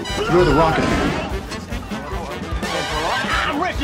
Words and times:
You're 0.00 0.46
the 0.46 0.54
rocket. 0.54 0.84
I'm 3.44 3.60
rich. 3.60 3.76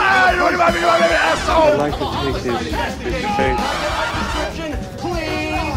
Ah, 0.00 0.32
you 0.32 0.40
wanna 0.42 0.56
be 0.56 0.58
my 0.62 0.70
baby, 0.72 1.14
asshole. 1.14 1.76
like 1.76 1.92
to 1.92 2.04
take 2.22 2.36
his, 2.36 2.56
his 3.12 3.24
face. 3.36 3.58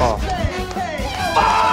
Oh. 0.04 1.71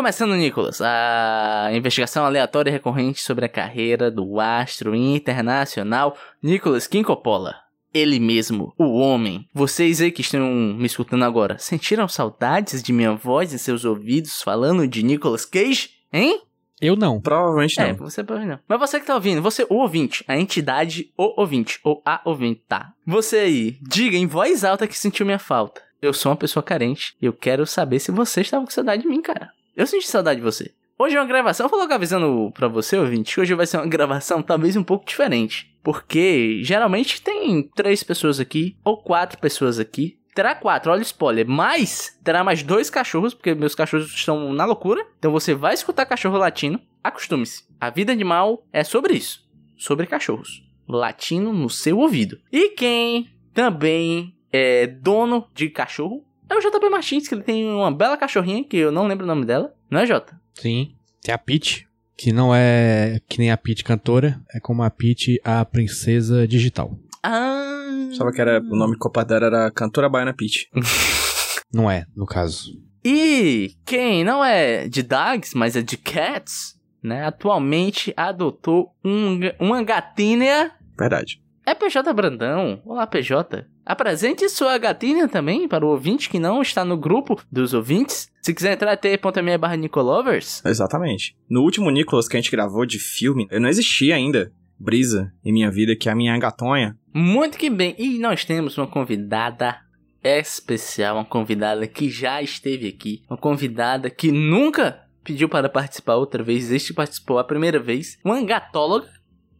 Começando, 0.00 0.34
Nicolas, 0.34 0.80
a 0.80 1.68
investigação 1.74 2.24
aleatória 2.24 2.70
e 2.70 2.72
recorrente 2.72 3.20
sobre 3.20 3.44
a 3.44 3.48
carreira 3.50 4.10
do 4.10 4.40
astro 4.40 4.94
internacional 4.94 6.16
Nicolas 6.42 6.86
Kim 6.86 7.02
Coppola. 7.02 7.54
Ele 7.92 8.18
mesmo, 8.18 8.72
o 8.78 8.98
homem. 8.98 9.46
Vocês 9.52 10.00
aí 10.00 10.10
que 10.10 10.22
estão 10.22 10.40
me 10.40 10.86
escutando 10.86 11.22
agora, 11.22 11.58
sentiram 11.58 12.08
saudades 12.08 12.82
de 12.82 12.94
minha 12.94 13.12
voz 13.12 13.52
em 13.52 13.58
seus 13.58 13.84
ouvidos 13.84 14.40
falando 14.40 14.88
de 14.88 15.02
Nicolas 15.02 15.44
Cage? 15.44 15.90
Hein? 16.10 16.40
Eu 16.80 16.96
não. 16.96 17.20
Provavelmente 17.20 17.78
não. 17.78 17.84
É, 17.84 17.92
você 17.92 18.24
pode 18.24 18.46
não. 18.46 18.58
Mas 18.66 18.80
você 18.80 18.98
que 18.98 19.04
tá 19.04 19.14
ouvindo, 19.14 19.42
você, 19.42 19.66
o 19.68 19.74
ouvinte, 19.74 20.24
a 20.26 20.38
entidade, 20.38 21.12
o 21.14 21.38
ouvinte, 21.38 21.78
ou 21.84 22.00
a 22.06 22.22
ouvinte, 22.24 22.62
tá? 22.66 22.94
Você 23.06 23.36
aí, 23.36 23.76
diga 23.82 24.16
em 24.16 24.26
voz 24.26 24.64
alta 24.64 24.86
que 24.86 24.98
sentiu 24.98 25.26
minha 25.26 25.38
falta. 25.38 25.82
Eu 26.00 26.14
sou 26.14 26.32
uma 26.32 26.38
pessoa 26.38 26.62
carente 26.62 27.14
e 27.20 27.26
eu 27.26 27.34
quero 27.34 27.66
saber 27.66 27.98
se 27.98 28.10
você 28.10 28.40
estava 28.40 28.64
com 28.64 28.70
saudade 28.70 29.02
de 29.02 29.08
mim, 29.08 29.20
cara. 29.20 29.52
Eu 29.76 29.86
senti 29.86 30.08
saudade 30.08 30.40
de 30.40 30.44
você. 30.44 30.72
Hoje 30.98 31.16
é 31.16 31.20
uma 31.20 31.26
gravação, 31.26 31.64
eu 31.64 31.70
vou 31.70 31.78
logo 31.78 31.94
avisando 31.94 32.52
pra 32.52 32.68
você, 32.68 32.98
ouvinte, 32.98 33.34
que 33.34 33.40
hoje 33.40 33.54
vai 33.54 33.66
ser 33.66 33.78
uma 33.78 33.86
gravação 33.88 34.42
talvez 34.42 34.76
um 34.76 34.84
pouco 34.84 35.06
diferente. 35.06 35.74
Porque 35.82 36.60
geralmente 36.62 37.22
tem 37.22 37.62
três 37.74 38.02
pessoas 38.02 38.38
aqui, 38.38 38.76
ou 38.84 38.98
quatro 39.02 39.38
pessoas 39.38 39.78
aqui. 39.78 40.18
Terá 40.34 40.54
quatro, 40.54 40.92
olha 40.92 41.00
o 41.00 41.02
spoiler. 41.02 41.48
Mas 41.48 42.18
terá 42.22 42.44
mais 42.44 42.62
dois 42.62 42.90
cachorros, 42.90 43.32
porque 43.32 43.54
meus 43.54 43.74
cachorros 43.74 44.14
estão 44.14 44.52
na 44.52 44.64
loucura. 44.66 45.06
Então 45.18 45.32
você 45.32 45.54
vai 45.54 45.72
escutar 45.72 46.04
cachorro 46.04 46.36
latino. 46.36 46.78
Acostume-se. 47.02 47.64
A 47.80 47.88
vida 47.88 48.12
animal 48.12 48.62
é 48.72 48.84
sobre 48.84 49.14
isso. 49.14 49.42
Sobre 49.78 50.06
cachorros. 50.06 50.62
Latino 50.86 51.52
no 51.52 51.70
seu 51.70 51.98
ouvido. 51.98 52.38
E 52.52 52.70
quem 52.70 53.30
também 53.54 54.36
é 54.52 54.86
dono 54.86 55.46
de 55.54 55.70
cachorro 55.70 56.24
é 56.50 56.54
o 56.56 56.60
JP 56.60 56.88
Martins, 56.90 57.28
que 57.28 57.34
ele 57.34 57.42
tem 57.42 57.70
uma 57.70 57.92
bela 57.92 58.16
cachorrinha, 58.16 58.64
que 58.64 58.76
eu 58.76 58.90
não 58.90 59.06
lembro 59.06 59.24
o 59.24 59.28
nome 59.28 59.46
dela. 59.46 59.72
Não 59.88 60.00
é, 60.00 60.06
Jota? 60.06 60.38
Sim. 60.54 60.94
Tem 61.22 61.32
a 61.32 61.38
Peach, 61.38 61.86
que 62.16 62.32
não 62.32 62.54
é 62.54 63.20
que 63.28 63.38
nem 63.38 63.50
a 63.50 63.56
Peach 63.56 63.84
cantora, 63.84 64.40
é 64.52 64.58
como 64.58 64.82
a 64.82 64.90
Peach 64.90 65.40
a 65.44 65.64
princesa 65.64 66.46
digital. 66.48 66.98
Ah. 67.22 68.08
Só 68.12 68.30
que 68.32 68.40
era, 68.40 68.58
o 68.60 68.76
nome 68.76 68.96
completo 68.96 69.28
dela 69.28 69.46
era 69.46 69.70
Cantora 69.70 70.08
Baiana 70.08 70.34
Peach. 70.34 70.68
Não 71.72 71.88
é, 71.88 72.04
no 72.16 72.26
caso. 72.26 72.72
E 73.04 73.76
quem 73.86 74.24
não 74.24 74.44
é 74.44 74.88
de 74.88 75.04
dogs, 75.04 75.56
mas 75.56 75.76
é 75.76 75.82
de 75.82 75.96
cats, 75.96 76.76
né? 77.00 77.24
Atualmente 77.24 78.12
adotou 78.16 78.92
um, 79.04 79.38
uma 79.58 79.82
gatinha. 79.84 80.72
Verdade. 80.98 81.40
É 81.64 81.74
PJ 81.74 82.12
Brandão. 82.12 82.82
Olá, 82.84 83.06
PJ. 83.06 83.64
Apresente 83.90 84.48
sua 84.48 84.78
gatinha 84.78 85.26
também 85.26 85.66
para 85.66 85.84
o 85.84 85.88
ouvinte 85.88 86.30
que 86.30 86.38
não 86.38 86.62
está 86.62 86.84
no 86.84 86.96
grupo 86.96 87.42
dos 87.50 87.74
ouvintes. 87.74 88.30
Se 88.40 88.54
quiser 88.54 88.74
entrar, 88.74 88.96
t.me 88.96 89.58
barra 89.58 89.74
Nicolovers. 89.74 90.64
Exatamente. 90.64 91.36
No 91.48 91.62
último 91.62 91.90
Nicolas 91.90 92.28
que 92.28 92.36
a 92.36 92.40
gente 92.40 92.52
gravou 92.52 92.86
de 92.86 93.00
filme, 93.00 93.48
eu 93.50 93.60
não 93.60 93.68
existia 93.68 94.14
ainda 94.14 94.52
Brisa 94.78 95.32
em 95.44 95.52
minha 95.52 95.72
vida, 95.72 95.96
que 95.96 96.08
é 96.08 96.12
a 96.12 96.14
minha 96.14 96.38
gatonha. 96.38 96.96
Muito 97.12 97.58
que 97.58 97.68
bem. 97.68 97.96
E 97.98 98.16
nós 98.20 98.44
temos 98.44 98.78
uma 98.78 98.86
convidada 98.86 99.80
especial, 100.22 101.16
uma 101.16 101.24
convidada 101.24 101.84
que 101.88 102.08
já 102.08 102.40
esteve 102.40 102.86
aqui, 102.86 103.24
uma 103.28 103.36
convidada 103.36 104.08
que 104.08 104.30
nunca 104.30 105.00
pediu 105.24 105.48
para 105.48 105.68
participar 105.68 106.14
outra 106.14 106.44
vez, 106.44 106.70
este 106.70 106.94
participou 106.94 107.40
a 107.40 107.44
primeira 107.44 107.80
vez, 107.80 108.20
uma 108.24 108.40
gatóloga, 108.40 109.08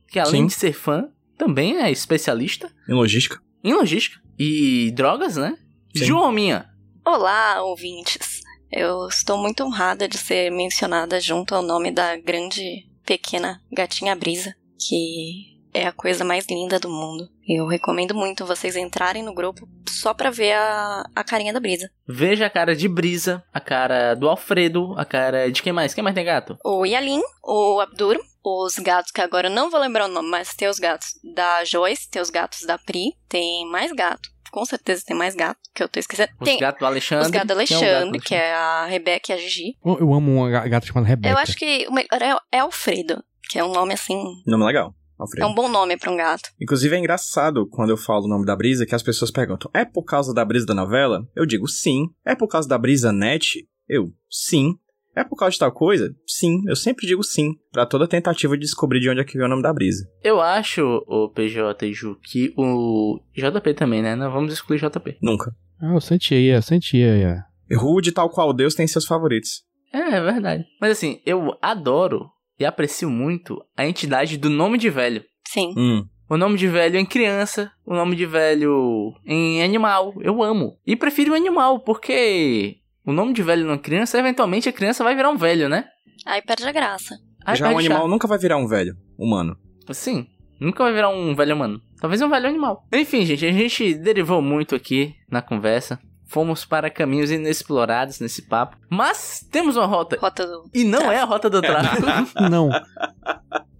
que 0.07 0.21
além 0.21 0.43
Sim. 0.43 0.47
de 0.47 0.53
ser 0.53 0.73
fã, 0.73 1.09
também 1.37 1.79
é 1.79 1.91
especialista 1.91 2.71
Em 2.89 2.95
logística. 2.95 3.41
Em 3.63 3.73
logística 3.75 4.21
e 4.39 4.91
drogas, 4.93 5.37
né? 5.37 5.57
Sim. 5.97 6.05
João 6.05 6.33
Minha. 6.33 6.67
Olá, 7.05 7.63
ouvintes. 7.63 8.41
Eu 8.71 9.09
estou 9.09 9.37
muito 9.37 9.65
honrada 9.65 10.09
de 10.09 10.17
ser 10.17 10.51
mencionada 10.51 11.21
junto 11.21 11.55
ao 11.55 11.63
nome 11.63 11.91
da 11.91 12.17
grande, 12.17 12.87
pequena 13.05 13.61
gatinha 13.73 14.15
Brisa, 14.15 14.55
que 14.79 15.59
é 15.75 15.87
a 15.87 15.93
coisa 15.93 16.25
mais 16.25 16.47
linda 16.49 16.79
do 16.79 16.89
mundo. 16.89 17.29
Eu 17.47 17.67
recomendo 17.67 18.15
muito 18.15 18.47
vocês 18.47 18.77
entrarem 18.77 19.23
no 19.23 19.35
grupo 19.35 19.69
só 19.89 20.15
pra 20.15 20.31
ver 20.31 20.53
a, 20.53 21.05
a 21.15 21.25
carinha 21.25 21.53
da 21.53 21.61
Brisa. 21.61 21.91
Veja 22.09 22.47
a 22.47 22.51
cara 22.51 22.77
de 22.77 22.89
Brisa, 22.89 23.43
a 23.53 23.61
cara 23.61 24.15
do 24.15 24.29
Alfredo, 24.29 24.95
a 24.97 25.05
cara 25.05 25.51
de 25.51 25.63
quem 25.63 25.73
mais? 25.73 25.93
Quem 25.93 26.05
mais 26.05 26.15
tem 26.15 26.25
gato? 26.25 26.57
O 26.65 26.87
Yalin, 26.87 27.21
o 27.43 27.81
Abdur, 27.81 28.19
os 28.45 28.75
gatos 28.77 29.11
que 29.13 29.21
agora 29.21 29.49
eu 29.49 29.55
não 29.55 29.71
vou 29.71 29.81
lembrar 29.81 30.07
o 30.09 30.13
nome, 30.13 30.29
mas 30.31 30.55
tem 30.55 30.69
os 30.69 30.79
gatos 30.79 31.09
da 31.35 31.65
Joyce, 31.65 32.09
tem 32.11 32.21
os 32.23 32.31
gatos 32.31 32.61
da 32.67 32.79
Pri, 32.79 33.13
tem 33.29 33.67
mais 33.71 33.93
gato. 33.93 34.29
Com 34.51 34.65
certeza 34.65 35.05
tem 35.07 35.17
mais 35.17 35.37
gato, 35.37 35.61
que 35.73 35.81
eu 35.83 35.89
tô 35.89 36.01
esquecendo. 36.01 36.31
Os 36.41 36.45
tem 36.45 36.59
gatos 36.59 36.81
do 36.81 36.87
Alexandre. 36.87 37.25
os 37.27 37.31
gatos 37.31 37.57
do 37.57 37.65
Quem 37.67 37.77
é 37.77 37.81
gato 37.81 37.89
do 37.89 37.95
Alexandre, 37.97 38.21
que 38.21 38.35
é 38.35 38.53
a 38.53 38.87
Rebeca 38.87 39.33
e 39.33 39.35
a 39.35 39.39
Gigi. 39.39 39.77
Eu 39.85 39.99
eu 40.01 40.13
amo 40.15 40.33
uma 40.35 40.51
ga- 40.51 40.67
gata 40.67 40.87
chamada 40.87 41.07
Rebeca. 41.07 41.33
Eu 41.35 41.39
acho 41.39 41.57
que 41.57 41.87
o 41.89 41.93
melhor 41.93 42.21
é, 42.21 42.57
é 42.57 42.59
Alfredo, 42.61 43.23
que 43.49 43.59
é 43.61 43.65
um 43.65 43.71
nome 43.73 43.95
assim. 43.95 44.21
Nome 44.47 44.65
legal. 44.65 44.89
É 44.93 45.23
Alfredo. 45.23 45.47
um 45.47 45.55
bom 45.55 45.69
nome 45.69 45.97
pra 45.99 46.11
um 46.11 46.17
gato. 46.17 46.49
Inclusive 46.61 46.97
é 46.97 46.99
engraçado 46.99 47.69
quando 47.69 47.91
eu 47.91 47.97
falo 47.97 48.25
o 48.25 48.29
nome 48.29 48.45
da 48.45 48.57
Brisa 48.57 48.85
que 48.85 48.95
as 48.95 49.03
pessoas 49.05 49.31
perguntam: 49.31 49.71
é 49.73 49.85
por 49.85 50.03
causa 50.03 50.35
da 50.35 50.45
brisa 50.45 50.67
da 50.67 50.75
novela? 50.75 51.21
Eu 51.37 51.47
digo 51.47 51.69
sim. 51.69 52.07
É 52.27 52.35
por 52.35 52.49
causa 52.49 52.67
da 52.69 52.77
brisa 52.79 53.13
net? 53.13 53.69
Eu 53.89 54.07
sim. 54.29 54.75
É 55.15 55.25
por 55.25 55.37
causa 55.37 55.53
de 55.53 55.59
tal 55.59 55.73
coisa? 55.73 56.15
Sim. 56.27 56.63
Eu 56.69 56.77
sempre 56.77 57.07
digo 57.07 57.23
sim. 57.23 57.55
Pra 57.73 57.87
toda 57.87 58.07
tentativa 58.07 58.57
de 58.57 58.63
descobrir 58.63 59.01
de 59.01 59.11
onde 59.11 59.21
é 59.21 59.25
que 59.25 59.35
veio 59.35 59.47
o 59.47 59.49
nome 59.49 59.63
da 59.63 59.73
brisa. 59.73 60.09
Eu 60.23 60.41
acho, 60.41 60.83
o 61.07 61.29
PJ 61.29 61.87
e 61.87 61.93
Ju, 61.93 62.17
que 62.23 62.53
o 62.57 63.21
JP 63.35 63.75
também, 63.75 64.03
né? 64.03 64.15
Não 64.15 64.31
vamos 64.31 64.53
excluir 64.53 64.79
JP. 64.79 65.19
Nunca. 65.23 65.53
Ah, 65.81 65.95
eu 65.95 66.01
sentia, 66.01 66.57
eu 66.57 66.63
sentia. 66.63 67.45
Rude, 67.73 68.13
tal 68.13 68.31
qual 68.31 68.53
Deus, 68.53 68.75
tem 68.75 68.87
seus 68.87 69.05
favoritos. 69.05 69.63
É, 69.93 70.17
é 70.17 70.21
verdade. 70.21 70.65
Mas 70.81 70.93
assim, 70.93 71.21
eu 71.27 71.57
adoro 71.61 72.29
e 72.59 72.65
aprecio 72.65 73.11
muito 73.11 73.59
a 73.77 73.87
entidade 73.87 74.37
do 74.37 74.51
nome 74.51 74.79
de 74.79 74.91
velho. 74.91 75.25
Sim. 75.49 75.75
Hum. 75.77 76.05
O 76.29 76.37
nome 76.37 76.57
de 76.57 76.69
velho 76.69 76.97
em 76.97 77.05
criança, 77.05 77.73
o 77.85 77.93
nome 77.93 78.15
de 78.15 78.25
velho 78.25 79.13
em 79.27 79.65
animal. 79.65 80.15
Eu 80.21 80.43
amo. 80.45 80.79
E 80.87 80.95
prefiro 80.95 81.33
o 81.33 81.35
animal, 81.35 81.81
porque 81.81 82.77
o 83.11 83.13
nome 83.13 83.33
de 83.33 83.43
velho 83.43 83.65
numa 83.65 83.79
criança, 83.79 84.19
eventualmente 84.19 84.69
a 84.69 84.73
criança 84.73 85.05
vai 85.05 85.15
virar 85.15 85.31
um 85.31 85.37
velho, 85.37 85.69
né? 85.69 85.87
Aí 86.25 86.41
perde 86.41 86.67
a 86.67 86.73
graça. 86.73 87.17
Aí 87.45 87.57
Já 87.57 87.69
um 87.71 87.79
animal 87.79 88.09
nunca 88.09 88.29
vai 88.29 88.39
virar 88.39 88.57
um 88.57 88.67
velho 88.67 88.97
humano. 89.19 89.57
Sim, 89.93 90.27
nunca 90.61 90.85
vai 90.85 90.93
virar 90.93 91.09
um 91.09 91.35
velho 91.35 91.55
humano. 91.55 91.81
Talvez 92.01 92.23
um 92.23 92.29
velho 92.29 92.49
animal. 92.49 92.87
Enfim, 92.93 93.25
gente, 93.25 93.45
a 93.45 93.53
gente 93.53 93.95
derivou 93.95 94.41
muito 94.41 94.75
aqui 94.75 95.15
na 95.31 95.43
conversa. 95.43 95.99
Fomos 96.27 96.65
para 96.65 96.89
caminhos 96.89 97.33
inexplorados 97.33 98.21
nesse 98.21 98.43
papo. 98.43 98.77
Mas 98.89 99.45
temos 99.51 99.77
uma 99.77 99.87
rota. 99.87 100.17
Rota 100.21 100.47
do. 100.47 100.71
E 100.73 100.85
não 100.85 101.11
é 101.11 101.21
a 101.21 101.25
rota 101.25 101.51
do 101.51 101.61
tráfego. 101.61 102.07
Não. 102.49 102.71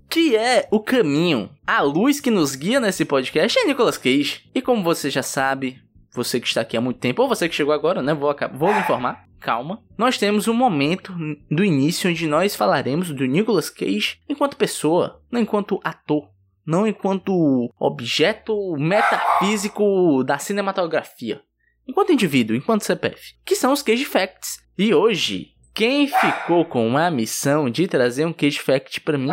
que 0.09 0.37
é 0.37 0.67
o 0.73 0.81
caminho, 0.81 1.49
a 1.65 1.81
luz 1.81 2.21
que 2.21 2.31
nos 2.31 2.57
guia 2.57 2.81
nesse 2.81 3.05
podcast 3.05 3.57
é 3.57 3.65
Nicolas 3.65 3.97
Cage. 3.97 4.51
E 4.53 4.61
como 4.61 4.83
você 4.83 5.09
já 5.09 5.23
sabe, 5.23 5.81
você 6.13 6.41
que 6.41 6.49
está 6.49 6.63
aqui 6.63 6.77
há 6.77 6.81
muito 6.81 6.99
tempo, 6.99 7.23
ou 7.23 7.29
você 7.29 7.49
que 7.49 7.55
chegou 7.55 7.73
agora, 7.73 8.03
né? 8.03 8.13
Vou, 8.13 8.35
vou 8.55 8.73
lhe 8.73 8.81
informar. 8.81 9.30
Calma. 9.41 9.83
Nós 9.97 10.19
temos 10.19 10.47
um 10.47 10.55
momento 10.55 11.15
do 11.51 11.65
início 11.65 12.11
onde 12.11 12.27
nós 12.27 12.55
falaremos 12.55 13.11
do 13.11 13.25
Nicolas 13.25 13.71
Cage 13.71 14.21
enquanto 14.29 14.57
pessoa, 14.57 15.23
não 15.31 15.41
enquanto 15.41 15.81
ator. 15.83 16.29
Não 16.67 16.87
enquanto 16.87 17.73
objeto 17.81 18.77
metafísico 18.77 20.23
da 20.23 20.39
cinematografia. 20.39 21.41
Enquanto 21.89 22.13
indivíduo, 22.13 22.55
enquanto 22.55 22.85
CPF. 22.85 23.35
Que 23.45 23.57
são 23.57 23.73
os 23.73 23.83
Cage 23.83 24.05
Facts. 24.05 24.59
E 24.79 24.95
hoje, 24.95 25.49
quem 25.75 26.07
ficou 26.07 26.65
com 26.65 26.97
a 26.97 27.11
missão 27.11 27.71
de 27.71 27.89
trazer 27.89 28.27
um 28.27 28.33
Cage 28.33 28.61
Fact 28.61 29.01
pra 29.01 29.19
mim 29.19 29.33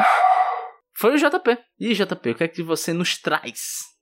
foi 0.95 1.13
o 1.13 1.17
JP. 1.17 1.57
E 1.79 1.93
JP, 1.93 2.29
o 2.31 2.35
que 2.35 2.43
é 2.45 2.47
que 2.47 2.63
você 2.63 2.93
nos 2.93 3.17
traz? 3.17 3.96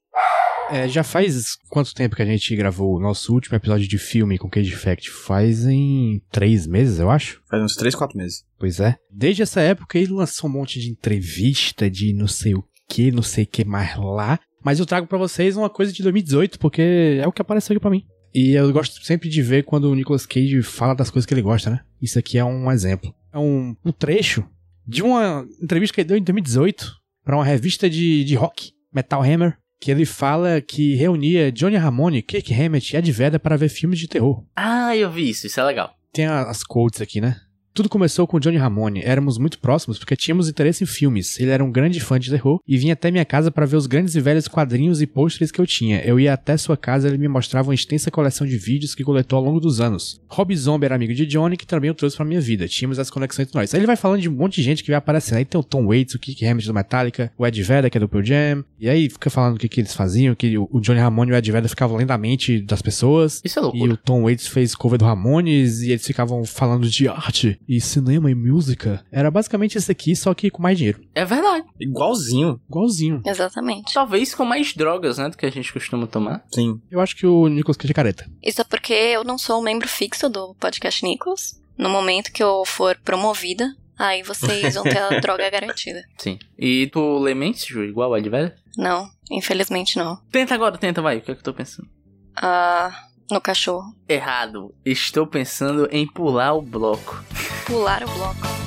É, 0.72 0.88
já 0.88 1.04
faz 1.04 1.58
quanto 1.70 1.94
tempo 1.94 2.16
que 2.16 2.22
a 2.22 2.26
gente 2.26 2.56
gravou 2.56 2.96
o 2.96 3.00
nosso 3.00 3.34
último 3.34 3.56
episódio 3.56 3.88
de 3.88 3.98
filme 3.98 4.38
com 4.38 4.50
Cage 4.50 4.76
Fact? 4.76 5.12
Faz 5.12 5.66
em 5.68 6.22
três 6.32 6.66
meses, 6.66 7.00
eu 7.00 7.10
acho. 7.10 7.42
Faz 7.48 7.64
uns 7.64 7.76
3, 7.76 7.94
4 7.94 8.18
meses. 8.18 8.44
Pois 8.58 8.80
é. 8.80 8.98
Desde 9.12 9.44
essa 9.44 9.62
época 9.62 9.98
ele 9.98 10.12
lançou 10.12 10.50
um 10.50 10.54
monte 10.54 10.80
de 10.80 10.90
entrevista 10.90 11.90
de 11.90 12.14
não 12.14 12.28
sei 12.28 12.56
o 12.56 12.64
que, 12.90 13.12
não 13.12 13.22
sei 13.22 13.44
o 13.44 13.48
que 13.48 13.64
mais 13.64 13.96
lá. 13.98 14.40
Mas 14.64 14.80
eu 14.80 14.86
trago 14.86 15.06
pra 15.06 15.18
vocês 15.18 15.56
uma 15.56 15.70
coisa 15.70 15.94
de 15.94 16.02
2018, 16.02 16.58
porque 16.58 17.20
é 17.22 17.28
o 17.28 17.32
que 17.32 17.42
apareceu 17.42 17.74
aqui 17.74 17.80
pra 17.80 17.92
mim. 17.92 18.04
E 18.34 18.52
eu 18.54 18.72
gosto 18.74 19.06
sempre 19.06 19.30
de 19.30 19.42
ver 19.42 19.64
quando 19.64 19.86
o 19.86 19.96
Nicolas 19.96 20.26
Cage 20.26 20.62
fala 20.64 20.96
das 20.96 21.12
coisas 21.12 21.28
que 21.28 21.34
ele 21.34 21.44
gosta, 21.44 21.70
né? 21.70 21.82
Isso 22.02 22.18
aqui 22.18 22.38
é 22.38 22.44
um 22.44 22.72
exemplo. 22.72 23.14
É 23.32 23.38
um, 23.38 23.76
um 23.86 23.92
trecho 23.92 24.44
de 24.88 25.04
uma 25.04 25.48
entrevista 25.62 25.94
que 25.94 26.02
ele 26.02 26.08
deu 26.08 26.18
em 26.18 26.24
2018 26.24 26.92
pra 27.24 27.36
uma 27.36 27.46
revista 27.46 27.90
de, 27.90 28.24
de 28.24 28.36
rock, 28.36 28.72
Metal 28.94 29.22
Hammer, 29.22 29.58
que 29.86 29.92
ele 29.92 30.04
fala 30.04 30.60
que 30.62 30.96
reunia 30.96 31.52
Johnny 31.52 31.76
Ramone, 31.78 32.24
Kirk 32.24 32.52
Hammett 32.52 32.92
e 32.92 32.98
Ed 32.98 33.12
Vedder 33.12 33.40
para 33.40 33.56
ver 33.56 33.70
filmes 33.70 34.00
de 34.00 34.08
terror. 34.08 34.44
Ah, 34.56 34.98
eu 34.98 35.12
vi 35.12 35.30
isso, 35.30 35.46
isso 35.46 35.60
é 35.60 35.64
legal. 35.64 35.94
Tem 36.12 36.26
as 36.26 36.64
quotes 36.64 37.02
aqui, 37.02 37.22
né? 37.22 37.40
Tudo 37.75 37.89
começou 37.89 38.25
com 38.25 38.39
Johnny 38.39 38.56
Ramone. 38.56 39.01
Éramos 39.04 39.38
muito 39.38 39.60
próximos 39.60 40.00
porque 40.00 40.16
tínhamos 40.16 40.48
interesse 40.48 40.81
em 40.86 40.88
filmes. 40.88 41.38
Ele 41.42 41.51
era 41.51 41.62
um 41.62 41.69
grande 41.69 42.00
fã 42.00 42.18
de 42.18 42.30
terror 42.31 42.62
e 42.66 42.77
vinha 42.77 42.94
até 42.94 43.12
minha 43.12 43.25
casa 43.25 43.51
para 43.51 43.66
ver 43.66 43.75
os 43.75 43.86
grandes 43.86 44.16
e 44.16 44.22
velhos 44.22 44.48
quadrinhos 44.48 45.01
e 45.01 45.06
pôsteres 45.06 45.51
que 45.51 45.60
eu 45.60 45.68
tinha. 45.68 46.00
Eu 46.06 46.18
ia 46.18 46.31
até 46.31 46.56
sua 46.56 46.77
casa 46.77 47.06
e 47.06 47.12
ele 47.12 47.18
me 47.18 47.27
mostrava 47.27 47.68
uma 47.68 47.75
extensa 47.75 48.10
coleção 48.10 48.48
de 48.48 48.57
vídeos 48.57 48.95
que 48.95 49.04
coletou 49.04 49.38
ao 49.39 49.44
longo 49.44 49.60
dos 49.60 49.81
anos. 49.81 50.22
Rob 50.30 50.56
Zombie 50.56 50.86
era 50.86 50.95
amigo 50.95 51.13
de 51.13 51.25
Johnny, 51.25 51.57
que 51.57 51.68
também 51.68 51.89
eu 51.89 51.94
trouxe 51.94 52.16
pra 52.16 52.24
minha 52.25 52.39
vida. 52.39 52.66
Tínhamos 52.66 52.98
essa 52.98 53.12
conexão 53.12 53.44
entre 53.44 53.60
nós. 53.60 53.74
Aí 53.74 53.80
ele 53.81 53.88
vai 53.88 53.98
falando 53.98 54.21
de 54.21 54.30
um 54.30 54.33
monte 54.33 54.56
de 54.56 54.63
gente 54.63 54.81
que 54.81 54.89
vai 54.92 54.98
aparecendo. 54.98 55.39
Aí 55.39 55.44
tem 55.44 55.60
o 55.60 55.63
Tom 55.63 55.88
Waits, 55.88 56.16
o 56.16 56.19
Kirk 56.19 56.45
Hammett 56.45 56.66
do 56.68 56.74
Metallica, 56.74 57.30
o 57.38 57.45
Ed 57.45 57.62
Vedder, 57.62 57.92
que 57.92 57.98
é 57.98 58.00
do 58.00 58.07
Pearl 58.07 58.24
Jam. 58.24 58.63
E 58.80 58.88
aí 58.88 59.10
fica 59.10 59.30
falando 59.30 59.56
o 59.57 59.60
que, 59.60 59.68
que 59.68 59.81
eles 59.81 59.94
faziam, 59.94 60.33
que 60.33 60.57
o 60.57 60.69
o 60.71 60.80
Johnny 60.80 61.00
Ramone 61.00 61.31
e 61.31 61.33
o 61.33 61.38
Ed 61.38 61.51
Vedder 61.51 61.69
ficavam 61.69 61.98
lentamente 61.98 62.62
das 62.62 62.81
pessoas. 62.81 63.42
Isso 63.44 63.60
é 63.60 63.62
E 63.62 63.66
loucura. 63.66 63.94
o 63.94 63.98
Tom 63.98 64.24
Waits 64.24 64.48
fez 64.48 64.74
cover 64.75 64.98
do 64.98 65.04
Ramones 65.04 65.81
e 65.81 65.92
eles 65.92 66.06
ficavam 66.07 66.45
falando 66.45 66.88
de 66.89 67.10
arte 67.10 67.60
e 67.68 67.80
cinema 67.82 68.30
e 68.30 68.36
música. 68.36 69.04
Era 69.12 69.30
basicamente 69.32 69.78
isso 69.78 69.92
aqui, 69.92 70.16
só 70.16 70.34
que 70.34 70.50
com 70.50 70.62
mais 70.62 70.78
dinheiro. 70.78 71.02
É 71.14 71.26
verdade. 71.26 71.66
Igualzinho. 71.80 72.60
Igualzinho. 72.70 73.22
Exatamente. 73.26 73.94
Talvez 73.94 74.34
com 74.36 74.46
mais 74.46 74.74
drogas, 74.74 75.18
né, 75.18 75.30
do 75.30 75.38
que 75.38 75.46
a 75.46 75.52
gente 75.52 75.72
costuma 75.74 76.08
tomar. 76.08 76.46
Sim. 76.54 76.82
Eu 76.90 77.00
acho 77.00 77.16
que 77.16 77.26
o 77.26 77.48
Nicolas 77.48 77.78
Cage 77.78 77.92
é 77.92 77.96
careta. 77.96 78.30
Isso 78.44 78.62
é 78.62 78.64
porque 78.64 78.94
eu 78.94 79.24
não 79.24 79.38
sou 79.38 79.60
um 79.60 79.64
membro 79.64 79.88
fixo 79.88 80.30
do 80.30 80.54
podcast 80.56 81.04
Nichols. 81.04 81.60
No 81.78 81.90
momento 81.90 82.32
que 82.32 82.42
eu 82.42 82.64
for 82.66 82.98
promovida, 83.04 83.76
aí 83.98 84.24
vocês 84.24 84.76
vão 84.76 84.84
ter 84.84 84.98
a 84.98 85.20
droga 85.20 85.50
garantida. 85.50 86.04
Sim. 86.18 86.40
E 86.58 86.88
tu 86.88 87.20
lê 87.20 87.34
mentes, 87.34 87.66
Ju, 87.66 87.84
igual 87.84 88.12
o 88.12 88.18
Ed 88.18 88.30
velho? 88.30 88.52
Não, 88.78 89.10
infelizmente 89.32 89.98
não. 89.98 90.18
Tenta 90.32 90.54
agora, 90.54 90.78
tenta, 90.78 91.02
vai. 91.02 91.18
O 91.18 91.22
que 91.22 91.32
é 91.32 91.34
que 91.34 91.40
eu 91.40 91.44
tô 91.44 91.54
pensando? 91.54 91.88
Ah, 92.36 92.92
no 93.30 93.42
cachorro. 93.42 93.95
Errado. 94.07 94.74
Estou 94.83 95.25
pensando 95.27 95.88
em 95.92 96.07
pular 96.07 96.54
o 96.54 96.62
bloco. 96.62 97.24
Pular 97.66 98.04
o 98.04 98.07
bloco. 98.07 98.65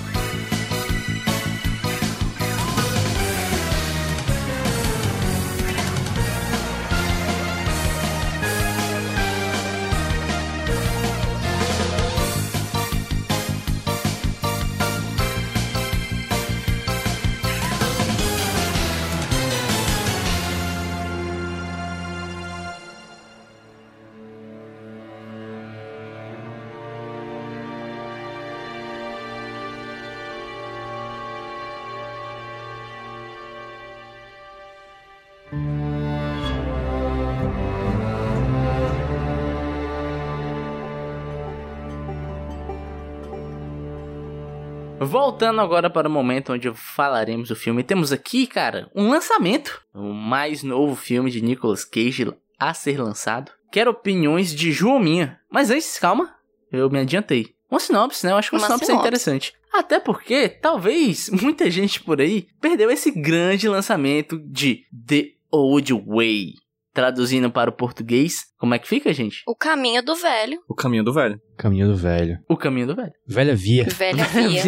Voltando 45.09 45.61
agora 45.63 45.89
para 45.89 46.07
o 46.07 46.11
momento 46.11 46.53
onde 46.53 46.71
falaremos 46.75 47.49
do 47.49 47.57
filme, 47.57 47.83
temos 47.83 48.13
aqui, 48.13 48.47
cara, 48.47 48.91
um 48.95 49.09
lançamento. 49.09 49.81
O 49.95 50.13
mais 50.13 50.63
novo 50.63 50.95
filme 50.95 51.31
de 51.31 51.41
Nicolas 51.41 51.83
Cage 51.85 52.31
a 52.59 52.75
ser 52.75 53.01
lançado. 53.01 53.51
Quero 53.73 53.91
opiniões 53.91 54.55
de 54.55 54.71
João 54.71 54.99
minha. 54.99 55.41
Mas 55.51 55.71
antes, 55.71 55.99
calma, 55.99 56.35
eu 56.71 56.91
me 56.91 56.99
adiantei. 56.99 57.55
Uma 57.71 57.81
sinopse, 57.81 58.25
né? 58.27 58.33
Eu 58.33 58.37
acho 58.37 58.51
que 58.51 58.57
uma, 58.57 58.61
Uma 58.61 58.67
sinopse, 58.67 58.85
é 58.85 58.87
sinopse. 58.87 59.07
interessante. 59.07 59.53
Até 59.73 59.99
porque, 59.99 60.49
talvez, 60.49 61.31
muita 61.43 61.71
gente 61.71 62.03
por 62.03 62.21
aí 62.21 62.47
perdeu 62.61 62.91
esse 62.91 63.11
grande 63.11 63.69
lançamento 63.69 64.39
de 64.45 64.85
The 65.07 65.29
Old 65.51 65.93
Way. 66.07 66.55
Traduzindo 66.99 67.49
para 67.49 67.71
o 67.71 67.73
português, 67.73 68.47
como 68.59 68.75
é 68.75 68.79
que 68.81 68.89
fica, 68.89 69.13
gente? 69.13 69.45
O 69.47 69.55
caminho 69.55 70.03
do 70.03 70.17
velho. 70.17 70.61
O 70.69 70.75
caminho 70.75 71.05
do 71.05 71.13
velho. 71.13 71.41
Caminho 71.57 71.87
do 71.87 71.95
velho. 71.95 72.41
O 72.49 72.57
caminho 72.57 72.89
do 72.89 72.97
velho. 72.97 73.13
Velha 73.25 73.55
via. 73.55 73.85
Velha 73.85 74.25
via. 74.25 74.63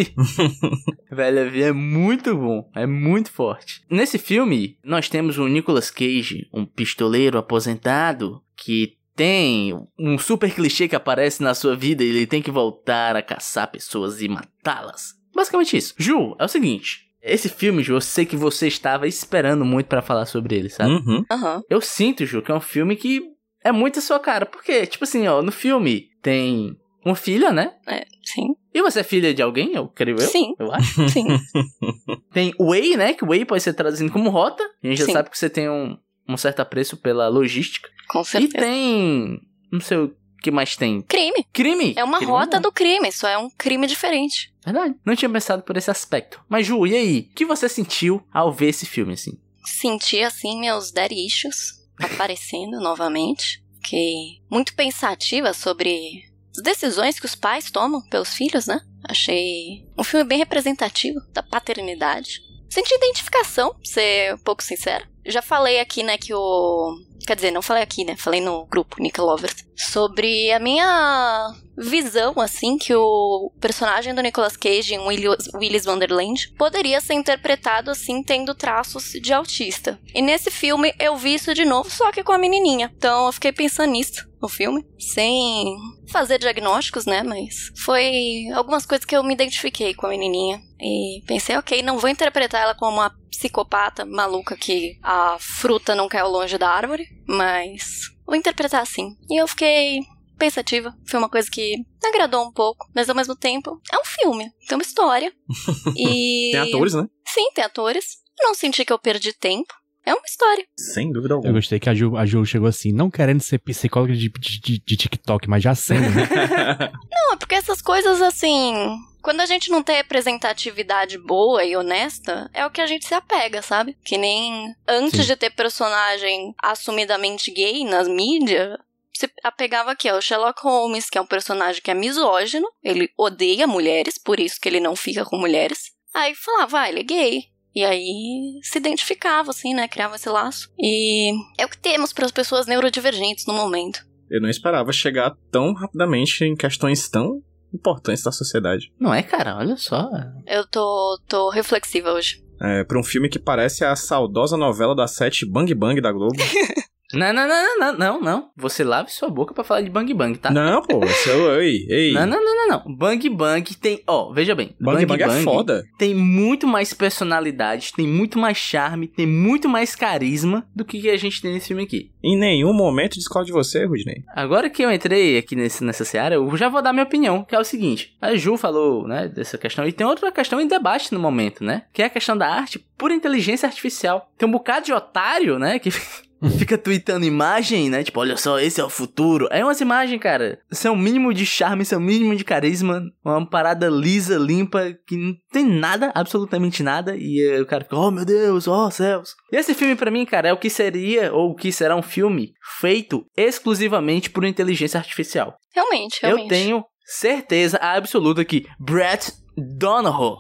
Velha 1.11 1.50
Via 1.50 1.67
é 1.67 1.73
muito 1.73 2.37
bom, 2.37 2.71
é 2.73 2.87
muito 2.87 3.32
forte. 3.32 3.82
Nesse 3.91 4.17
filme, 4.17 4.79
nós 4.85 5.09
temos 5.09 5.38
o 5.38 5.49
Nicolas 5.49 5.91
Cage, 5.91 6.49
um 6.55 6.65
pistoleiro 6.65 7.37
aposentado 7.37 8.41
que 8.56 8.97
tem 9.17 9.75
um 9.99 10.17
super 10.17 10.55
clichê 10.55 10.87
que 10.87 10.94
aparece 10.94 11.43
na 11.43 11.53
sua 11.53 11.75
vida 11.75 12.05
e 12.05 12.11
ele 12.11 12.29
tem 12.29 12.41
que 12.41 12.53
voltar 12.53 13.17
a 13.17 13.23
caçar 13.23 13.69
pessoas 13.73 14.23
e 14.23 14.29
matá-las. 14.29 15.15
Basicamente 15.35 15.77
isso. 15.77 15.94
Ju, 15.99 16.37
é 16.38 16.44
o 16.44 16.49
seguinte. 16.49 17.09
Esse 17.22 17.49
filme, 17.49 17.82
Ju, 17.82 17.94
eu 17.94 18.00
sei 18.00 18.25
que 18.25 18.37
você 18.37 18.67
estava 18.67 19.06
esperando 19.06 19.64
muito 19.64 19.87
pra 19.87 20.00
falar 20.02 20.26
sobre 20.26 20.56
ele, 20.56 20.69
sabe? 20.70 20.90
Uhum. 20.90 21.25
Aham. 21.31 21.62
Eu 21.69 21.81
sinto, 21.81 22.25
Ju, 22.25 22.40
que 22.43 22.50
é 22.50 22.55
um 22.55 22.61
filme 22.61 22.96
que 22.96 23.22
é 23.62 23.70
muito 23.70 23.99
a 23.99 24.02
sua 24.02 24.19
cara. 24.19 24.46
Porque, 24.46 24.87
tipo 24.87 25.05
assim, 25.05 25.26
ó, 25.28 25.43
no 25.43 25.52
filme 25.52 26.08
tem 26.22 26.76
uma 27.05 27.14
filha, 27.14 27.52
né? 27.52 27.75
É, 27.87 28.06
sim. 28.25 28.55
E 28.72 28.81
você 28.82 29.00
é 29.00 29.05
filha 29.05 29.34
de 29.34 29.43
alguém, 29.43 29.75
eu 29.75 29.88
creio 29.88 30.17
eu? 30.17 30.26
Sim. 30.28 30.55
Eu 30.58 30.72
acho. 30.72 31.06
Sim. 31.11 31.26
Tem 32.32 32.55
Way, 32.58 32.96
né? 32.96 33.12
Que 33.14 33.25
Way 33.26 33.44
pode 33.44 33.62
ser 33.62 33.75
traduzido 33.75 34.12
como 34.12 34.31
rota. 34.31 34.62
A 34.82 34.87
gente 34.87 34.99
já 34.99 35.06
Sim. 35.06 35.12
sabe 35.12 35.28
que 35.31 35.37
você 35.38 35.50
tem 35.50 35.69
um, 35.69 35.96
um 36.28 36.37
certo 36.37 36.61
apreço 36.61 36.96
pela 36.96 37.28
logística. 37.28 37.88
Com 38.08 38.20
E 38.20 38.25
certeza. 38.25 38.58
tem. 38.64 39.40
Não 39.72 39.81
sei 39.81 39.99
o 39.99 40.14
que 40.40 40.50
mais 40.50 40.76
tem. 40.76 41.02
Crime. 41.02 41.44
Crime. 41.52 41.94
É 41.96 42.04
uma 42.04 42.19
Crime 42.19 42.32
rota 42.32 42.56
não. 42.56 42.62
do 42.62 42.72
crime, 42.72 43.10
só 43.12 43.28
é 43.28 43.38
um 43.38 43.50
crime 43.50 43.87
diferente. 43.87 44.53
Verdade. 44.65 44.94
Não 45.05 45.17
tinha 45.17 45.31
pensado 45.31 45.62
por 45.62 45.76
esse 45.76 45.91
aspecto. 45.91 46.41
Mas, 46.48 46.67
Ju, 46.67 46.86
e 46.86 46.96
aí? 46.96 47.29
O 47.31 47.34
que 47.34 47.44
você 47.44 47.69
sentiu 47.69 48.22
ao 48.32 48.53
ver 48.53 48.69
esse 48.69 48.86
filme, 48.86 49.15
assim? 49.15 49.38
Senti 49.65 50.22
assim 50.22 50.58
meus 50.60 50.93
issues 51.10 51.81
aparecendo 51.98 52.79
novamente. 52.81 53.62
Fiquei 53.82 54.43
muito 54.50 54.74
pensativa 54.74 55.53
sobre 55.55 56.24
as 56.56 56.62
decisões 56.62 57.19
que 57.19 57.26
os 57.26 57.34
pais 57.34 57.70
tomam 57.70 58.03
pelos 58.08 58.34
filhos, 58.34 58.67
né? 58.67 58.81
Achei 59.08 59.86
um 59.98 60.05
filme 60.05 60.24
bem 60.24 60.38
representativo 60.38 61.20
da 61.32 61.43
paternidade. 61.43 62.43
Senti 62.69 62.94
identificação, 62.94 63.70
pra 63.70 63.81
ser 63.84 64.34
um 64.34 64.38
pouco 64.38 64.62
sincera. 64.62 65.08
Já 65.26 65.43
falei 65.43 65.81
aqui, 65.81 66.03
né, 66.03 66.17
que 66.19 66.32
o. 66.34 66.94
Quer 67.27 67.36
dizer, 67.36 67.50
não 67.50 67.62
falei 67.62 67.82
aqui, 67.82 68.05
né? 68.05 68.17
Falei 68.17 68.41
no 68.41 68.67
grupo 68.67 69.00
Nick 69.00 69.20
Lovers. 69.20 69.65
Sobre 69.77 70.53
a 70.53 70.58
minha 70.58 71.55
visão, 71.77 72.34
assim, 72.39 72.77
que 72.77 72.94
o 72.94 73.50
personagem 73.60 74.15
do 74.15 74.22
Nicolas 74.22 74.56
Cage 74.56 74.94
em 74.94 74.98
Willis, 74.98 75.48
Willis 75.55 75.86
Wonderland 75.86 76.53
poderia 76.58 77.00
ser 77.00 77.15
interpretado, 77.15 77.91
assim, 77.91 78.22
tendo 78.22 78.55
traços 78.55 79.12
de 79.12 79.32
autista. 79.32 79.98
E 80.15 80.20
nesse 80.20 80.50
filme 80.50 80.94
eu 80.98 81.17
vi 81.17 81.34
isso 81.34 81.55
de 81.55 81.65
novo, 81.65 81.91
só 81.91 82.10
que 82.12 82.22
com 82.22 82.32
a 82.32 82.39
menininha. 82.39 82.93
Então 82.96 83.27
eu 83.27 83.32
fiquei 83.32 83.53
pensando 83.53 83.93
nisso 83.93 84.29
no 84.41 84.48
filme, 84.48 84.86
sem 84.98 85.77
fazer 86.08 86.39
diagnósticos, 86.39 87.06
né? 87.06 87.22
Mas 87.22 87.70
foi 87.77 88.48
algumas 88.55 88.86
coisas 88.86 89.05
que 89.05 89.17
eu 89.17 89.22
me 89.22 89.34
identifiquei 89.34 89.94
com 89.94 90.06
a 90.06 90.10
menininha. 90.10 90.60
E 90.81 91.22
pensei, 91.27 91.56
ok, 91.56 91.82
não 91.82 91.98
vou 91.98 92.08
interpretar 92.08 92.62
ela 92.62 92.74
como 92.74 92.96
uma 92.96 93.15
psicopata 93.31 94.05
maluca 94.05 94.56
que 94.56 94.99
a 95.03 95.37
fruta 95.39 95.94
não 95.94 96.08
caiu 96.08 96.29
longe 96.29 96.58
da 96.58 96.69
árvore, 96.69 97.06
mas 97.27 98.10
vou 98.27 98.37
interpretar 98.37 98.82
assim. 98.82 99.17
E 99.31 99.41
eu 99.41 99.49
fiquei 99.49 100.01
pensativa. 100.39 100.96
Foi 101.06 101.19
uma 101.19 101.29
coisa 101.29 101.51
que 101.51 101.77
agradou 102.03 102.44
um 102.46 102.53
pouco, 102.53 102.89
mas 102.94 103.08
ao 103.08 103.15
mesmo 103.15 103.37
tempo 103.37 103.81
é 103.93 103.99
um 103.99 104.05
filme, 104.05 104.51
tem 104.67 104.77
uma 104.77 104.82
história. 104.82 105.32
e 105.96 106.51
Tem 106.53 106.60
atores, 106.60 106.94
né? 106.94 107.08
Sim, 107.27 107.51
tem 107.55 107.63
atores. 107.63 108.19
Eu 108.41 108.49
não 108.49 108.55
senti 108.55 108.84
que 108.84 108.93
eu 108.93 108.99
perdi 108.99 109.34
tempo. 109.34 109.72
É 110.10 110.14
uma 110.14 110.26
história. 110.26 110.64
Sem 110.76 111.12
dúvida 111.12 111.34
Eu 111.34 111.36
alguma. 111.36 111.52
gostei 111.55 111.79
que 111.79 111.88
a 111.88 111.94
Ju, 111.94 112.17
a 112.17 112.26
Ju 112.26 112.44
chegou 112.44 112.67
assim, 112.69 112.93
não 112.93 113.08
querendo 113.10 113.40
ser 113.43 113.58
psicóloga 113.60 114.12
de, 114.12 114.29
de, 114.29 114.60
de- 114.60 114.82
de 114.84 114.96
TikTok, 114.96 115.48
mas 115.48 115.62
já 115.62 115.74
sendo, 115.74 116.10
né? 116.10 116.26
Não, 117.12 117.34
é 117.34 117.36
porque 117.36 117.55
essas 117.55 117.81
coisas 117.81 118.20
assim. 118.20 118.74
Quando 119.22 119.40
a 119.40 119.46
gente 119.46 119.70
não 119.70 119.82
tem 119.82 119.96
representatividade 119.96 121.19
boa 121.19 121.62
e 121.64 121.76
honesta, 121.76 122.50
é 122.55 122.64
o 122.64 122.70
que 122.70 122.81
a 122.81 122.86
gente 122.86 123.05
se 123.06 123.12
apega, 123.14 123.60
sabe? 123.62 123.94
Que 124.05 124.17
nem 124.17 124.74
antes 124.88 125.20
Sim. 125.20 125.26
de 125.26 125.36
ter 125.36 125.50
personagem 125.50 126.55
assumidamente 126.62 127.50
gay 127.52 127.84
nas 127.84 128.08
mídias, 128.08 128.79
se 129.14 129.31
apegava 129.44 129.93
aqui 129.93 130.08
ao 130.08 130.22
Sherlock 130.22 130.62
Holmes, 130.62 131.10
que 131.10 131.19
é 131.19 131.20
um 131.20 131.26
personagem 131.26 131.82
que 131.82 131.90
é 131.90 131.94
misógino, 131.94 132.67
ele 132.82 133.10
odeia 133.17 133.67
mulheres, 133.67 134.17
por 134.17 134.40
isso 134.40 134.58
que 134.60 134.69
ele 134.69 134.81
não 134.81 134.96
fica 134.96 135.24
com 135.24 135.36
mulheres. 135.36 135.93
Aí 136.14 136.34
falava, 136.34 136.81
ah, 136.81 136.88
ele 136.88 137.00
é 137.00 137.05
gay. 137.05 137.44
E 137.74 137.84
aí 137.84 138.60
se 138.62 138.79
identificava, 138.79 139.50
assim, 139.50 139.74
né? 139.74 139.86
Criava 139.89 140.17
esse 140.17 140.29
laço. 140.29 140.70
E 140.79 141.32
é 141.58 141.65
o 141.65 141.69
que 141.69 141.79
temos 141.79 142.12
para 142.12 142.27
as 142.27 142.32
pessoas 142.32 142.67
neurodivergentes 142.67 143.46
no 143.46 143.55
momento. 143.55 144.05
Eu 144.31 144.41
não 144.41 144.48
esperava 144.48 144.93
chegar 144.93 145.34
tão 145.50 145.72
rapidamente 145.72 146.44
em 146.44 146.55
questões 146.55 147.08
tão 147.08 147.43
importantes 147.72 148.22
da 148.22 148.32
sociedade. 148.32 148.93
Não 148.98 149.12
é, 149.12 149.22
cara? 149.22 149.56
Olha 149.56 149.77
só. 149.77 150.08
Eu 150.46 150.67
tô, 150.67 151.20
tô 151.29 151.50
reflexiva 151.50 152.12
hoje. 152.12 152.43
É, 152.60 152.84
pra 152.84 152.98
um 152.98 153.05
filme 153.05 153.29
que 153.29 153.39
parece 153.39 153.84
a 153.84 153.96
saudosa 153.96 154.56
novela 154.56 154.94
da 154.94 155.06
sete 155.06 155.46
Bang 155.46 155.72
Bang 155.74 156.00
da 156.00 156.12
Globo. 156.12 156.36
Não, 157.12 157.32
não, 157.32 157.48
não, 157.48 157.79
não, 157.79 157.98
não, 157.98 158.20
não. 158.20 158.50
Você 158.56 158.84
lave 158.84 159.10
sua 159.10 159.29
boca 159.29 159.52
pra 159.52 159.64
falar 159.64 159.82
de 159.82 159.90
Bang 159.90 160.12
Bang, 160.14 160.38
tá? 160.38 160.50
Não, 160.50 160.82
pô, 160.82 161.06
seu, 161.06 161.60
ei, 161.60 161.86
ei. 161.88 162.12
Não, 162.12 162.26
não, 162.26 162.44
não, 162.44 162.56
não, 162.56 162.69
não. 162.69 162.94
Bang 162.94 163.29
Bang 163.29 163.74
tem. 163.76 164.02
Ó, 164.06 164.32
veja 164.32 164.55
bem. 164.55 164.74
Bang 164.81 165.05
Bang, 165.06 165.22
é 165.22 165.43
foda. 165.43 165.84
tem 165.98 166.14
muito 166.14 166.67
mais 166.67 166.94
personalidade, 166.94 167.93
tem 167.94 168.06
muito 168.06 168.38
mais 168.38 168.56
charme, 168.56 169.08
tem 169.08 169.26
muito 169.26 169.69
mais 169.69 169.94
carisma 169.94 170.67
do 170.74 170.84
que 170.84 171.08
a 171.10 171.17
gente 171.17 171.40
tem 171.43 171.52
nesse 171.52 171.69
filme 171.69 171.82
aqui. 171.82 172.10
Em 172.22 172.38
nenhum 172.38 172.72
momento 172.72 173.14
discordo 173.14 173.46
de 173.46 173.52
você, 173.52 173.84
Rudney. 173.84 174.24
Agora 174.34 174.69
que 174.70 174.82
eu 174.82 174.93
entrei 174.93 175.38
aqui 175.38 175.56
nesse, 175.56 175.82
nessa 175.82 176.05
seara, 176.05 176.34
eu 176.34 176.56
já 176.56 176.69
vou 176.69 176.82
dar 176.82 176.93
minha 176.93 177.05
opinião, 177.05 177.44
que 177.44 177.55
é 177.55 177.58
o 177.58 177.64
seguinte. 177.64 178.17
A 178.20 178.34
Ju 178.36 178.56
falou, 178.56 179.06
né, 179.06 179.29
dessa 179.29 179.58
questão, 179.58 179.86
e 179.86 179.93
tem 179.93 180.06
outra 180.06 180.31
questão 180.31 180.60
em 180.60 180.69
debate 180.69 181.12
no 181.12 181.20
momento, 181.20 181.64
né? 181.64 181.82
Que 181.93 182.02
é 182.02 182.06
a 182.06 182.10
questão 182.10 182.36
da 182.36 182.48
arte 182.48 182.79
por 182.96 183.10
inteligência 183.10 183.67
artificial. 183.67 184.31
Tem 184.36 184.48
um 184.48 184.52
bocado 184.52 184.86
de 184.86 184.93
otário, 184.93 185.58
né, 185.58 185.79
que 185.79 185.90
fica 186.59 186.79
tweetando 186.79 187.25
imagem, 187.25 187.91
né? 187.91 188.03
Tipo, 188.03 188.20
olha 188.20 188.37
só, 188.37 188.59
esse 188.59 188.81
é 188.81 188.85
o 188.85 188.89
futuro. 188.91 189.49
É 189.51 189.65
umas 189.65 189.81
imagens, 189.81 190.20
cara. 190.20 190.59
Isso 190.70 190.87
é 190.87 190.91
um 190.91 190.97
mínimo 190.97 191.32
de 191.35 191.44
charme, 191.44 191.82
isso 191.82 191.94
é 191.94 191.99
um 191.99 192.03
mínimo 192.03 192.35
de 192.37 192.44
carisma. 192.44 193.03
Uma 193.25 193.44
parada 193.49 193.89
lisa, 193.89 194.37
limpa, 194.39 194.93
que 195.06 195.17
não 195.17 195.35
tem 195.53 195.65
nada, 195.67 196.11
absolutamente 196.15 196.82
nada. 196.82 197.15
E 197.17 197.41
eh, 197.41 197.61
o 197.61 197.67
cara 197.67 197.85
fica, 197.85 197.97
oh 197.97 198.11
meu 198.11 198.25
Deus, 198.25 198.67
oh 198.67 198.91
céus. 198.91 199.35
E 199.53 199.56
esse 199.56 199.75
filme, 199.75 199.94
pra 199.94 200.11
mim, 200.11 200.25
cara, 200.25 200.49
é 200.49 200.53
o 200.53 200.59
que 200.59 200.70
seria, 200.70 201.32
ou 201.32 201.51
o 201.51 201.55
que 201.55 201.70
será 201.73 201.94
um 201.94 202.03
filme 202.03 202.53
feito 202.81 203.25
exclusivamente 203.37 204.31
por 204.31 204.44
inteligência 204.44 204.99
artificial. 204.99 205.56
Realmente, 205.75 206.19
realmente. 206.23 206.44
Eu 206.44 206.49
tenho 206.49 206.85
certeza 207.05 207.77
absoluta 207.79 208.44
que 208.44 208.67
Brett 208.79 209.32
Donahoe. 209.56 210.37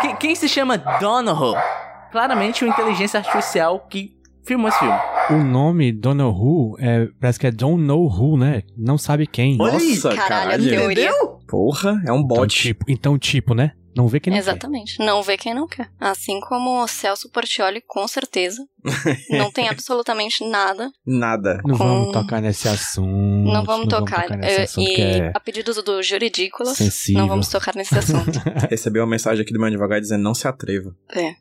Que- 0.00 0.16
quem 0.16 0.34
se 0.34 0.48
chama 0.48 0.76
Donahoe? 0.78 1.56
Claramente 2.10 2.64
uma 2.64 2.72
inteligência 2.72 3.18
artificial 3.18 3.86
que 3.88 4.15
filmou 4.46 4.68
esse 4.68 4.78
filme. 4.78 4.94
O 5.30 5.44
nome 5.44 5.92
Donald 5.92 6.38
Who 6.38 6.76
é, 6.78 7.08
parece 7.20 7.38
que 7.38 7.46
é 7.46 7.50
Don't 7.50 7.82
Know 7.82 8.04
Who, 8.06 8.36
né? 8.38 8.62
Não 8.76 8.96
sabe 8.96 9.26
quem. 9.26 9.56
Olha 9.60 9.76
aí, 9.78 9.90
Nossa, 9.90 10.08
caralho, 10.10 10.28
caralho. 10.28 10.64
eu- 10.64 10.78
Teoria. 10.80 11.10
Porra, 11.48 12.02
é 12.06 12.12
um 12.12 12.16
Então 12.20 12.26
bot. 12.26 12.54
tipo, 12.62 12.84
então, 12.88 13.18
tipo, 13.18 13.54
né? 13.54 13.72
Não 13.96 14.06
vê 14.08 14.20
quem 14.20 14.30
não 14.30 14.36
quer. 14.36 14.42
Exatamente. 14.50 14.98
Não 14.98 15.22
vê 15.22 15.36
quem 15.38 15.54
não 15.54 15.66
quer. 15.66 15.88
Assim 15.98 16.38
como 16.40 16.82
o 16.82 16.86
Celso 16.86 17.30
Portioli, 17.30 17.80
com 17.80 18.06
certeza. 18.06 18.62
não 19.30 19.50
tem 19.50 19.68
absolutamente 19.70 20.46
nada. 20.48 20.90
Nada. 21.04 21.60
Não 21.64 21.76
Com- 21.76 21.84
vamos 21.84 22.12
tocar 22.12 22.40
nesse 22.42 22.68
assunto. 22.68 23.50
Não 23.52 23.64
vamos 23.64 23.88
tocar. 23.88 24.28
nesse 24.36 24.60
eh, 24.60 24.62
assunto 24.64 24.88
e 24.90 25.00
é 25.00 25.32
a 25.34 25.40
pedidos 25.40 25.82
do 25.82 26.02
Juridícolas, 26.02 26.76
sensível. 26.76 27.22
não 27.22 27.28
vamos 27.28 27.48
tocar 27.48 27.74
nesse 27.74 27.98
assunto. 27.98 28.38
Recebi 28.70 29.00
uma 29.00 29.06
mensagem 29.06 29.42
aqui 29.42 29.52
do 29.52 29.58
meu 29.58 29.68
advogado 29.68 30.00
dizendo 30.02 30.22
não 30.22 30.34
se 30.34 30.46
atreva. 30.46 30.94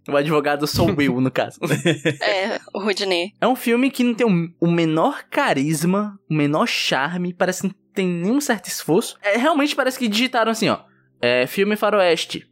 O 0.08 0.16
advogado 0.16 0.66
sou 0.66 0.90
eu, 1.02 1.20
no 1.20 1.30
caso. 1.32 1.60
é, 2.22 2.60
o 2.74 2.80
Rudney. 2.80 3.34
É 3.42 3.48
um 3.48 3.56
filme 3.56 3.92
que 3.92 4.04
não 4.04 4.14
tem 4.16 4.26
o, 4.26 4.68
o 4.68 4.72
menor 4.72 5.24
carisma, 5.30 6.18
o 6.30 6.34
menor 6.34 6.68
charme, 6.68 7.34
parece 7.34 7.62
que 7.62 7.68
não 7.68 7.76
tem 7.94 8.08
nenhum 8.08 8.40
certo 8.40 8.68
esforço. 8.68 9.18
É, 9.22 9.38
realmente 9.38 9.76
parece 9.76 10.00
que 10.00 10.08
digitaram 10.08 10.52
assim, 10.52 10.70
ó. 10.70 10.80
É, 11.22 11.48
filme 11.48 11.76
faroeste, 11.76 12.48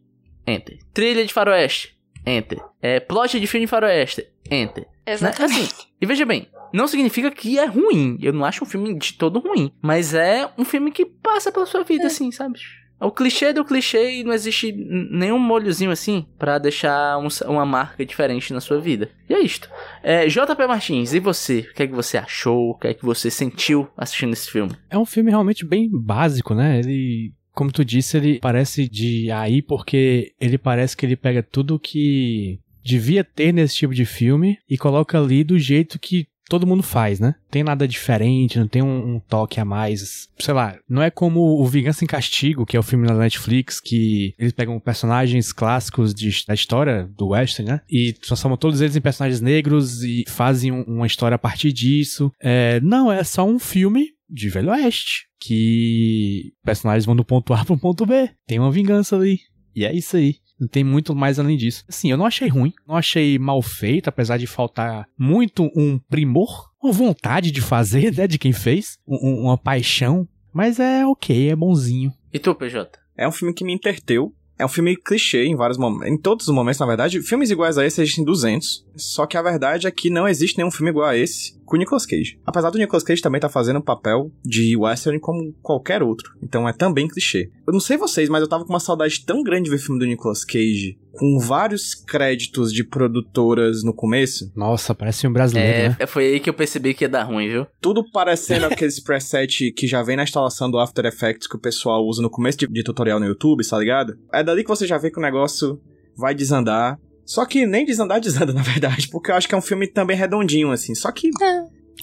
enter. 0.46 0.80
Trilha 0.94 1.26
de 1.26 1.34
faroeste, 1.34 1.98
enter. 2.26 2.60
É, 2.82 3.00
plot 3.00 3.40
de 3.40 3.48
filme 3.48 3.68
faroeste, 3.68 4.28
enter. 4.50 4.84
Né? 4.84 5.14
Exatamente. 5.14 5.74
Assim, 5.74 5.88
e 6.02 6.06
veja 6.06 6.26
bem, 6.26 6.48
não 6.74 6.88
significa 6.88 7.30
que 7.30 7.60
é 7.60 7.66
ruim. 7.66 8.18
Eu 8.22 8.34
não 8.34 8.44
acho 8.44 8.64
um 8.64 8.68
filme 8.68 8.98
de 8.98 9.14
todo 9.14 9.40
ruim. 9.40 9.72
Mas 9.82 10.14
é 10.14 10.50
um 10.58 10.66
filme 10.66 10.92
que 10.92 11.06
passa 11.06 11.52
pela 11.52 11.66
sua 11.66 11.84
vida, 11.84 12.08
assim, 12.08 12.32
sabe? 12.32 12.60
É 13.00 13.06
o 13.06 13.12
clichê 13.12 13.52
do 13.52 13.66
clichê 13.66 14.20
e 14.20 14.24
não 14.24 14.32
existe 14.32 14.72
nenhum 14.72 15.38
molhozinho 15.38 15.92
assim 15.92 16.26
pra 16.40 16.58
deixar 16.58 17.18
um 17.18 17.28
uma 17.52 17.66
marca 17.66 18.06
diferente 18.06 18.54
na 18.54 18.62
sua 18.62 18.80
vida. 18.80 19.10
E 19.30 19.34
é 19.34 19.42
isto. 19.42 19.70
É, 20.02 20.26
JP 20.26 20.66
Martins, 20.68 21.14
e 21.14 21.20
você? 21.20 21.68
O 21.70 21.74
que 21.74 21.84
é 21.84 21.88
que 21.88 21.94
você 21.94 22.18
achou? 22.18 22.70
O 22.70 22.78
que 22.78 22.88
é 22.88 22.94
que 22.94 23.04
você 23.04 23.30
sentiu 23.30 23.90
assistindo 23.98 24.32
esse 24.32 24.50
filme? 24.50 24.72
É 24.90 24.98
um 24.98 25.06
filme 25.06 25.30
realmente 25.30 25.66
bem 25.66 25.90
básico, 25.92 26.56
né? 26.56 26.80
Ele, 26.80 27.34
como 27.54 27.72
tu 27.72 27.84
disse, 27.86 28.18
ele 28.18 28.40
parece 28.40 28.88
de 28.90 29.32
aí 29.32 29.62
porque 29.62 30.34
ele 30.40 30.58
parece 30.58 30.96
que 30.98 31.06
ele 31.06 31.16
pega 31.16 31.42
tudo 31.44 31.80
que 31.80 32.60
devia 32.84 33.24
ter 33.24 33.54
nesse 33.54 33.76
tipo 33.76 33.94
de 33.94 34.06
filme 34.06 34.58
e 34.70 34.78
coloca 34.78 35.18
ali 35.20 35.44
do 35.44 35.58
jeito 35.58 35.98
que 36.00 36.28
todo 36.50 36.68
mundo 36.68 36.84
faz, 36.84 37.20
né? 37.22 37.36
Tem 37.50 37.64
nada 37.64 37.88
diferente, 37.88 38.60
não 38.60 38.68
tem 38.68 38.82
um, 38.82 39.16
um 39.16 39.20
toque 39.20 39.60
a 39.62 39.66
mais. 39.66 40.28
Sei 40.38 40.54
lá, 40.54 40.76
não 40.90 41.02
é 41.02 41.10
como 41.10 41.40
o 41.40 41.66
Vingança 41.66 42.04
em 42.04 42.08
Castigo, 42.08 42.66
que 42.66 42.76
é 42.76 42.80
o 42.80 42.84
filme 42.84 43.08
da 43.08 43.14
Netflix, 43.14 43.80
que 43.80 44.36
eles 44.38 44.52
pegam 44.52 44.78
personagens 44.80 45.54
clássicos 45.54 46.14
de- 46.14 46.44
da 46.46 46.54
história 46.54 47.10
do 47.18 47.30
Western, 47.30 47.72
né? 47.72 47.82
E 47.90 48.12
transformam 48.14 48.58
todos 48.58 48.82
eles 48.82 48.96
em 48.96 49.02
personagens 49.02 49.40
negros 49.40 50.04
e 50.04 50.26
fazem 50.28 50.72
um- 50.72 50.84
uma 50.84 51.08
história 51.08 51.36
a 51.36 51.40
partir 51.40 51.72
disso. 51.72 52.32
É, 52.42 52.80
não, 52.82 53.10
é 53.12 53.24
só 53.24 53.46
um 53.48 53.58
filme 53.58 54.10
de 54.34 54.50
Velho 54.50 54.72
Oeste, 54.72 55.28
que 55.40 56.54
personagens 56.64 57.06
vão 57.06 57.16
do 57.16 57.24
ponto 57.24 57.54
A 57.54 57.64
pro 57.64 57.78
ponto 57.78 58.06
B. 58.06 58.30
Tem 58.48 58.60
uma 58.60 58.72
vingança 58.72 59.16
ali. 59.16 59.40
E 59.76 59.86
é 59.86 59.94
isso 59.94 60.18
aí. 60.18 60.36
Não 60.60 60.68
tem 60.68 60.84
muito 60.84 61.16
mais 61.16 61.40
além 61.40 61.58
disso. 61.58 61.84
Assim, 61.88 62.12
eu 62.12 62.18
não 62.18 62.26
achei 62.26 62.48
ruim, 62.48 62.72
não 62.88 62.96
achei 62.96 63.38
mal 63.40 63.62
feito, 63.62 64.08
apesar 64.08 64.38
de 64.38 64.48
faltar 64.48 65.06
muito 65.18 65.70
um 65.76 66.00
primor, 66.10 66.70
uma 66.82 66.92
vontade 66.94 67.52
de 67.52 67.62
fazer, 67.62 68.14
né, 68.18 68.28
de 68.28 68.38
quem 68.38 68.54
fez, 68.54 68.98
um- 69.08 69.20
um- 69.30 69.42
uma 69.46 69.58
paixão. 69.58 70.28
Mas 70.54 70.80
é 70.80 71.06
ok, 71.06 71.50
é 71.50 71.56
bonzinho. 71.56 72.12
E 72.32 72.40
tu, 72.40 72.54
PJ? 72.54 72.90
É 73.18 73.28
um 73.28 73.32
filme 73.32 73.54
que 73.54 73.64
me 73.64 73.74
interteu. 73.74 74.34
É 74.58 74.64
um 74.64 74.70
filme 74.70 74.96
clichê 74.96 75.46
em 75.46 75.56
vários 75.56 75.80
momentos. 75.80 76.08
Em 76.14 76.18
todos 76.18 76.48
os 76.48 76.54
momentos, 76.54 76.80
na 76.80 76.86
verdade. 76.86 77.20
Filmes 77.24 77.50
iguais 77.50 77.76
a 77.78 77.86
esse 77.86 78.00
existem 78.02 78.24
200. 78.24 78.86
Só 78.96 79.26
que 79.26 79.36
a 79.36 79.42
verdade 79.42 79.88
é 79.88 79.92
que 79.92 80.12
não 80.12 80.28
existe 80.28 80.58
nenhum 80.58 80.70
filme 80.70 80.92
igual 80.92 81.08
a 81.08 81.18
esse 81.18 81.60
com 81.74 81.78
o 81.78 81.80
Nicolas 81.80 82.06
Cage. 82.06 82.38
Apesar 82.46 82.70
do 82.70 82.78
Nicolas 82.78 83.02
Cage 83.04 83.20
também 83.20 83.40
estar 83.40 83.50
fazendo 83.50 83.80
um 83.80 83.82
papel 83.82 84.32
de 84.46 84.78
western 84.78 85.20
como 85.20 85.52
qualquer 85.60 86.04
outro. 86.04 86.32
Então 86.42 86.70
é 86.70 86.72
também 86.74 87.08
clichê. 87.08 87.50
Eu 87.66 87.74
não 87.74 87.80
sei 87.80 87.98
vocês, 87.98 88.30
mas 88.30 88.42
eu 88.44 88.48
tava 88.48 88.64
com 88.64 88.72
uma 88.72 88.80
saudade 88.80 89.26
tão 89.26 89.42
grande 89.42 89.64
de 89.64 89.72
ver 89.72 89.80
filme 89.80 90.00
do 90.00 90.06
Nicolas 90.06 90.46
Cage 90.46 91.00
com 91.14 91.40
vários 91.40 91.96
créditos 91.96 92.72
de 92.72 92.84
produtoras 92.84 93.84
no 93.84 93.92
começo. 93.94 94.52
Nossa, 94.56 94.94
parece 94.94 95.28
um 95.28 95.34
brasileiro, 95.34 95.70
É, 95.78 95.90
né? 95.90 95.96
é, 96.00 96.06
foi 96.06 96.26
aí 96.28 96.40
que 96.40 96.50
eu 96.50 96.54
percebi 96.54 96.94
que 96.94 97.06
ia 97.06 97.10
dar 97.10 97.24
ruim, 97.24 97.50
viu? 97.50 97.66
Tudo 97.82 98.04
parecendo 98.12 98.66
aqueles 98.72 99.00
preset 99.00 99.72
que 99.72 99.88
já 99.88 100.04
vem 100.04 100.16
na 100.16 100.24
instalação 100.24 100.70
do 100.70 100.78
After 100.78 101.06
Effects 101.06 101.48
que 101.48 101.56
o 101.56 101.60
pessoal 101.60 102.06
usa 102.06 102.22
no 102.22 102.30
começo 102.30 102.60
de, 102.60 102.68
de 102.68 102.84
tutorial 102.84 103.20
no 103.20 103.26
YouTube, 103.26 103.68
tá 103.68 103.80
ligado? 103.80 104.16
É 104.32 104.44
dali 104.44 104.62
que 104.64 104.70
você 104.70 104.86
já 104.86 104.98
vê 105.00 105.10
que 105.10 105.18
o 105.18 105.22
negócio 105.22 105.80
vai 106.16 106.36
desandar. 106.36 107.00
Só 107.26 107.46
que 107.46 107.66
nem 107.66 107.86
desandar 107.86 108.20
desanda, 108.20 108.52
na 108.54 108.62
verdade, 108.62 109.08
porque 109.10 109.32
eu 109.32 109.36
acho 109.36 109.48
que 109.48 109.56
é 109.56 109.58
um 109.58 109.62
filme 109.62 109.88
também 109.88 110.18
redondinho, 110.18 110.72
assim. 110.72 110.94
Só 110.96 111.12
que 111.12 111.30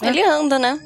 Ele 0.02 0.22
anda, 0.22 0.58
né? 0.58 0.78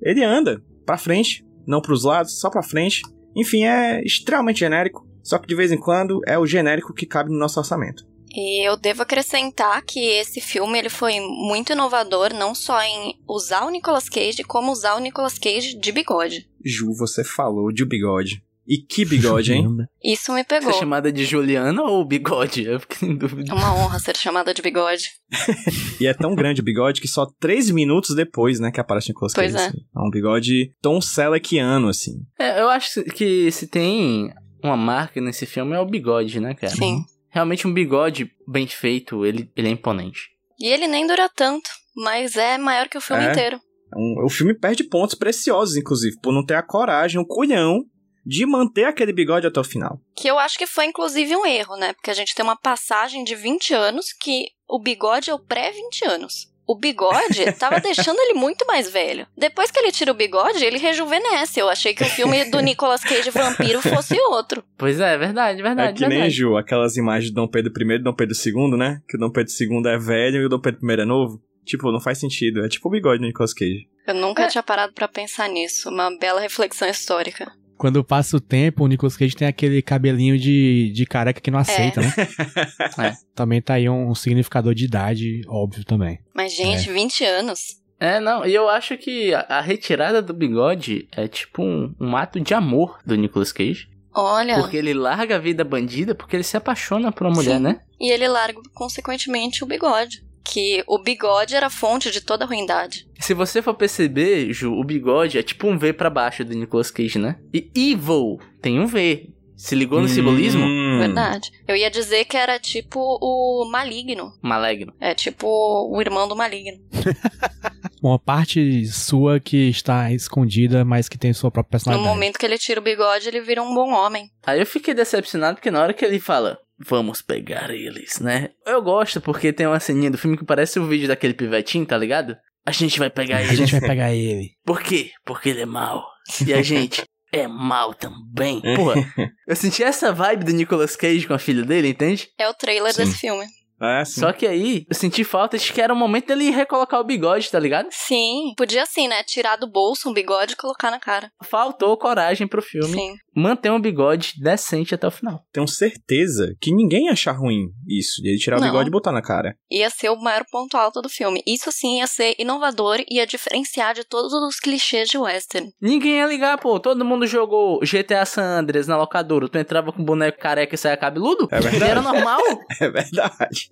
ele 0.00 0.24
anda 0.24 0.62
pra 0.84 0.98
frente, 0.98 1.44
não 1.66 1.80
pros 1.80 2.04
lados, 2.04 2.40
só 2.40 2.50
pra 2.50 2.62
frente. 2.62 3.02
Enfim, 3.36 3.64
é 3.64 4.02
extremamente 4.04 4.60
genérico. 4.60 5.06
Só 5.22 5.38
que 5.38 5.46
de 5.46 5.54
vez 5.54 5.70
em 5.70 5.78
quando 5.78 6.20
é 6.26 6.36
o 6.36 6.46
genérico 6.46 6.92
que 6.92 7.06
cabe 7.06 7.30
no 7.30 7.38
nosso 7.38 7.60
orçamento. 7.60 8.04
E 8.34 8.66
eu 8.66 8.76
devo 8.76 9.02
acrescentar 9.02 9.82
que 9.82 10.00
esse 10.00 10.40
filme 10.40 10.78
ele 10.78 10.88
foi 10.88 11.20
muito 11.20 11.72
inovador, 11.72 12.32
não 12.34 12.54
só 12.54 12.82
em 12.82 13.14
usar 13.28 13.66
o 13.66 13.70
Nicolas 13.70 14.08
Cage, 14.08 14.42
como 14.42 14.72
usar 14.72 14.96
o 14.96 15.00
Nicolas 15.00 15.38
Cage 15.38 15.76
de 15.78 15.92
bigode. 15.92 16.48
Ju, 16.64 16.94
você 16.94 17.22
falou 17.22 17.70
de 17.70 17.84
bigode. 17.84 18.42
E 18.74 18.78
que 18.78 19.04
bigode, 19.04 19.52
hein? 19.52 19.66
Isso 20.02 20.32
me 20.32 20.38
Você 20.40 20.44
pegou. 20.44 20.70
é 20.70 20.72
chamada 20.72 21.12
de 21.12 21.24
Juliana 21.26 21.82
ou 21.82 22.02
Bigode? 22.06 22.64
Eu 22.64 22.80
fiquei 22.80 23.08
em 23.10 23.16
dúvida. 23.16 23.50
É 23.52 23.54
uma 23.54 23.74
honra 23.74 23.98
ser 23.98 24.16
chamada 24.16 24.54
de 24.54 24.62
bigode. 24.62 25.10
E 26.00 26.06
é 26.06 26.14
tão 26.14 26.34
grande 26.34 26.60
o 26.62 26.64
bigode 26.64 27.00
que 27.00 27.06
só 27.06 27.26
três 27.38 27.70
minutos 27.70 28.14
depois, 28.16 28.58
né, 28.58 28.70
que 28.72 28.80
aparece 28.80 29.08
o 29.08 29.10
Nicolas 29.10 29.34
Pois 29.34 29.52
Cage. 29.52 29.64
é. 29.64 29.68
assim. 29.68 29.78
É 29.94 30.00
um 30.00 30.10
bigode 30.10 30.72
Tom 30.80 31.00
Selekiano, 31.00 31.88
assim. 31.88 32.14
É, 32.38 32.60
eu 32.60 32.68
acho 32.70 33.02
que 33.04 33.50
se 33.52 33.66
tem 33.66 34.32
uma 34.64 34.76
marca 34.76 35.20
nesse 35.20 35.44
filme 35.44 35.74
é 35.76 35.80
o 35.80 35.84
bigode, 35.86 36.40
né, 36.40 36.54
cara? 36.54 36.72
Sim. 36.74 37.02
Realmente 37.28 37.66
um 37.68 37.72
bigode 37.74 38.30
bem 38.48 38.66
feito, 38.66 39.24
ele, 39.26 39.50
ele 39.56 39.68
é 39.68 39.70
imponente. 39.72 40.20
E 40.58 40.66
ele 40.68 40.86
nem 40.88 41.06
dura 41.06 41.28
tanto, 41.34 41.68
mas 41.96 42.36
é 42.36 42.56
maior 42.58 42.88
que 42.88 42.96
o 42.98 43.00
filme 43.02 43.24
É. 43.24 43.30
inteiro. 43.32 43.60
Um- 43.94 44.24
o 44.24 44.28
filme 44.30 44.54
perde 44.58 44.84
pontos 44.84 45.14
preciosos, 45.14 45.76
inclusive, 45.76 46.16
por 46.22 46.32
não 46.32 46.44
ter 46.44 46.54
a 46.54 46.62
coragem, 46.62 47.20
o 47.20 47.26
culhão 47.26 47.80
de 48.24 48.46
manter 48.46 48.84
aquele 48.84 49.12
bigode 49.12 49.46
até 49.46 49.60
o 49.60 49.64
final. 49.64 50.00
Que 50.14 50.28
eu 50.28 50.38
acho 50.38 50.58
que 50.58 50.66
foi 50.66 50.86
inclusive 50.86 51.36
um 51.36 51.46
erro, 51.46 51.76
né? 51.76 51.92
Porque 51.92 52.10
a 52.10 52.14
gente 52.14 52.34
tem 52.34 52.44
uma 52.44 52.56
passagem 52.56 53.24
de 53.24 53.34
20 53.34 53.74
anos 53.74 54.12
que 54.12 54.46
o 54.68 54.78
bigode 54.78 55.30
é 55.30 55.34
o 55.34 55.38
pré-20 55.38 56.08
anos. 56.08 56.52
O 56.66 56.78
bigode 56.78 57.52
tava 57.58 57.80
deixando 57.80 58.18
ele 58.20 58.34
muito 58.34 58.64
mais 58.66 58.88
velho. 58.88 59.26
Depois 59.36 59.70
que 59.70 59.78
ele 59.78 59.90
tira 59.90 60.12
o 60.12 60.14
bigode, 60.14 60.64
ele 60.64 60.78
rejuvenesce. 60.78 61.58
Eu 61.60 61.68
achei 61.68 61.92
que 61.92 62.04
o 62.04 62.08
filme 62.08 62.44
do 62.46 62.60
Nicolas 62.62 63.02
Cage 63.02 63.30
Vampiro 63.30 63.82
fosse 63.82 64.18
outro. 64.20 64.62
Pois 64.78 65.00
é, 65.00 65.18
verdade, 65.18 65.60
verdade, 65.60 65.90
é 65.90 65.92
que 65.92 66.00
nem, 66.02 66.10
verdade. 66.10 66.34
Ju, 66.34 66.56
aquelas 66.56 66.96
imagens 66.96 67.30
de 67.30 67.34
Dom 67.34 67.48
Pedro 67.48 67.72
I 67.76 67.94
e 67.94 67.98
Dom 67.98 68.14
Pedro 68.14 68.34
II, 68.34 68.78
né? 68.78 69.02
Que 69.08 69.16
o 69.16 69.20
Dom 69.20 69.30
Pedro 69.30 69.52
II 69.52 69.90
é 69.90 69.98
velho 69.98 70.42
e 70.42 70.46
o 70.46 70.48
Dom 70.48 70.60
Pedro 70.60 70.80
I 70.88 71.00
é 71.00 71.04
novo. 71.04 71.42
Tipo, 71.64 71.92
não 71.92 72.00
faz 72.00 72.18
sentido. 72.18 72.64
É 72.64 72.68
tipo 72.68 72.88
o 72.88 72.90
bigode 72.90 73.20
do 73.20 73.26
Nicolas 73.26 73.52
Cage. 73.52 73.88
Eu 74.06 74.14
nunca 74.14 74.48
tinha 74.48 74.62
parado 74.62 74.92
pra 74.92 75.06
pensar 75.06 75.48
nisso. 75.48 75.88
Uma 75.88 76.16
bela 76.18 76.40
reflexão 76.40 76.88
histórica. 76.88 77.52
Quando 77.82 78.04
passa 78.04 78.36
o 78.36 78.40
tempo, 78.40 78.84
o 78.84 78.86
Nicolas 78.86 79.16
Cage 79.16 79.34
tem 79.34 79.48
aquele 79.48 79.82
cabelinho 79.82 80.38
de, 80.38 80.92
de 80.94 81.04
careca 81.04 81.40
que 81.40 81.50
não 81.50 81.58
aceita, 81.58 82.00
né? 82.00 82.12
É. 82.96 83.12
Também 83.34 83.60
tá 83.60 83.74
aí 83.74 83.88
um 83.88 84.14
significador 84.14 84.72
de 84.72 84.84
idade, 84.84 85.40
óbvio 85.48 85.84
também. 85.84 86.20
Mas, 86.32 86.54
gente, 86.54 86.88
20 86.88 87.24
anos. 87.24 87.80
É, 87.98 88.20
não, 88.20 88.46
e 88.46 88.54
eu 88.54 88.68
acho 88.68 88.96
que 88.96 89.34
a, 89.34 89.40
a 89.48 89.60
retirada 89.60 90.22
do 90.22 90.32
bigode 90.32 91.08
é 91.10 91.26
tipo 91.26 91.60
um, 91.60 91.92
um 92.00 92.16
ato 92.16 92.38
de 92.38 92.54
amor 92.54 93.00
do 93.04 93.16
Nicolas 93.16 93.50
Cage. 93.50 93.88
Olha. 94.14 94.60
Porque 94.60 94.76
ele 94.76 94.94
larga 94.94 95.34
a 95.34 95.40
vida 95.40 95.64
bandida 95.64 96.14
porque 96.14 96.36
ele 96.36 96.44
se 96.44 96.56
apaixona 96.56 97.10
por 97.10 97.26
uma 97.26 97.34
mulher, 97.34 97.56
Sim. 97.56 97.64
né? 97.64 97.80
E 98.00 98.12
ele 98.12 98.28
larga, 98.28 98.60
consequentemente, 98.72 99.64
o 99.64 99.66
bigode. 99.66 100.22
Que 100.44 100.82
o 100.86 100.98
bigode 100.98 101.54
era 101.54 101.66
a 101.66 101.70
fonte 101.70 102.10
de 102.10 102.20
toda 102.20 102.44
a 102.44 102.48
ruindade. 102.48 103.06
Se 103.20 103.32
você 103.34 103.62
for 103.62 103.74
perceber, 103.74 104.52
Ju, 104.52 104.72
o 104.72 104.82
bigode 104.84 105.38
é 105.38 105.42
tipo 105.42 105.68
um 105.68 105.78
V 105.78 105.92
pra 105.92 106.10
baixo 106.10 106.44
do 106.44 106.54
Nicolas 106.54 106.90
Cage, 106.90 107.18
né? 107.18 107.38
E 107.54 107.70
evil 107.74 108.38
tem 108.60 108.80
um 108.80 108.86
V. 108.86 109.30
Se 109.56 109.76
ligou 109.76 110.00
no 110.00 110.08
simbolismo? 110.08 110.64
Hum. 110.64 110.98
Verdade. 110.98 111.52
Eu 111.68 111.76
ia 111.76 111.88
dizer 111.88 112.24
que 112.24 112.36
era 112.36 112.58
tipo 112.58 112.98
o 113.20 113.64
maligno. 113.70 114.32
Maligno. 114.42 114.92
É 114.98 115.14
tipo 115.14 115.46
o 115.46 116.00
irmão 116.00 116.26
do 116.26 116.34
maligno. 116.34 116.78
Uma 118.02 118.18
parte 118.18 118.84
sua 118.86 119.38
que 119.38 119.68
está 119.68 120.10
escondida, 120.12 120.84
mas 120.84 121.08
que 121.08 121.16
tem 121.16 121.32
sua 121.32 121.52
própria 121.52 121.68
No 121.68 121.70
personalidade. 121.70 122.08
momento 122.08 122.38
que 122.38 122.44
ele 122.44 122.58
tira 122.58 122.80
o 122.80 122.82
bigode, 122.82 123.28
ele 123.28 123.40
vira 123.40 123.62
um 123.62 123.72
bom 123.72 123.92
homem. 123.92 124.28
Aí 124.44 124.58
eu 124.58 124.66
fiquei 124.66 124.92
decepcionado 124.94 125.56
porque 125.56 125.70
na 125.70 125.80
hora 125.80 125.94
que 125.94 126.04
ele 126.04 126.18
fala, 126.18 126.58
vamos 126.86 127.22
pegar 127.22 127.70
eles, 127.70 128.18
né? 128.20 128.50
Eu 128.66 128.82
gosto 128.82 129.20
porque 129.20 129.52
tem 129.52 129.66
uma 129.66 129.80
ceninha 129.80 130.10
do 130.10 130.18
filme 130.18 130.36
que 130.36 130.44
parece 130.44 130.78
o 130.78 130.86
vídeo 130.86 131.08
daquele 131.08 131.34
pivetinho, 131.34 131.86
tá 131.86 131.96
ligado? 131.96 132.36
A 132.64 132.72
gente 132.72 132.98
vai 132.98 133.10
pegar 133.10 133.38
A 133.38 133.42
eles. 133.42 133.56
gente 133.56 133.72
vai 133.72 133.80
pegar 133.80 134.12
ele. 134.12 134.50
Por 134.64 134.80
quê? 134.82 135.10
Porque 135.24 135.48
ele 135.50 135.62
é 135.62 135.66
mau. 135.66 136.04
E 136.46 136.54
a 136.54 136.62
gente 136.62 137.02
é 137.32 137.48
mau 137.48 137.92
também. 137.94 138.60
Porra, 138.76 138.94
eu 139.48 139.56
senti 139.56 139.82
essa 139.82 140.12
vibe 140.12 140.44
do 140.44 140.52
Nicolas 140.52 140.94
Cage 140.94 141.26
com 141.26 141.34
a 141.34 141.38
filha 141.38 141.64
dele, 141.64 141.88
entende? 141.88 142.28
É 142.38 142.48
o 142.48 142.54
trailer 142.54 142.92
Sim. 142.92 143.04
desse 143.04 143.18
filme. 143.18 143.44
É, 143.82 144.04
sim. 144.04 144.20
Só 144.20 144.32
que 144.32 144.46
aí 144.46 144.84
eu 144.88 144.94
senti 144.94 145.24
falta 145.24 145.58
de 145.58 145.72
que 145.72 145.80
era 145.80 145.92
o 145.92 145.96
momento 145.96 146.26
dele 146.28 146.50
recolocar 146.50 147.00
o 147.00 147.04
bigode, 147.04 147.50
tá 147.50 147.58
ligado? 147.58 147.88
Sim, 147.90 148.52
podia 148.56 148.82
assim, 148.82 149.08
né? 149.08 149.22
Tirar 149.24 149.56
do 149.56 149.70
bolso 149.70 150.08
um 150.08 150.12
bigode 150.12 150.52
e 150.52 150.56
colocar 150.56 150.90
na 150.90 151.00
cara. 151.00 151.30
Faltou 151.44 151.96
coragem 151.96 152.46
pro 152.46 152.62
filme 152.62 152.92
Sim. 152.94 153.14
manter 153.34 153.70
um 153.70 153.80
bigode 153.80 154.34
decente 154.40 154.94
até 154.94 155.06
o 155.06 155.10
final. 155.10 155.40
Tenho 155.52 155.66
certeza 155.66 156.54
que 156.60 156.72
ninguém 156.72 157.06
ia 157.06 157.12
achar 157.12 157.32
ruim 157.32 157.68
isso, 157.88 158.22
de 158.22 158.28
ele 158.30 158.38
tirar 158.38 158.58
o 158.58 158.60
Não. 158.60 158.68
bigode 158.68 158.88
e 158.88 158.92
botar 158.92 159.10
na 159.12 159.22
cara. 159.22 159.54
Ia 159.70 159.90
ser 159.90 160.10
o 160.10 160.20
maior 160.20 160.44
ponto 160.50 160.76
alto 160.76 161.02
do 161.02 161.08
filme. 161.08 161.42
Isso 161.46 161.72
sim 161.72 161.98
ia 161.98 162.06
ser 162.06 162.34
inovador 162.38 163.00
e 163.10 163.16
ia 163.16 163.26
diferenciar 163.26 163.94
de 163.94 164.04
todos 164.04 164.32
os 164.32 164.60
clichês 164.60 165.08
de 165.08 165.18
western. 165.18 165.70
Ninguém 165.80 166.18
ia 166.18 166.26
ligar, 166.26 166.58
pô. 166.58 166.78
Todo 166.78 167.04
mundo 167.04 167.26
jogou 167.26 167.80
GTA 167.80 168.24
San 168.24 168.60
Andreas 168.60 168.86
na 168.86 168.96
locadora. 168.96 169.48
Tu 169.48 169.58
entrava 169.58 169.92
com 169.92 170.04
boneco 170.04 170.38
careca 170.38 170.74
e 170.74 170.78
saia 170.78 170.96
cabeludo? 170.96 171.48
É 171.50 171.60
verdade. 171.60 171.90
Era 171.90 172.02
normal. 172.02 172.40
É 172.80 172.88
verdade. 172.90 173.68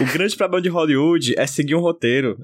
O 0.00 0.12
grande 0.12 0.36
problema 0.36 0.62
de 0.62 0.68
Hollywood 0.68 1.34
é 1.38 1.46
seguir 1.46 1.74
um 1.74 1.80
roteiro. 1.80 2.38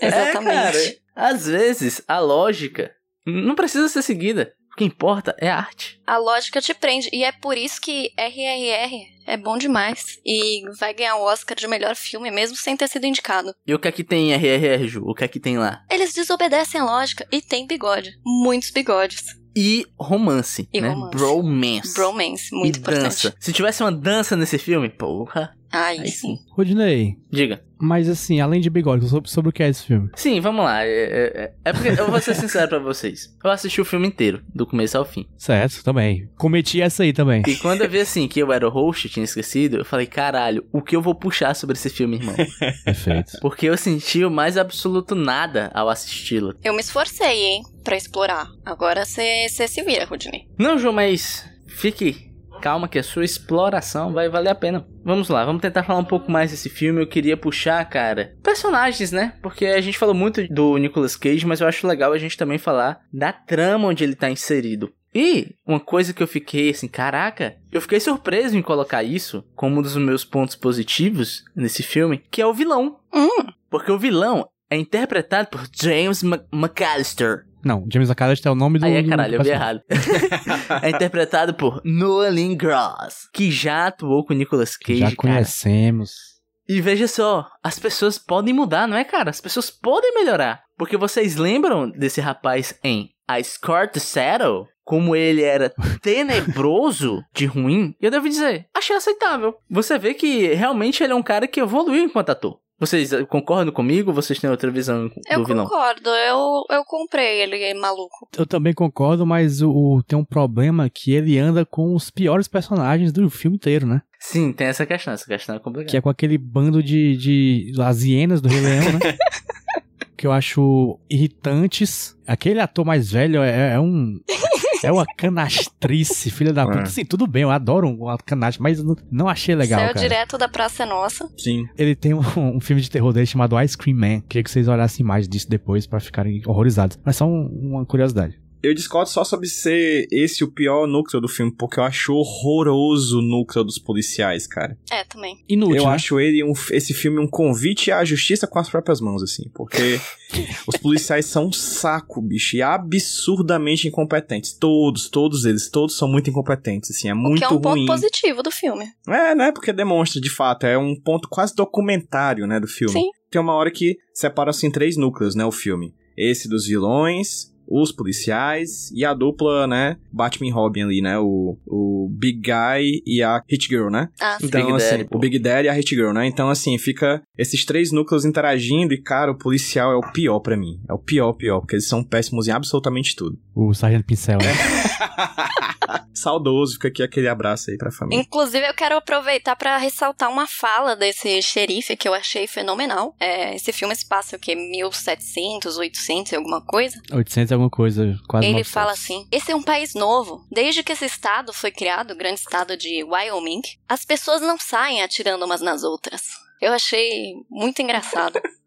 Exatamente. 0.00 0.08
É, 0.08 0.72
cara. 0.72 0.94
Às 1.14 1.46
vezes, 1.46 2.02
a 2.08 2.18
lógica 2.18 2.92
não 3.26 3.54
precisa 3.54 3.88
ser 3.88 4.02
seguida. 4.02 4.52
O 4.72 4.76
que 4.76 4.84
importa 4.84 5.36
é 5.38 5.48
a 5.48 5.56
arte. 5.56 6.00
A 6.04 6.18
lógica 6.18 6.60
te 6.60 6.74
prende. 6.74 7.08
E 7.12 7.22
é 7.22 7.30
por 7.30 7.56
isso 7.56 7.80
que 7.80 8.10
RRR 8.18 9.06
é 9.24 9.36
bom 9.36 9.56
demais. 9.56 10.18
E 10.26 10.62
vai 10.80 10.92
ganhar 10.92 11.14
o 11.14 11.22
Oscar 11.22 11.56
de 11.56 11.68
melhor 11.68 11.94
filme, 11.94 12.28
mesmo 12.28 12.56
sem 12.56 12.76
ter 12.76 12.88
sido 12.88 13.06
indicado. 13.06 13.54
E 13.64 13.72
o 13.72 13.78
que 13.78 13.86
é 13.86 13.92
que 13.92 14.02
tem 14.02 14.32
em 14.32 14.34
RRR, 14.34 14.88
Ju? 14.88 15.04
O 15.06 15.14
que 15.14 15.22
é 15.22 15.28
que 15.28 15.38
tem 15.38 15.56
lá? 15.58 15.84
Eles 15.88 16.12
desobedecem 16.12 16.80
a 16.80 16.84
lógica 16.84 17.24
e 17.30 17.40
tem 17.40 17.68
bigode. 17.68 18.18
Muitos 18.24 18.70
bigodes. 18.72 19.36
E 19.56 19.86
romance, 19.98 20.68
E 20.72 20.80
né? 20.80 20.88
romance. 20.90 21.16
Bromance. 21.16 21.94
Bromance, 21.94 22.54
muito 22.54 22.76
e 22.76 22.78
importante. 22.80 23.02
dança. 23.04 23.34
Se 23.38 23.52
tivesse 23.52 23.82
uma 23.82 23.92
dança 23.92 24.34
nesse 24.36 24.58
filme, 24.58 24.88
porra. 24.88 25.54
Ai, 25.74 25.98
Aí 25.98 26.08
sim. 26.08 26.36
sim. 26.36 26.38
Rodinei, 26.50 27.16
Diga. 27.30 27.62
mas 27.78 28.08
assim, 28.08 28.40
além 28.40 28.60
de 28.60 28.70
bigode, 28.70 29.08
sobre, 29.08 29.28
sobre 29.30 29.48
o 29.50 29.52
que 29.52 29.62
é 29.62 29.68
esse 29.68 29.84
filme? 29.84 30.08
Sim, 30.14 30.40
vamos 30.40 30.64
lá. 30.64 30.84
É, 30.84 30.88
é- 30.88 31.42
é- 31.44 31.52
é 31.64 31.72
porque 31.72 31.88
eu 32.00 32.10
vou 32.10 32.20
ser 32.20 32.34
sincero 32.34 32.68
pra 32.68 32.78
vocês. 32.78 33.34
Eu 33.42 33.50
assisti 33.50 33.80
o 33.80 33.84
filme 33.84 34.06
inteiro, 34.06 34.42
do 34.54 34.66
começo 34.66 34.96
ao 34.96 35.04
fim. 35.04 35.26
Certo, 35.36 35.82
também. 35.82 36.28
Cometi 36.36 36.80
essa 36.80 37.02
aí 37.02 37.12
também. 37.12 37.42
E 37.46 37.56
quando 37.56 37.82
eu 37.82 37.90
vi 37.90 37.98
assim 38.00 38.28
que 38.28 38.40
eu 38.40 38.52
era 38.52 38.66
o 38.66 38.70
host, 38.70 39.08
tinha 39.08 39.24
esquecido, 39.24 39.78
eu 39.78 39.84
falei, 39.84 40.06
caralho, 40.06 40.64
o 40.72 40.80
que 40.80 40.94
eu 40.94 41.02
vou 41.02 41.14
puxar 41.14 41.54
sobre 41.54 41.76
esse 41.76 41.90
filme, 41.90 42.16
irmão? 42.16 42.34
Perfeito. 42.84 43.38
Porque 43.40 43.66
eu 43.66 43.76
senti 43.76 44.24
o 44.24 44.30
mais 44.30 44.56
absoluto 44.56 45.14
nada 45.14 45.70
ao 45.74 45.88
assisti-lo. 45.88 46.54
Eu 46.62 46.72
me 46.72 46.80
esforcei, 46.80 47.44
hein, 47.46 47.62
pra 47.82 47.96
explorar. 47.96 48.48
Agora 48.64 49.04
você 49.04 49.48
se 49.48 49.82
vira, 49.82 50.04
Rudney. 50.04 50.46
Não, 50.58 50.78
João, 50.78 50.92
mas 50.94 51.44
fique 51.66 52.32
calma 52.64 52.88
que 52.88 52.98
a 52.98 53.02
sua 53.02 53.26
exploração 53.26 54.10
vai 54.14 54.26
valer 54.30 54.48
a 54.48 54.54
pena. 54.54 54.86
Vamos 55.04 55.28
lá, 55.28 55.44
vamos 55.44 55.60
tentar 55.60 55.82
falar 55.82 55.98
um 55.98 56.04
pouco 56.04 56.30
mais 56.32 56.50
desse 56.50 56.70
filme. 56.70 57.02
Eu 57.02 57.06
queria 57.06 57.36
puxar, 57.36 57.84
cara, 57.90 58.34
personagens, 58.42 59.12
né? 59.12 59.34
Porque 59.42 59.66
a 59.66 59.80
gente 59.82 59.98
falou 59.98 60.14
muito 60.14 60.48
do 60.48 60.78
Nicolas 60.78 61.14
Cage, 61.14 61.44
mas 61.46 61.60
eu 61.60 61.68
acho 61.68 61.86
legal 61.86 62.14
a 62.14 62.18
gente 62.18 62.38
também 62.38 62.56
falar 62.56 63.00
da 63.12 63.32
trama 63.34 63.88
onde 63.88 64.02
ele 64.02 64.14
tá 64.14 64.30
inserido. 64.30 64.90
E 65.14 65.54
uma 65.66 65.78
coisa 65.78 66.14
que 66.14 66.22
eu 66.22 66.26
fiquei 66.26 66.70
assim, 66.70 66.88
caraca, 66.88 67.54
eu 67.70 67.82
fiquei 67.82 68.00
surpreso 68.00 68.56
em 68.56 68.62
colocar 68.62 69.02
isso 69.04 69.44
como 69.54 69.78
um 69.78 69.82
dos 69.82 69.94
meus 69.96 70.24
pontos 70.24 70.56
positivos 70.56 71.44
nesse 71.54 71.82
filme, 71.82 72.22
que 72.30 72.40
é 72.40 72.46
o 72.46 72.54
vilão. 72.54 72.98
Hum, 73.14 73.46
Porque 73.70 73.92
o 73.92 73.98
vilão 73.98 74.48
é 74.70 74.76
interpretado 74.78 75.48
por 75.50 75.60
James 75.72 76.22
Mc- 76.22 76.46
McAllister. 76.52 77.44
Não, 77.64 77.86
James 77.92 78.08
McAllister 78.08 78.50
é 78.50 78.52
o 78.52 78.56
nome 78.56 78.78
do. 78.78 78.84
Aí 78.86 78.94
é 78.96 79.02
caralho, 79.02 79.36
eu 79.36 79.42
vi 79.42 79.50
errado. 79.50 79.80
é 80.82 80.90
interpretado 80.90 81.54
por 81.54 81.80
Nolan 81.84 82.54
Gross, 82.54 83.28
que 83.32 83.50
já 83.50 83.86
atuou 83.86 84.24
com 84.24 84.34
Nicolas 84.34 84.76
Cage, 84.76 85.00
Já 85.00 85.06
cara. 85.06 85.16
conhecemos. 85.16 86.34
E 86.68 86.80
veja 86.80 87.06
só, 87.06 87.46
as 87.62 87.78
pessoas 87.78 88.18
podem 88.18 88.54
mudar, 88.54 88.88
não 88.88 88.96
é, 88.96 89.04
cara? 89.04 89.30
As 89.30 89.40
pessoas 89.40 89.70
podem 89.70 90.14
melhorar. 90.14 90.62
Porque 90.76 90.96
vocês 90.96 91.36
lembram 91.36 91.90
desse 91.90 92.20
rapaz 92.20 92.74
em 92.82 93.10
A 93.28 93.42
Scar 93.42 93.90
to 93.90 94.00
Settle? 94.00 94.66
Como 94.82 95.14
ele 95.16 95.42
era 95.42 95.72
tenebroso 96.02 97.22
de 97.32 97.46
ruim? 97.46 97.94
E 98.00 98.04
eu 98.04 98.10
devo 98.10 98.28
dizer, 98.28 98.66
achei 98.74 98.96
aceitável. 98.96 99.54
Você 99.70 99.98
vê 99.98 100.14
que 100.14 100.52
realmente 100.54 101.02
ele 101.02 101.12
é 101.12 101.16
um 101.16 101.22
cara 101.22 101.46
que 101.46 101.60
evoluiu 101.60 102.04
enquanto 102.04 102.30
ator. 102.30 102.58
Vocês 102.78 103.10
concordam 103.28 103.72
comigo? 103.72 104.12
Vocês 104.12 104.38
têm 104.38 104.50
outra 104.50 104.70
visão 104.70 105.08
eu 105.30 105.38
do 105.40 105.44
vilão? 105.46 105.64
concordo. 105.64 106.10
Eu, 106.10 106.64
eu 106.70 106.84
comprei 106.84 107.40
ele 107.42 107.72
maluco. 107.74 108.28
Eu 108.36 108.44
também 108.44 108.72
concordo, 108.74 109.24
mas 109.24 109.62
o, 109.62 109.70
o- 109.70 110.02
tem 110.02 110.18
um 110.18 110.24
problema 110.24 110.90
que 110.90 111.12
ele 111.12 111.38
anda 111.38 111.64
com 111.64 111.94
os 111.94 112.10
piores 112.10 112.48
personagens 112.48 113.12
do 113.12 113.30
filme 113.30 113.56
inteiro, 113.56 113.86
né? 113.86 114.02
Sim, 114.18 114.52
tem 114.52 114.66
essa 114.66 114.84
questão. 114.84 115.14
Essa 115.14 115.24
questão 115.26 115.54
é 115.54 115.58
complicada. 115.60 115.90
Que 115.90 115.96
é 115.96 116.00
com 116.00 116.08
aquele 116.08 116.36
bando 116.36 116.82
de, 116.82 117.16
de 117.16 117.72
as 117.80 118.02
hienas 118.02 118.40
do 118.40 118.48
Rei 118.48 118.60
Leão, 118.60 118.92
né? 118.94 118.98
que 120.16 120.26
eu 120.26 120.32
acho 120.32 120.98
irritantes. 121.08 122.16
Aquele 122.26 122.58
ator 122.60 122.84
mais 122.84 123.10
velho 123.12 123.42
é, 123.42 123.74
é 123.74 123.80
um. 123.80 124.18
É 124.84 124.92
uma 124.92 125.04
canastrice, 125.16 126.30
filha 126.30 126.52
da 126.52 126.66
puta. 126.66 126.80
É. 126.80 126.86
Sim, 126.86 127.04
tudo 127.04 127.26
bem, 127.26 127.42
eu 127.42 127.50
adoro 127.50 127.86
um 127.88 128.16
canastre, 128.24 128.62
mas 128.62 128.78
eu 128.78 128.96
não, 129.10 129.28
achei 129.28 129.54
legal, 129.54 129.80
Saiu 129.80 129.94
cara. 129.94 130.08
direto 130.08 130.38
da 130.38 130.48
Praça 130.48 130.82
é 130.82 130.86
Nossa. 130.86 131.28
Sim. 131.36 131.66
Ele 131.76 131.94
tem 131.94 132.14
um, 132.14 132.20
um 132.36 132.60
filme 132.60 132.80
de 132.82 132.90
terror 132.90 133.12
dele 133.12 133.26
chamado 133.26 133.60
Ice 133.60 133.76
Cream 133.76 133.96
Man. 133.96 134.20
Queria 134.28 134.42
que 134.44 134.50
vocês 134.50 134.68
olhassem 134.68 135.04
mais 135.04 135.28
disso 135.28 135.48
depois 135.48 135.86
pra 135.86 136.00
ficarem 136.00 136.42
horrorizados. 136.46 136.98
Mas 137.04 137.16
só 137.16 137.26
um- 137.26 137.46
uma 137.72 137.84
curiosidade. 137.86 138.38
Eu 138.64 138.72
discordo 138.72 139.10
só 139.10 139.24
sobre 139.24 139.46
ser 139.46 140.06
esse 140.10 140.42
o 140.42 140.50
pior 140.50 140.86
núcleo 140.86 141.20
do 141.20 141.28
filme, 141.28 141.52
porque 141.54 141.78
eu 141.78 141.84
acho 141.84 142.14
horroroso 142.14 143.18
o 143.18 143.22
núcleo 143.22 143.62
dos 143.62 143.78
policiais, 143.78 144.46
cara. 144.46 144.78
É, 144.90 145.04
também. 145.04 145.44
Inútil, 145.46 145.76
eu 145.76 145.84
né? 145.84 145.90
acho 145.90 146.18
ele 146.18 146.42
um, 146.42 146.54
esse 146.70 146.94
filme 146.94 147.18
um 147.18 147.26
convite 147.26 147.92
à 147.92 148.02
justiça 148.04 148.46
com 148.46 148.58
as 148.58 148.70
próprias 148.70 149.02
mãos, 149.02 149.22
assim, 149.22 149.50
porque 149.54 150.00
os 150.66 150.78
policiais 150.78 151.26
são 151.26 151.48
um 151.48 151.52
saco, 151.52 152.22
bicho, 152.22 152.56
e 152.56 152.62
absurdamente 152.62 153.86
incompetentes. 153.86 154.54
Todos, 154.54 155.10
todos 155.10 155.44
eles, 155.44 155.68
todos 155.68 155.96
são 155.96 156.08
muito 156.08 156.30
incompetentes, 156.30 156.90
assim, 156.90 157.08
é 157.08 157.14
O 157.14 157.16
muito 157.16 157.38
que 157.40 157.44
é 157.44 157.48
um 157.48 157.58
ruim. 157.58 157.62
ponto 157.62 157.86
positivo 157.86 158.42
do 158.42 158.50
filme. 158.50 158.86
É, 159.06 159.34
né? 159.34 159.52
Porque 159.52 159.72
demonstra, 159.72 160.20
de 160.20 160.30
fato, 160.30 160.66
é 160.66 160.78
um 160.78 160.98
ponto 160.98 161.28
quase 161.28 161.54
documentário, 161.54 162.46
né, 162.46 162.58
do 162.58 162.66
filme. 162.66 162.92
Sim. 162.92 163.10
Tem 163.30 163.40
uma 163.40 163.54
hora 163.54 163.70
que 163.70 163.98
separa-se 164.14 164.66
em 164.66 164.70
três 164.70 164.96
núcleos, 164.96 165.34
né, 165.34 165.44
o 165.44 165.52
filme. 165.52 165.94
Esse 166.16 166.48
dos 166.48 166.66
vilões, 166.66 167.52
os 167.68 167.92
policiais 167.92 168.90
e 168.92 169.04
a 169.04 169.14
dupla, 169.14 169.66
né, 169.66 169.96
Batman 170.12 170.48
e 170.48 170.50
Robin 170.50 170.82
ali, 170.82 171.00
né, 171.00 171.18
o, 171.18 171.56
o 171.66 172.08
Big 172.10 172.40
Guy 172.40 173.02
e 173.06 173.22
a 173.22 173.42
Hit 173.48 173.68
Girl, 173.68 173.90
né? 173.90 174.08
Ah, 174.20 174.36
sim. 174.40 174.46
Então, 174.46 174.60
Big 174.60 174.76
assim, 174.76 174.96
Daddy, 174.98 175.08
o 175.10 175.18
Big 175.18 175.38
Daddy 175.38 175.66
e 175.66 175.68
a 175.68 175.72
Hit 175.72 175.94
Girl, 175.94 176.12
né? 176.12 176.26
Então, 176.26 176.48
assim, 176.48 176.76
fica 176.78 177.22
esses 177.36 177.64
três 177.64 177.90
núcleos 177.92 178.24
interagindo 178.24 178.94
e, 178.94 178.98
cara, 178.98 179.32
o 179.32 179.38
policial 179.38 179.92
é 179.92 179.96
o 179.96 180.12
pior 180.12 180.40
pra 180.40 180.56
mim. 180.56 180.80
É 180.88 180.92
o 180.92 180.98
pior, 180.98 181.32
pior, 181.32 181.60
porque 181.60 181.76
eles 181.76 181.88
são 181.88 182.02
péssimos 182.02 182.48
em 182.48 182.52
absolutamente 182.52 183.16
tudo. 183.16 183.38
O 183.54 183.72
Sargento 183.74 184.04
Pincel, 184.04 184.38
né? 184.38 184.52
Saudoso, 186.14 186.74
fica 186.74 186.88
aqui 186.88 187.02
aquele 187.02 187.28
abraço 187.28 187.70
aí 187.70 187.76
pra 187.76 187.90
família. 187.90 188.20
Inclusive, 188.22 188.66
eu 188.66 188.74
quero 188.74 188.96
aproveitar 188.96 189.56
pra 189.56 189.76
ressaltar 189.76 190.30
uma 190.30 190.46
fala 190.46 190.94
desse 190.96 191.40
xerife 191.42 191.96
que 191.96 192.08
eu 192.08 192.14
achei 192.14 192.46
fenomenal. 192.46 193.14
É, 193.18 193.54
esse 193.54 193.72
filme 193.72 193.94
se 193.94 194.06
passa 194.06 194.36
o 194.36 194.38
quê? 194.38 194.54
1700, 194.54 195.76
800 195.78 196.32
e 196.32 196.36
alguma 196.36 196.60
coisa? 196.64 197.00
800 197.12 197.50
e 197.50 197.54
alguma 197.54 197.70
coisa, 197.70 198.18
quase 198.28 198.46
Ele 198.46 198.54
900. 198.54 198.72
fala 198.72 198.92
assim: 198.92 199.26
esse 199.30 199.52
é 199.52 199.56
um 199.56 199.62
país 199.62 199.94
novo. 199.94 200.46
Desde 200.50 200.82
que 200.82 200.92
esse 200.92 201.04
estado 201.04 201.52
foi 201.52 201.70
criado, 201.70 202.12
o 202.12 202.16
grande 202.16 202.40
estado 202.40 202.76
de 202.76 203.02
Wyoming, 203.04 203.62
as 203.88 204.04
pessoas 204.04 204.40
não 204.40 204.58
saem 204.58 205.02
atirando 205.02 205.44
umas 205.44 205.60
nas 205.60 205.82
outras. 205.82 206.22
Eu 206.60 206.72
achei 206.72 207.34
muito 207.50 207.82
engraçado. 207.82 208.40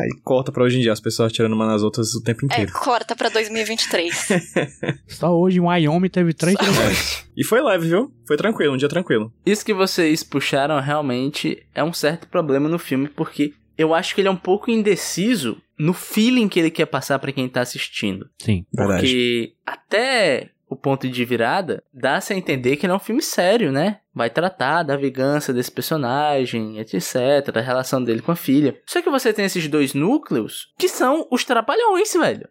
Aí 0.00 0.10
corta 0.24 0.50
pra 0.50 0.64
hoje 0.64 0.78
em 0.78 0.80
dia, 0.80 0.92
as 0.92 1.00
pessoas 1.00 1.32
tirando 1.32 1.52
uma 1.52 1.66
nas 1.66 1.82
outras 1.82 2.14
o 2.14 2.22
tempo 2.22 2.40
É, 2.42 2.46
inteiro. 2.46 2.72
corta 2.72 3.14
pra 3.14 3.28
2023. 3.28 4.28
Só 5.06 5.36
hoje 5.38 5.58
em 5.58 5.60
Wyoming 5.60 6.08
teve 6.08 6.32
três 6.34 6.56
tiroleios. 6.56 7.24
E 7.36 7.44
foi 7.44 7.62
leve, 7.62 7.88
viu? 7.88 8.12
Foi 8.26 8.36
tranquilo, 8.36 8.74
um 8.74 8.76
dia 8.76 8.88
tranquilo. 8.88 9.32
Isso 9.46 9.64
que 9.64 9.72
vocês 9.74 10.22
puxaram 10.22 10.80
realmente 10.80 11.62
é 11.74 11.82
um 11.84 11.92
certo 11.92 12.26
problema 12.28 12.68
no 12.68 12.78
filme, 12.78 13.08
porque 13.08 13.52
eu 13.78 13.94
acho 13.94 14.14
que 14.14 14.20
ele 14.20 14.28
é 14.28 14.30
um 14.32 14.36
pouco 14.36 14.70
indeciso 14.70 15.56
no 15.78 15.94
feeling 15.94 16.48
que 16.48 16.58
ele 16.60 16.70
quer 16.70 16.86
passar 16.86 17.18
pra 17.18 17.32
quem 17.32 17.48
tá 17.48 17.62
assistindo. 17.62 18.28
Sim. 18.38 18.66
Verdade. 18.74 19.00
Porque 19.00 19.52
até 19.64 20.50
o 20.68 20.76
ponto 20.76 21.08
de 21.08 21.24
virada 21.24 21.82
dá-se 21.92 22.32
a 22.32 22.36
entender 22.36 22.76
que 22.76 22.84
ele 22.86 22.92
é 22.92 22.96
um 22.96 23.00
filme 23.00 23.22
sério, 23.22 23.72
né? 23.72 23.98
Vai 24.14 24.28
tratar 24.28 24.82
da 24.82 24.96
vingança 24.96 25.52
desse 25.52 25.70
personagem, 25.70 26.78
etc., 26.78 27.52
da 27.52 27.60
relação 27.60 28.02
dele 28.02 28.22
com 28.22 28.32
a 28.32 28.36
filha. 28.36 28.76
Só 28.86 29.00
que 29.00 29.10
você 29.10 29.32
tem 29.32 29.44
esses 29.44 29.68
dois 29.68 29.94
núcleos 29.94 30.66
que 30.78 30.88
são 30.88 31.26
os 31.30 31.44
trapalhões, 31.44 32.12
velho. 32.12 32.48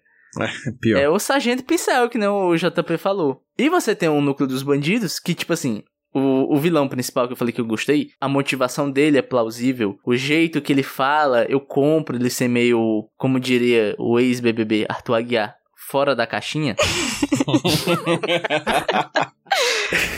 Pior. 0.79 0.99
É 0.99 1.09
o 1.09 1.19
Sargento 1.19 1.63
Pincel, 1.63 2.09
que 2.09 2.17
nem 2.17 2.29
o 2.29 2.55
JP 2.55 2.97
falou. 2.97 3.41
E 3.57 3.69
você 3.69 3.95
tem 3.95 4.07
um 4.09 4.21
núcleo 4.21 4.47
dos 4.47 4.63
bandidos 4.63 5.19
que, 5.19 5.33
tipo 5.33 5.51
assim, 5.53 5.83
o, 6.13 6.55
o 6.55 6.59
vilão 6.59 6.87
principal 6.87 7.27
que 7.27 7.33
eu 7.33 7.37
falei 7.37 7.51
que 7.53 7.61
eu 7.61 7.65
gostei, 7.65 8.09
a 8.19 8.27
motivação 8.27 8.89
dele 8.89 9.17
é 9.17 9.21
plausível. 9.21 9.97
O 10.05 10.15
jeito 10.15 10.61
que 10.61 10.71
ele 10.71 10.83
fala, 10.83 11.45
eu 11.45 11.59
compro 11.59 12.15
ele 12.15 12.29
ser 12.29 12.47
meio, 12.47 13.09
como 13.17 13.39
diria 13.39 13.95
o 13.97 14.19
ex-BBB 14.19 14.85
Arthur 14.87 15.15
Aguiar, 15.15 15.55
fora 15.75 16.15
da 16.15 16.27
caixinha. 16.27 16.75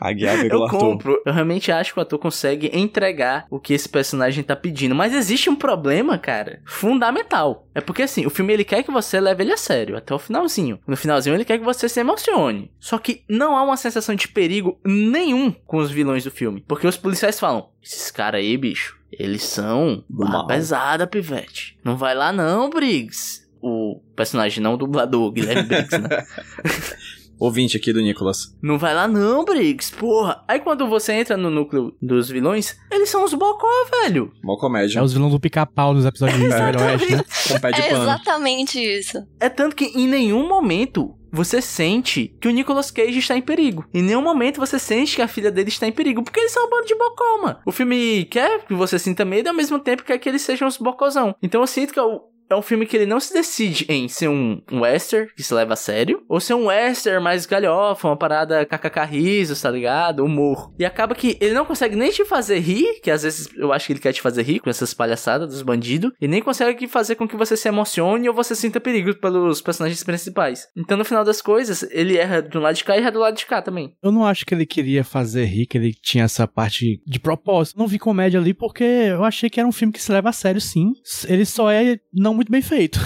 Aguiar 0.00 0.36
Eu 0.44 0.48
pelo 0.48 0.64
Arthur. 0.64 0.78
compro. 0.78 1.22
Eu 1.24 1.32
realmente 1.32 1.70
acho 1.72 1.92
que 1.92 1.98
o 1.98 2.02
ator 2.02 2.18
consegue 2.18 2.70
entregar 2.72 3.46
o 3.50 3.58
que 3.58 3.72
esse 3.74 3.88
personagem 3.88 4.42
tá 4.44 4.54
pedindo. 4.56 4.94
Mas 4.94 5.14
existe 5.14 5.48
um 5.50 5.56
problema, 5.56 6.18
cara, 6.18 6.60
fundamental. 6.66 7.66
É 7.74 7.80
porque 7.80 8.02
assim, 8.02 8.26
o 8.26 8.30
filme 8.30 8.52
ele 8.52 8.64
quer 8.64 8.82
que 8.82 8.90
você 8.90 9.20
leve 9.20 9.42
ele 9.42 9.52
a 9.52 9.56
sério, 9.56 9.96
até 9.96 10.14
o 10.14 10.18
finalzinho. 10.18 10.78
No 10.86 10.96
finalzinho 10.96 11.34
ele 11.34 11.44
quer 11.44 11.58
que 11.58 11.64
você 11.64 11.88
se 11.88 12.00
emocione. 12.00 12.70
Só 12.78 12.98
que 12.98 13.22
não 13.28 13.56
há 13.56 13.62
uma 13.62 13.76
sensação 13.76 14.14
de 14.14 14.28
perigo 14.28 14.78
nenhum 14.84 15.50
com 15.50 15.78
os 15.78 15.90
vilões 15.90 16.24
do 16.24 16.30
filme. 16.30 16.64
Porque 16.66 16.86
os 16.86 16.96
policiais 16.96 17.38
falam: 17.40 17.68
esses 17.82 18.10
caras 18.10 18.40
aí, 18.40 18.56
bicho, 18.56 18.98
eles 19.12 19.42
são 19.44 20.04
mal." 20.08 20.46
pesada, 20.46 21.06
pivete. 21.06 21.78
Não 21.84 21.96
vai 21.96 22.14
lá 22.14 22.32
não, 22.32 22.70
Briggs. 22.70 23.46
O 23.60 24.00
personagem 24.14 24.62
não 24.62 24.74
o 24.74 24.76
dublador, 24.76 25.32
Guilherme 25.32 25.64
Briggs, 25.64 25.98
né? 25.98 26.08
Ouvinte 27.38 27.76
aqui 27.76 27.92
do 27.92 28.00
Nicolas. 28.00 28.56
Não 28.62 28.78
vai 28.78 28.94
lá 28.94 29.06
não, 29.06 29.44
Briggs, 29.44 29.92
porra. 29.94 30.42
Aí 30.48 30.58
quando 30.60 30.88
você 30.88 31.12
entra 31.12 31.36
no 31.36 31.50
núcleo 31.50 31.94
dos 32.02 32.28
vilões, 32.28 32.76
eles 32.90 33.08
são 33.08 33.24
os 33.24 33.34
bocó, 33.34 33.66
velho. 34.02 34.32
Mó 34.42 34.56
comédia. 34.56 34.98
É 34.98 35.02
os 35.02 35.12
vilões 35.12 35.32
do 35.32 35.40
pica-pau 35.40 35.94
nos 35.94 36.04
episódios 36.04 36.38
do 36.40 36.48
Velho 36.48 36.80
Oeste, 36.80 37.16
né? 37.16 37.22
Com 37.48 37.60
pé 37.60 37.70
de 37.72 37.80
é 37.80 37.90
pano. 37.90 38.02
exatamente 38.04 38.78
isso. 38.80 39.18
É 39.40 39.48
tanto 39.48 39.76
que 39.76 39.84
em 39.86 40.06
nenhum 40.08 40.48
momento 40.48 41.14
você 41.30 41.60
sente 41.60 42.34
que 42.40 42.48
o 42.48 42.50
Nicolas 42.50 42.90
Cage 42.90 43.18
está 43.18 43.36
em 43.36 43.42
perigo. 43.42 43.84
Em 43.92 44.02
nenhum 44.02 44.22
momento 44.22 44.58
você 44.58 44.78
sente 44.78 45.14
que 45.16 45.20
a 45.22 45.28
filha 45.28 45.50
dele 45.50 45.68
está 45.68 45.86
em 45.86 45.92
perigo, 45.92 46.22
porque 46.22 46.40
eles 46.40 46.52
são 46.52 46.66
um 46.66 46.70
bando 46.70 46.86
de 46.86 46.94
bocó, 46.94 47.42
mano. 47.42 47.58
O 47.66 47.70
filme 47.72 48.24
quer 48.24 48.64
que 48.64 48.72
você 48.74 48.98
sinta 48.98 49.24
medo 49.26 49.46
e 49.46 49.50
ao 49.50 49.54
mesmo 49.54 49.78
tempo 49.78 50.02
quer 50.04 50.16
que 50.18 50.28
eles 50.28 50.40
sejam 50.42 50.66
os 50.66 50.78
bocozão. 50.78 51.34
Então 51.42 51.60
eu 51.60 51.66
sinto 51.66 51.92
que 51.92 51.98
é 51.98 52.02
o- 52.02 52.22
é 52.50 52.56
um 52.56 52.62
filme 52.62 52.86
que 52.86 52.96
ele 52.96 53.06
não 53.06 53.20
se 53.20 53.32
decide 53.32 53.86
em 53.88 54.08
ser 54.08 54.28
um, 54.28 54.60
western, 54.72 55.28
que 55.34 55.42
se 55.42 55.52
leva 55.54 55.74
a 55.74 55.76
sério, 55.76 56.22
ou 56.28 56.40
ser 56.40 56.54
um 56.54 56.66
western 56.66 57.22
mais 57.22 57.46
galhofa, 57.46 58.08
uma 58.08 58.16
parada 58.16 58.64
kkk 58.64 59.04
risos, 59.04 59.60
tá 59.60 59.70
ligado? 59.70 60.24
Humor. 60.24 60.72
E 60.78 60.84
acaba 60.84 61.14
que 61.14 61.36
ele 61.40 61.54
não 61.54 61.64
consegue 61.64 61.96
nem 61.96 62.10
te 62.10 62.24
fazer 62.24 62.58
rir, 62.58 63.00
que 63.02 63.10
às 63.10 63.22
vezes 63.22 63.48
eu 63.56 63.72
acho 63.72 63.86
que 63.86 63.92
ele 63.92 64.00
quer 64.00 64.12
te 64.12 64.22
fazer 64.22 64.42
rir 64.42 64.60
com 64.60 64.70
essas 64.70 64.94
palhaçadas 64.94 65.48
dos 65.48 65.62
bandidos, 65.62 66.12
e 66.20 66.26
nem 66.26 66.42
consegue 66.42 66.86
fazer 66.86 67.14
com 67.14 67.28
que 67.28 67.36
você 67.36 67.56
se 67.56 67.68
emocione 67.68 68.28
ou 68.28 68.34
você 68.34 68.54
sinta 68.54 68.80
perigo 68.80 69.14
pelos 69.16 69.60
personagens 69.60 70.02
principais. 70.02 70.66
Então 70.76 70.96
no 70.96 71.04
final 71.04 71.24
das 71.24 71.42
coisas, 71.42 71.82
ele 71.90 72.16
erra 72.16 72.46
um 72.54 72.58
lado 72.60 72.74
de 72.74 72.84
cá 72.84 72.96
e 72.96 73.00
erra 73.00 73.12
do 73.12 73.18
lado 73.18 73.36
de 73.36 73.46
cá 73.46 73.60
também. 73.60 73.94
Eu 74.02 74.12
não 74.12 74.24
acho 74.24 74.46
que 74.46 74.54
ele 74.54 74.66
queria 74.66 75.04
fazer 75.04 75.44
rir, 75.44 75.66
que 75.66 75.76
ele 75.76 75.92
tinha 75.92 76.24
essa 76.24 76.46
parte 76.46 77.02
de 77.06 77.20
propósito. 77.20 77.78
Não 77.78 77.86
vi 77.86 77.98
comédia 77.98 78.40
ali 78.40 78.54
porque 78.54 78.84
eu 78.84 79.24
achei 79.24 79.50
que 79.50 79.60
era 79.60 79.68
um 79.68 79.72
filme 79.72 79.92
que 79.92 80.02
se 80.02 80.12
leva 80.12 80.30
a 80.30 80.32
sério, 80.32 80.60
sim. 80.60 80.92
Ele 81.26 81.44
só 81.44 81.70
é 81.70 81.98
não 82.12 82.37
muito 82.38 82.50
bem 82.52 82.62
feito. 82.62 82.98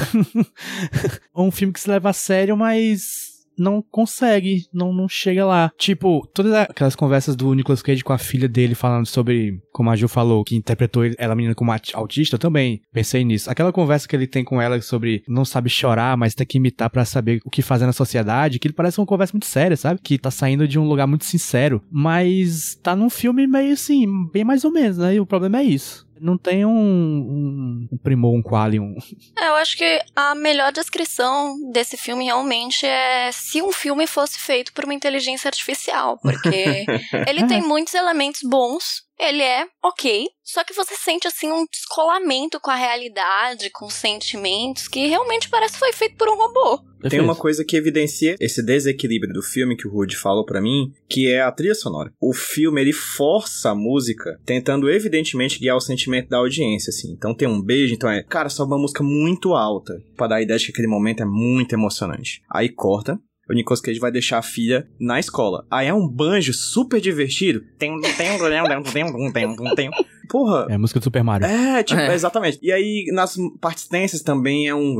um 1.34 1.50
filme 1.50 1.72
que 1.72 1.80
se 1.80 1.90
leva 1.90 2.10
a 2.10 2.12
sério, 2.12 2.56
mas 2.56 3.32
não 3.58 3.82
consegue, 3.82 4.64
não, 4.72 4.92
não 4.94 5.06
chega 5.08 5.44
lá. 5.44 5.70
Tipo, 5.76 6.26
todas 6.34 6.52
aquelas 6.54 6.96
conversas 6.96 7.36
do 7.36 7.52
Nicolas 7.52 7.82
Cage 7.82 8.02
com 8.02 8.12
a 8.12 8.18
filha 8.18 8.48
dele 8.48 8.74
falando 8.74 9.06
sobre, 9.06 9.60
como 9.72 9.90
a 9.90 9.94
Ju 9.96 10.08
falou, 10.08 10.42
que 10.42 10.56
interpretou 10.56 11.02
ela 11.18 11.34
menina 11.34 11.54
como 11.54 11.70
aut- 11.70 11.94
autista, 11.94 12.36
eu 12.36 12.38
também 12.40 12.80
pensei 12.92 13.22
nisso. 13.24 13.50
Aquela 13.50 13.70
conversa 13.70 14.08
que 14.08 14.16
ele 14.16 14.26
tem 14.26 14.42
com 14.42 14.60
ela 14.60 14.80
sobre 14.80 15.22
não 15.28 15.44
sabe 15.44 15.68
chorar, 15.68 16.16
mas 16.16 16.34
tem 16.34 16.46
que 16.46 16.56
imitar 16.58 16.88
pra 16.88 17.04
saber 17.04 17.40
o 17.44 17.50
que 17.50 17.60
fazer 17.62 17.84
na 17.86 17.92
sociedade, 17.92 18.58
que 18.58 18.66
ele 18.68 18.74
parece 18.74 18.98
uma 18.98 19.06
conversa 19.06 19.34
muito 19.34 19.46
séria, 19.46 19.76
sabe? 19.76 20.00
Que 20.02 20.18
tá 20.18 20.30
saindo 20.30 20.66
de 20.66 20.78
um 20.78 20.88
lugar 20.88 21.06
muito 21.06 21.26
sincero, 21.26 21.82
mas 21.90 22.74
tá 22.82 22.96
num 22.96 23.10
filme 23.10 23.46
meio 23.46 23.74
assim, 23.74 24.06
bem 24.32 24.44
mais 24.44 24.64
ou 24.64 24.72
menos, 24.72 24.96
né? 24.96 25.14
E 25.14 25.20
o 25.20 25.26
problema 25.26 25.58
é 25.60 25.64
isso. 25.64 26.10
Não 26.22 26.38
tem 26.38 26.64
um, 26.64 26.70
um, 26.70 27.88
um 27.90 27.98
primor, 27.98 28.32
um 28.32 28.42
quali, 28.42 28.78
um... 28.78 28.94
É, 29.36 29.48
eu 29.48 29.54
acho 29.54 29.76
que 29.76 30.00
a 30.14 30.36
melhor 30.36 30.70
descrição 30.70 31.56
desse 31.72 31.96
filme 31.96 32.26
realmente 32.26 32.86
é 32.86 33.30
se 33.32 33.60
um 33.60 33.72
filme 33.72 34.06
fosse 34.06 34.38
feito 34.38 34.72
por 34.72 34.84
uma 34.84 34.94
inteligência 34.94 35.48
artificial, 35.48 36.18
porque 36.18 36.86
ele 37.28 37.44
tem 37.48 37.60
muitos 37.60 37.94
elementos 37.94 38.42
bons, 38.44 39.02
ele 39.22 39.42
é 39.42 39.66
ok, 39.82 40.26
só 40.42 40.64
que 40.64 40.74
você 40.74 40.96
sente 40.96 41.28
assim 41.28 41.50
um 41.50 41.64
descolamento 41.70 42.58
com 42.60 42.70
a 42.70 42.74
realidade, 42.74 43.70
com 43.70 43.86
os 43.86 43.94
sentimentos, 43.94 44.88
que 44.88 45.06
realmente 45.06 45.48
parece 45.48 45.74
que 45.74 45.78
foi 45.78 45.92
feito 45.92 46.16
por 46.16 46.28
um 46.28 46.36
robô. 46.36 46.82
Tem 47.08 47.20
uma 47.20 47.34
coisa 47.34 47.64
que 47.64 47.76
evidencia 47.76 48.36
esse 48.40 48.64
desequilíbrio 48.64 49.32
do 49.32 49.42
filme 49.42 49.76
que 49.76 49.88
o 49.88 49.90
Rude 49.90 50.16
falou 50.16 50.44
pra 50.44 50.60
mim, 50.60 50.92
que 51.08 51.28
é 51.28 51.40
a 51.40 51.50
trilha 51.50 51.74
sonora. 51.74 52.12
O 52.20 52.32
filme, 52.32 52.80
ele 52.80 52.92
força 52.92 53.70
a 53.70 53.74
música, 53.74 54.38
tentando 54.44 54.88
evidentemente 54.88 55.58
guiar 55.58 55.76
o 55.76 55.80
sentimento 55.80 56.28
da 56.28 56.38
audiência, 56.38 56.90
assim. 56.90 57.12
Então 57.12 57.34
tem 57.34 57.48
um 57.48 57.60
beijo, 57.60 57.94
então 57.94 58.08
é, 58.08 58.22
cara, 58.22 58.48
sobe 58.48 58.72
uma 58.72 58.78
música 58.78 59.02
muito 59.02 59.54
alta, 59.54 60.00
pra 60.16 60.28
dar 60.28 60.36
a 60.36 60.42
ideia 60.42 60.58
de 60.58 60.66
que 60.66 60.72
aquele 60.72 60.86
momento 60.86 61.22
é 61.22 61.26
muito 61.26 61.72
emocionante. 61.72 62.40
Aí 62.48 62.68
corta, 62.68 63.18
o 63.52 63.54
Nicolas 63.54 63.80
Cage 63.80 64.00
vai 64.00 64.10
deixar 64.10 64.38
a 64.38 64.42
filha 64.42 64.88
na 64.98 65.20
escola. 65.20 65.64
Aí 65.70 65.86
é 65.86 65.94
um 65.94 66.08
banjo 66.08 66.52
super 66.52 67.00
divertido. 67.00 67.62
Tem, 67.78 68.00
tem, 68.00 68.12
tem, 68.14 68.38
tem, 68.38 69.32
tem, 69.32 69.74
tem. 69.74 69.90
Porra, 70.28 70.66
É 70.70 70.74
a 70.74 70.78
música 70.78 70.98
do 70.98 71.04
Super 71.04 71.22
Mario. 71.22 71.46
é, 71.46 71.82
tipo, 71.82 72.00
É. 72.00 72.14
exatamente. 72.14 72.58
E 72.62 72.72
aí, 72.72 73.04
nas 73.12 73.36
partes 73.60 73.86
tensas 73.86 74.22
também 74.22 74.66
é 74.66 74.74
um. 74.74 74.96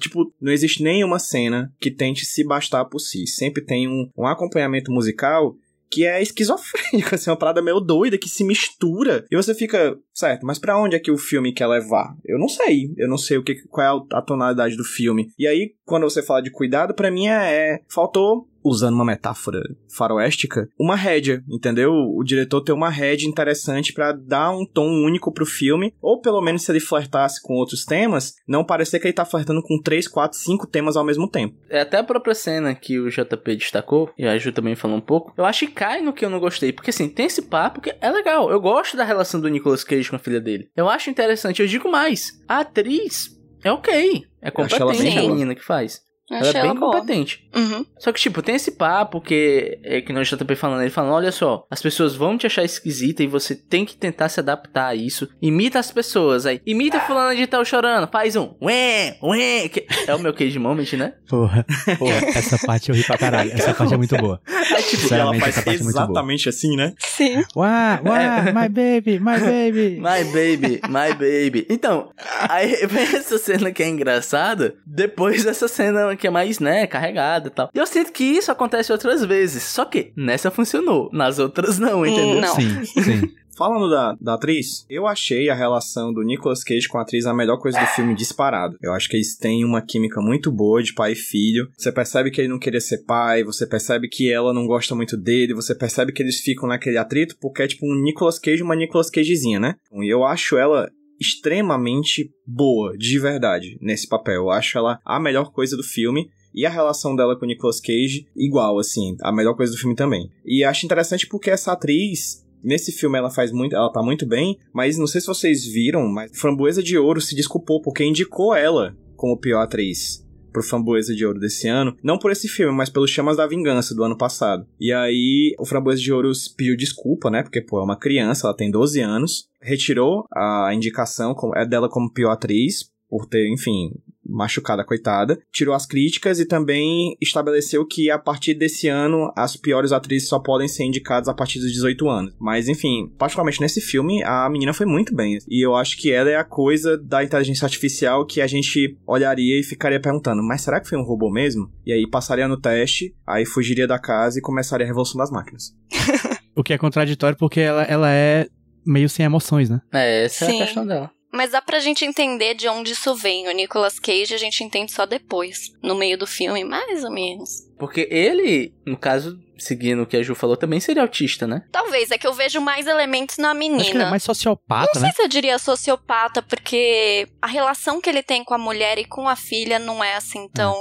Tipo, 0.00 0.32
não 0.40 0.52
existe 0.52 0.82
nenhuma 0.82 1.18
cena 1.18 1.70
que 1.78 1.90
tente 1.90 2.24
se 2.24 2.44
bastar 2.46 2.84
por 2.86 2.98
si. 3.00 3.26
Sempre 3.26 3.62
tem 3.62 3.86
um, 3.88 4.08
um 4.16 4.26
acompanhamento 4.26 4.90
musical 4.90 5.54
que 5.94 6.04
é 6.04 6.20
esquizofrênico, 6.20 7.14
assim, 7.14 7.30
uma 7.30 7.36
parada 7.36 7.62
meio 7.62 7.78
doida 7.78 8.18
que 8.18 8.28
se 8.28 8.42
mistura. 8.42 9.24
E 9.30 9.36
você 9.36 9.54
fica, 9.54 9.96
certo, 10.12 10.44
mas 10.44 10.58
pra 10.58 10.76
onde 10.76 10.96
é 10.96 10.98
que 10.98 11.12
o 11.12 11.16
filme 11.16 11.52
quer 11.52 11.68
levar? 11.68 12.16
Eu 12.24 12.36
não 12.36 12.48
sei. 12.48 12.92
Eu 12.96 13.08
não 13.08 13.16
sei 13.16 13.38
o 13.38 13.44
que, 13.44 13.54
qual 13.68 14.04
é 14.12 14.16
a 14.16 14.20
tonalidade 14.20 14.76
do 14.76 14.84
filme. 14.84 15.28
E 15.38 15.46
aí, 15.46 15.74
quando 15.84 16.02
você 16.02 16.20
fala 16.20 16.42
de 16.42 16.50
cuidado, 16.50 16.94
pra 16.94 17.12
mim 17.12 17.28
é. 17.28 17.74
é 17.74 17.80
faltou 17.88 18.48
usando 18.64 18.94
uma 18.94 19.04
metáfora 19.04 19.60
faroéstica, 19.94 20.68
uma 20.78 20.96
rédea, 20.96 21.42
entendeu? 21.48 21.92
O 21.92 22.24
diretor 22.24 22.62
tem 22.62 22.74
uma 22.74 22.90
rédea 22.90 23.28
interessante 23.28 23.92
pra 23.92 24.12
dar 24.12 24.50
um 24.50 24.66
tom 24.66 24.88
único 24.88 25.32
pro 25.32 25.46
filme, 25.46 25.94
ou 26.00 26.20
pelo 26.20 26.40
menos 26.40 26.62
se 26.62 26.72
ele 26.72 26.80
flertasse 26.80 27.40
com 27.42 27.54
outros 27.54 27.84
temas, 27.84 28.34
não 28.48 28.64
parecer 28.64 28.98
que 28.98 29.06
ele 29.06 29.14
tá 29.14 29.24
flertando 29.24 29.62
com 29.62 29.80
três, 29.80 30.08
quatro, 30.08 30.38
cinco 30.38 30.66
temas 30.66 30.96
ao 30.96 31.04
mesmo 31.04 31.28
tempo. 31.28 31.56
É 31.68 31.80
até 31.80 31.98
a 31.98 32.04
própria 32.04 32.34
cena 32.34 32.74
que 32.74 32.98
o 32.98 33.10
JP 33.10 33.56
destacou, 33.56 34.10
e 34.18 34.26
a 34.26 34.36
Ju 34.38 34.52
também 34.52 34.74
falou 34.74 34.96
um 34.96 35.00
pouco, 35.00 35.32
eu 35.36 35.44
acho 35.44 35.66
que 35.66 35.72
cai 35.72 36.00
no 36.00 36.12
que 36.12 36.24
eu 36.24 36.30
não 36.30 36.40
gostei. 36.40 36.72
Porque 36.72 36.90
assim, 36.90 37.08
tem 37.08 37.26
esse 37.26 37.42
papo 37.42 37.80
que 37.80 37.94
é 38.00 38.10
legal. 38.10 38.50
Eu 38.50 38.60
gosto 38.60 38.96
da 38.96 39.04
relação 39.04 39.40
do 39.40 39.48
Nicolas 39.48 39.84
Cage 39.84 40.08
com 40.08 40.16
a 40.16 40.20
filha 40.20 40.40
dele. 40.40 40.68
Eu 40.76 40.88
acho 40.88 41.10
interessante. 41.10 41.60
Eu 41.60 41.68
digo 41.68 41.90
mais. 41.90 42.40
A 42.48 42.60
atriz 42.60 43.38
é 43.62 43.72
ok. 43.72 44.24
É 44.40 44.50
competente 44.50 45.18
a 45.18 45.22
menina 45.22 45.54
que 45.54 45.64
faz. 45.64 46.02
Eu 46.34 46.48
Ela 46.48 46.48
é 46.48 46.62
bem 46.62 46.70
ela 46.70 46.80
competente. 46.80 47.48
Uhum. 47.54 47.86
Só 47.98 48.12
que, 48.12 48.20
tipo, 48.20 48.42
tem 48.42 48.54
esse 48.54 48.72
papo 48.72 49.20
que 49.20 49.78
é 49.82 50.00
que 50.00 50.12
nós 50.12 50.28
já 50.28 50.36
também 50.36 50.56
falando, 50.56 50.82
ele 50.82 50.90
falando, 50.90 51.14
olha 51.14 51.32
só, 51.32 51.66
as 51.70 51.80
pessoas 51.80 52.14
vão 52.14 52.36
te 52.36 52.46
achar 52.46 52.64
esquisita 52.64 53.22
e 53.22 53.26
você 53.26 53.54
tem 53.54 53.84
que 53.84 53.96
tentar 53.96 54.28
se 54.28 54.40
adaptar 54.40 54.88
a 54.88 54.94
isso. 54.94 55.28
Imita 55.40 55.78
as 55.78 55.90
pessoas 55.90 56.46
aí. 56.46 56.60
Imita 56.66 57.00
fulano 57.00 57.36
de 57.36 57.46
tal 57.46 57.64
chorando, 57.64 58.08
faz 58.08 58.36
um 58.36 58.54
ué, 58.60 59.16
ué, 59.22 59.68
que 59.68 59.86
é 60.06 60.14
o 60.14 60.18
meu 60.18 60.34
cage 60.34 60.58
moment, 60.58 60.92
né? 60.94 61.14
Porra, 61.28 61.64
porra, 61.98 62.16
essa 62.34 62.58
parte 62.66 62.90
eu 62.90 62.94
ri 62.94 63.04
pra 63.04 63.18
caralho. 63.18 63.52
Essa 63.52 63.74
parte 63.74 63.94
é 63.94 63.96
muito 63.96 64.16
boa. 64.16 64.40
Aí, 64.70 64.82
tipo, 64.82 65.12
ela 65.14 65.34
faz 65.38 65.58
essa 65.58 65.70
é 65.70 65.74
exatamente 65.74 66.48
assim, 66.48 66.76
né? 66.76 66.94
Sim. 66.98 67.44
Uá, 67.56 68.00
uá, 68.04 68.42
my 68.52 68.68
baby, 68.68 69.18
my 69.18 69.38
baby. 69.38 70.00
My 70.04 70.24
baby, 70.24 70.80
my 70.88 71.12
baby. 71.12 71.66
Então, 71.68 72.10
aí 72.48 72.74
vem 72.86 73.04
essa 73.04 73.38
cena 73.38 73.72
que 73.72 73.82
é 73.82 73.88
engraçada, 73.88 74.74
depois 74.86 75.44
dessa 75.44 75.68
cena 75.68 76.14
que 76.16 76.26
é 76.26 76.30
mais, 76.30 76.58
né, 76.58 76.86
carregada 76.86 77.48
e 77.48 77.50
tal. 77.50 77.70
E 77.74 77.78
eu 77.78 77.86
sinto 77.86 78.12
que 78.12 78.24
isso 78.24 78.50
acontece 78.50 78.92
outras 78.92 79.24
vezes. 79.24 79.62
Só 79.62 79.84
que 79.84 80.12
nessa 80.16 80.50
funcionou, 80.50 81.08
nas 81.12 81.38
outras 81.38 81.78
não, 81.78 82.04
entendeu? 82.04 82.40
Não. 82.40 82.54
Sim, 82.54 82.84
sim. 82.84 83.34
Falando 83.56 83.88
da, 83.88 84.16
da 84.20 84.34
atriz, 84.34 84.84
eu 84.90 85.06
achei 85.06 85.48
a 85.48 85.54
relação 85.54 86.12
do 86.12 86.22
Nicolas 86.22 86.64
Cage 86.64 86.88
com 86.88 86.98
a 86.98 87.02
atriz 87.02 87.24
a 87.24 87.32
melhor 87.32 87.58
coisa 87.58 87.78
do 87.78 87.86
filme 87.86 88.14
disparado. 88.14 88.76
Eu 88.82 88.92
acho 88.92 89.08
que 89.08 89.16
eles 89.16 89.36
têm 89.36 89.64
uma 89.64 89.80
química 89.80 90.20
muito 90.20 90.50
boa 90.50 90.82
de 90.82 90.92
pai 90.92 91.12
e 91.12 91.16
filho. 91.16 91.68
Você 91.76 91.92
percebe 91.92 92.30
que 92.30 92.40
ele 92.40 92.48
não 92.48 92.58
queria 92.58 92.80
ser 92.80 93.04
pai, 93.04 93.44
você 93.44 93.66
percebe 93.66 94.08
que 94.08 94.30
ela 94.30 94.52
não 94.52 94.66
gosta 94.66 94.94
muito 94.94 95.16
dele, 95.16 95.54
você 95.54 95.74
percebe 95.74 96.12
que 96.12 96.22
eles 96.22 96.40
ficam 96.40 96.68
naquele 96.68 96.98
atrito 96.98 97.36
porque 97.40 97.62
é 97.62 97.68
tipo 97.68 97.86
um 97.86 97.94
Nicolas 97.94 98.38
Cage 98.38 98.60
e 98.60 98.62
uma 98.62 98.74
Nicolas 98.74 99.10
Cagezinha, 99.10 99.60
né? 99.60 99.76
E 99.92 100.12
eu 100.12 100.24
acho 100.24 100.56
ela 100.56 100.90
extremamente 101.20 102.30
boa, 102.46 102.96
de 102.98 103.18
verdade, 103.18 103.78
nesse 103.80 104.08
papel. 104.08 104.34
Eu 104.34 104.50
acho 104.50 104.76
ela 104.76 104.98
a 105.04 105.20
melhor 105.20 105.52
coisa 105.52 105.76
do 105.76 105.82
filme. 105.82 106.28
E 106.56 106.64
a 106.64 106.70
relação 106.70 107.16
dela 107.16 107.36
com 107.36 107.44
o 107.44 107.48
Nicolas 107.48 107.80
Cage, 107.80 108.28
igual, 108.36 108.78
assim, 108.78 109.16
a 109.22 109.32
melhor 109.32 109.56
coisa 109.56 109.72
do 109.72 109.78
filme 109.78 109.96
também. 109.96 110.30
E 110.46 110.62
acho 110.62 110.86
interessante 110.86 111.26
porque 111.26 111.50
essa 111.50 111.72
atriz, 111.72 112.43
nesse 112.64 112.90
filme 112.90 113.18
ela 113.18 113.30
faz 113.30 113.52
muito, 113.52 113.76
ela 113.76 113.92
tá 113.92 114.02
muito 114.02 114.26
bem, 114.26 114.58
mas 114.72 114.98
não 114.98 115.06
sei 115.06 115.20
se 115.20 115.26
vocês 115.26 115.64
viram, 115.64 116.08
mas 116.08 116.30
Framboesa 116.34 116.82
de 116.82 116.96
Ouro 116.98 117.20
se 117.20 117.34
desculpou 117.36 117.80
porque 117.80 118.04
indicou 118.04 118.54
ela 118.54 118.96
como 119.16 119.38
pior 119.38 119.60
atriz 119.60 120.24
pro 120.54 120.62
Framboesa 120.62 121.14
de 121.14 121.26
Ouro 121.26 121.40
desse 121.40 121.66
ano, 121.66 121.96
não 122.00 122.16
por 122.16 122.30
esse 122.30 122.46
filme, 122.46 122.72
mas 122.72 122.88
pelos 122.88 123.10
Chamas 123.10 123.36
da 123.36 123.46
Vingança 123.46 123.92
do 123.92 124.04
ano 124.04 124.16
passado. 124.16 124.64
E 124.80 124.92
aí 124.92 125.52
o 125.58 125.66
Framboesa 125.66 126.00
de 126.00 126.12
Ouro 126.12 126.30
pediu 126.56 126.76
desculpa, 126.76 127.28
né, 127.28 127.42
porque 127.42 127.60
pô, 127.60 127.80
é 127.80 127.82
uma 127.82 127.98
criança, 127.98 128.46
ela 128.46 128.56
tem 128.56 128.70
12 128.70 129.00
anos, 129.00 129.48
retirou 129.60 130.24
a 130.32 130.70
indicação 130.72 131.34
é 131.56 131.66
dela 131.66 131.88
como 131.88 132.12
pior 132.12 132.30
atriz 132.30 132.88
por 133.08 133.26
ter, 133.26 133.52
enfim, 133.52 133.90
machucado 134.26 134.82
a 134.82 134.84
coitada, 134.84 135.38
tirou 135.52 135.74
as 135.74 135.86
críticas 135.86 136.40
e 136.40 136.46
também 136.46 137.16
estabeleceu 137.20 137.86
que 137.86 138.10
a 138.10 138.18
partir 138.18 138.54
desse 138.54 138.88
ano 138.88 139.32
as 139.36 139.56
piores 139.56 139.92
atrizes 139.92 140.28
só 140.28 140.38
podem 140.38 140.68
ser 140.68 140.84
indicadas 140.84 141.28
a 141.28 141.34
partir 141.34 141.58
dos 141.58 141.72
18 141.72 142.08
anos. 142.08 142.34
Mas 142.38 142.68
enfim, 142.68 143.12
particularmente 143.18 143.60
nesse 143.60 143.80
filme, 143.80 144.22
a 144.24 144.48
menina 144.48 144.72
foi 144.72 144.86
muito 144.86 145.14
bem. 145.14 145.38
E 145.48 145.64
eu 145.64 145.74
acho 145.74 145.96
que 145.96 146.10
ela 146.12 146.30
é 146.30 146.36
a 146.36 146.44
coisa 146.44 146.96
da 146.98 147.24
inteligência 147.24 147.64
artificial 147.64 148.26
que 148.26 148.40
a 148.40 148.46
gente 148.46 148.96
olharia 149.06 149.58
e 149.58 149.62
ficaria 149.62 150.00
perguntando: 150.00 150.42
mas 150.42 150.62
será 150.62 150.80
que 150.80 150.88
foi 150.88 150.98
um 150.98 151.04
robô 151.04 151.30
mesmo? 151.30 151.70
E 151.84 151.92
aí 151.92 152.08
passaria 152.08 152.48
no 152.48 152.60
teste, 152.60 153.14
aí 153.26 153.44
fugiria 153.44 153.86
da 153.86 153.98
casa 153.98 154.38
e 154.38 154.42
começaria 154.42 154.84
a 154.84 154.88
revolução 154.88 155.18
das 155.18 155.30
máquinas. 155.30 155.74
O 156.56 156.62
que 156.62 156.72
é 156.72 156.78
contraditório 156.78 157.36
porque 157.36 157.58
ela, 157.58 157.82
ela 157.82 158.12
é 158.12 158.46
meio 158.86 159.08
sem 159.08 159.26
emoções, 159.26 159.68
né? 159.68 159.80
É, 159.92 160.24
essa 160.24 160.44
é 160.44 160.48
Sim. 160.48 160.62
a 160.62 160.64
questão 160.66 160.86
dela. 160.86 161.10
Mas 161.34 161.50
dá 161.50 161.60
pra 161.60 161.80
gente 161.80 162.04
entender 162.04 162.54
de 162.54 162.68
onde 162.68 162.92
isso 162.92 163.14
vem. 163.16 163.48
O 163.48 163.52
Nicolas 163.52 163.98
Cage 163.98 164.32
a 164.34 164.38
gente 164.38 164.62
entende 164.62 164.92
só 164.92 165.04
depois, 165.04 165.72
no 165.82 165.94
meio 165.96 166.16
do 166.16 166.26
filme, 166.26 166.62
mais 166.64 167.02
ou 167.02 167.10
menos. 167.10 167.50
Porque 167.76 168.06
ele, 168.08 168.72
no 168.86 168.96
caso, 168.96 169.36
seguindo 169.58 170.02
o 170.02 170.06
que 170.06 170.16
a 170.16 170.22
Ju 170.22 170.34
falou, 170.36 170.56
também 170.56 170.78
seria 170.78 171.02
autista, 171.02 171.44
né? 171.46 171.64
Talvez, 171.72 172.12
é 172.12 172.16
que 172.18 172.26
eu 172.26 172.32
vejo 172.32 172.60
mais 172.60 172.86
elementos 172.86 173.36
na 173.36 173.50
Acho 173.50 173.58
que 173.58 173.64
ele 173.66 173.74
é 173.74 173.84
menina. 173.88 174.10
mais 174.10 174.22
sociopata, 174.22 174.92
Não 174.94 175.02
né? 175.02 175.08
sei 175.08 175.16
se 175.16 175.22
eu 175.22 175.28
diria 175.28 175.58
sociopata, 175.58 176.40
porque 176.40 177.26
a 177.42 177.48
relação 177.48 178.00
que 178.00 178.08
ele 178.08 178.22
tem 178.22 178.44
com 178.44 178.54
a 178.54 178.58
mulher 178.58 178.96
e 178.98 179.04
com 179.04 179.28
a 179.28 179.34
filha 179.34 179.78
não 179.80 180.02
é 180.04 180.14
assim 180.14 180.48
tão. 180.48 180.74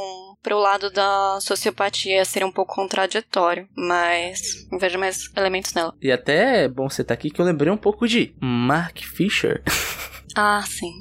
Pro 0.44 0.60
lado 0.60 0.92
da 0.92 1.40
sociopatia 1.40 2.26
seria 2.26 2.46
um 2.46 2.52
pouco 2.52 2.76
contraditório, 2.76 3.66
mas 3.78 4.68
eu 4.70 4.78
vejo 4.78 5.00
mais 5.00 5.32
elementos 5.38 5.74
nela. 5.74 5.96
E 6.02 6.12
até 6.12 6.66
é 6.66 6.68
bom 6.68 6.90
você 6.90 7.02
estar 7.02 7.14
aqui 7.14 7.30
que 7.30 7.40
eu 7.40 7.46
lembrei 7.46 7.72
um 7.72 7.78
pouco 7.78 8.06
de 8.06 8.36
Mark 8.42 8.98
Fisher, 9.00 9.64
Ah, 10.36 10.64
sim. 10.68 10.92